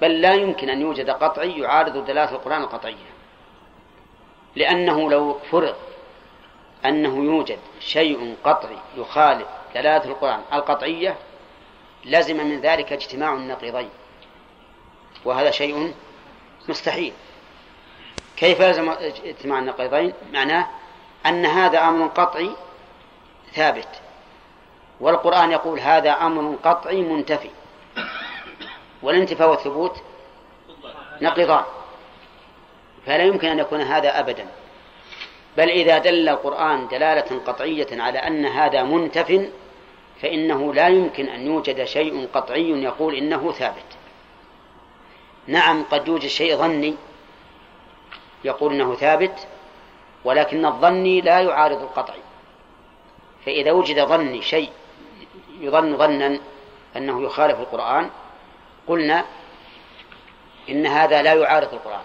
[0.00, 3.12] بل لا يمكن أن يوجد قطعي يعارض دلالة القرآن القطعية.
[4.56, 5.76] لأنه لو فرض
[6.84, 11.16] أنه يوجد شيء قطعي يخالف دلالة القرآن القطعية
[12.04, 13.90] لزم من ذلك اجتماع النقيضين.
[15.24, 15.94] وهذا شيء
[16.68, 17.12] مستحيل.
[18.36, 18.88] كيف يلزم
[19.24, 20.66] اجتماع النقيضين؟ معناه
[21.26, 22.50] أن هذا أمر قطعي
[23.54, 23.88] ثابت.
[25.00, 27.50] والقرآن يقول هذا أمر قطعي منتفي.
[29.02, 30.02] والانتفاء والثبوت
[31.22, 31.64] نقيضان
[33.06, 34.46] فلا يمكن أن يكون هذا أبدا.
[35.56, 39.50] بل إذا دل القرآن دلالة قطعية على أن هذا منتف
[40.22, 43.84] فإنه لا يمكن أن يوجد شيء قطعي يقول إنه ثابت.
[45.46, 46.94] نعم قد يوجد شيء ظني
[48.44, 49.46] يقول إنه ثابت
[50.24, 52.20] ولكن الظني لا يعارض القطعي.
[53.46, 54.70] فإذا وجد ظني شيء
[55.60, 56.38] يظن ظنا
[56.96, 58.10] أنه يخالف القرآن
[58.86, 59.24] قلنا
[60.68, 62.04] إن هذا لا يعارض القرآن.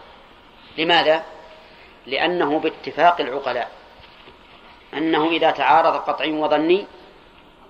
[0.77, 1.23] لماذا؟
[2.05, 3.71] لأنه باتفاق العقلاء.
[4.93, 6.87] أنه إذا تعارض قطعي وظني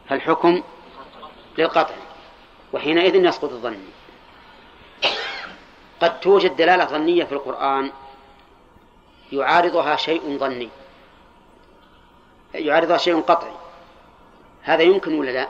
[0.10, 0.64] فالحكم
[1.57, 1.95] للقطع
[2.73, 3.89] وحينئذ يسقط الظني
[6.02, 7.91] قد توجد دلالة ظنية في القرآن
[9.31, 10.69] يعارضها شيء ظني.
[12.53, 13.53] يعارضها شيء قطعي.
[14.64, 15.48] هذا يمكن ولا لا؟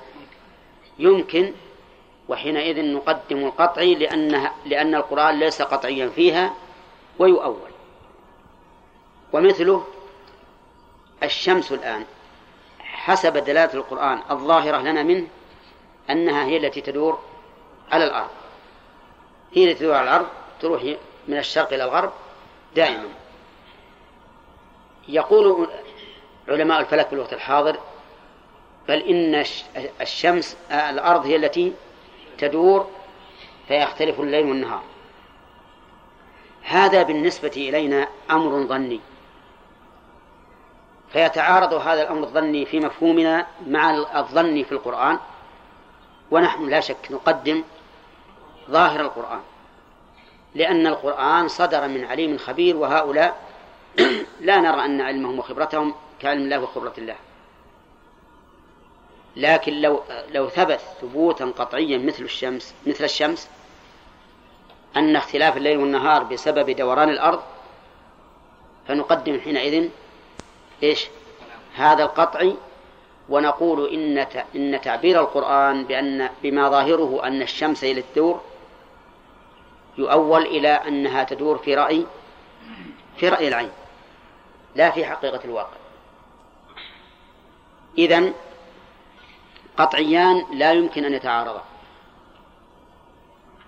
[1.00, 1.54] يمكن
[2.30, 6.54] وحينئذ نقدم القطعي لأنها لأن القرآن ليس قطعيا فيها
[7.20, 7.72] ويؤول.
[9.34, 9.86] ومثله
[11.24, 12.06] الشمس الآن.
[12.80, 15.28] حسب دلالة القرآن الظاهرة لنا منه
[16.10, 17.20] أنها هي التي تدور
[17.92, 18.30] على الأرض.
[19.54, 20.28] هي التي تدور على الأرض
[20.62, 20.84] تروح
[21.28, 22.12] من الشرق إلى الغرب
[22.76, 23.10] دائما.
[25.08, 25.68] يقول
[26.50, 27.78] علماء الفلك في الوقت الحاضر
[28.88, 29.46] بل إن
[30.02, 31.74] الشمس الأرض هي التي
[32.38, 32.88] تدور
[33.68, 34.84] فيختلف الليل والنهار.
[36.64, 39.00] هذا بالنسبة إلينا أمر ظني.
[41.14, 45.20] فيتعارض هذا الأمر الظني في مفهومنا مع الظني في القرآن
[46.32, 47.64] ونحن لا شك نقدم
[48.70, 49.42] ظاهر القرآن.
[50.56, 53.36] لأن القرآن صدر من عليم خبير وهؤلاء
[54.40, 57.16] لا نرى أن علمهم وخبرتهم كعلم الله وخبرة الله.
[59.36, 63.50] لكن لو لو ثبت ثبوتا قطعيا مثل الشمس مثل الشمس
[64.96, 67.42] أن اختلاف الليل والنهار بسبب دوران الأرض
[68.88, 69.90] فنقدم حينئذ
[70.84, 71.08] إيش؟
[71.76, 72.52] هذا القطع
[73.30, 74.18] ونقول إن
[74.56, 78.42] إن تعبير القرآن بأن بما ظاهره أن الشمس هي الدور
[79.98, 82.06] يؤول إلى أنها تدور في رأي
[83.18, 83.72] في رأي العين
[84.76, 85.78] لا في حقيقة الواقع.
[87.98, 88.34] إذن
[89.78, 91.64] قطعيان لا يمكن أن يتعارضا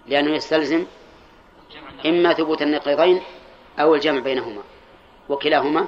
[0.07, 0.85] لأنه يستلزم
[2.05, 3.21] إما ثبوت النقيضين
[3.79, 4.61] أو الجمع بينهما
[5.29, 5.87] وكلاهما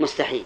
[0.00, 0.44] مستحيل.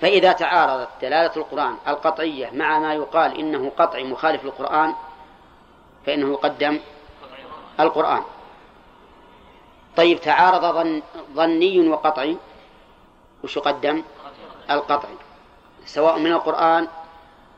[0.00, 4.94] فإذا تعارضت دلالة القرآن القطعية مع ما يقال إنه قطعي مخالف للقرآن
[6.06, 6.80] فإنه يقدم
[7.80, 8.22] القرآن.
[9.96, 11.02] طيب تعارض ظن
[11.34, 12.36] ظني وقطعي
[13.44, 14.02] وش يقدم؟
[14.70, 15.14] القطعي.
[15.88, 16.88] سواء من القرآن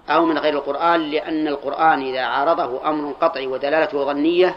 [0.08, 4.56] أو من غير القرآن لأن القرآن إذا عارضه أمر قطعي ودلالته ظنية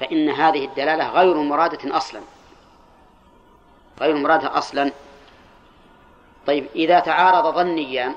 [0.00, 2.20] فإن هذه الدلالة غير مرادة أصلا.
[4.00, 4.92] غير مرادة أصلا.
[6.46, 8.14] طيب إذا تعارض ظنيان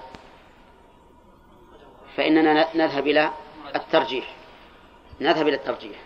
[2.18, 3.32] فإننا نذهب إلى
[3.76, 4.36] الترجيح.
[5.22, 5.98] نذهب إلى الترجيح.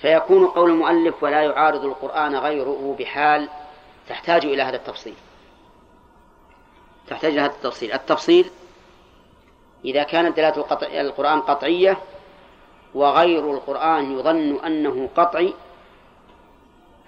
[0.00, 3.48] فيكون قول المؤلف ولا يعارض القرآن غيره بحال
[4.08, 5.14] تحتاج إلى هذا التفصيل.
[7.10, 7.92] تحتاج هذا التفصيل.
[7.92, 8.50] التفصيل
[9.84, 10.64] إذا كانت دلالة
[11.00, 11.98] القرآن قطعية
[12.94, 15.54] وغير القرآن يظن أنه قطعي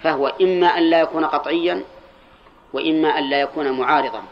[0.00, 1.84] فهو إما أن لا يكون قطعيا
[2.72, 4.22] وإما أن لا يكون معارضا.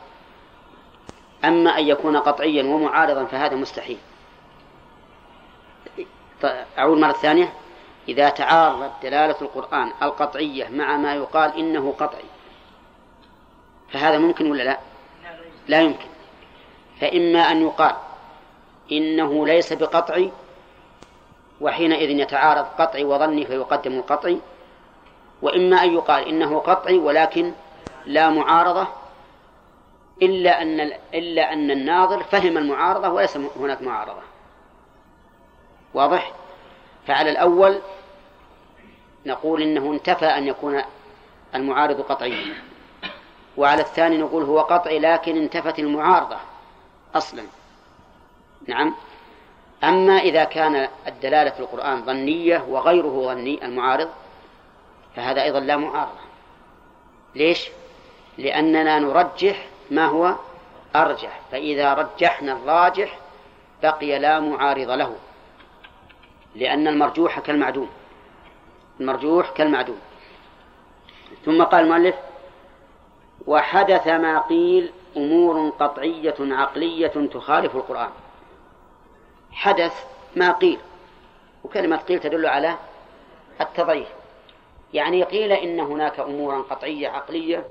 [1.44, 3.98] أما أن يكون قطعيا ومعارضا فهذا مستحيل.
[6.78, 7.52] أعود مرة ثانية.
[8.08, 12.24] إذا تعارضت دلالة القرآن القطعية مع ما يقال إنه قطعي
[13.92, 14.78] فهذا ممكن ولا لا؟
[15.68, 16.08] لا يمكن.
[17.00, 17.94] فإما أن يقال
[18.92, 20.32] إنه ليس بقطعي
[21.60, 24.38] وحينئذ يتعارض قطعي وظني فيقدم القطعي
[25.42, 27.52] وإما أن يقال إنه قطعي ولكن
[28.06, 28.88] لا معارضة
[30.22, 30.80] إلا أن
[31.14, 34.22] إلا أن الناظر فهم المعارضة وليس هناك معارضة.
[35.94, 36.32] واضح؟
[37.06, 37.78] فعلى الأول
[39.26, 40.82] نقول إنه انتفى أن يكون
[41.54, 42.54] المعارض قطعيا.
[43.59, 46.36] وعلى الثاني نقول هو قطعي لكن انتفت المعارضة
[47.14, 47.43] أصلا.
[48.66, 48.94] نعم.
[49.85, 54.09] أما إذا كان الدلالة في القرآن ظنية وغيره ظني المعارض
[55.16, 56.20] فهذا أيضا لا معارضة.
[57.35, 57.68] ليش؟
[58.39, 60.35] لأننا نرجح ما هو
[60.97, 63.18] أرجح فإذا رجحنا الراجح
[63.82, 65.16] بقي لا معارض له
[66.55, 67.89] لأن المرجوح كالمعدوم.
[69.01, 70.01] المرجوح كالمعدوم.
[71.44, 72.14] ثم قال المؤلف
[73.48, 78.10] وحدث ما قيل أمور قطعية عقلية تخالف القرآن.
[79.52, 80.04] حدث
[80.36, 80.78] ما قيل
[81.64, 82.74] وكلمة قيل تدل على
[83.60, 84.08] التضعيف.
[84.94, 87.64] يعني قيل إن هناك أمورا قطعية عقلية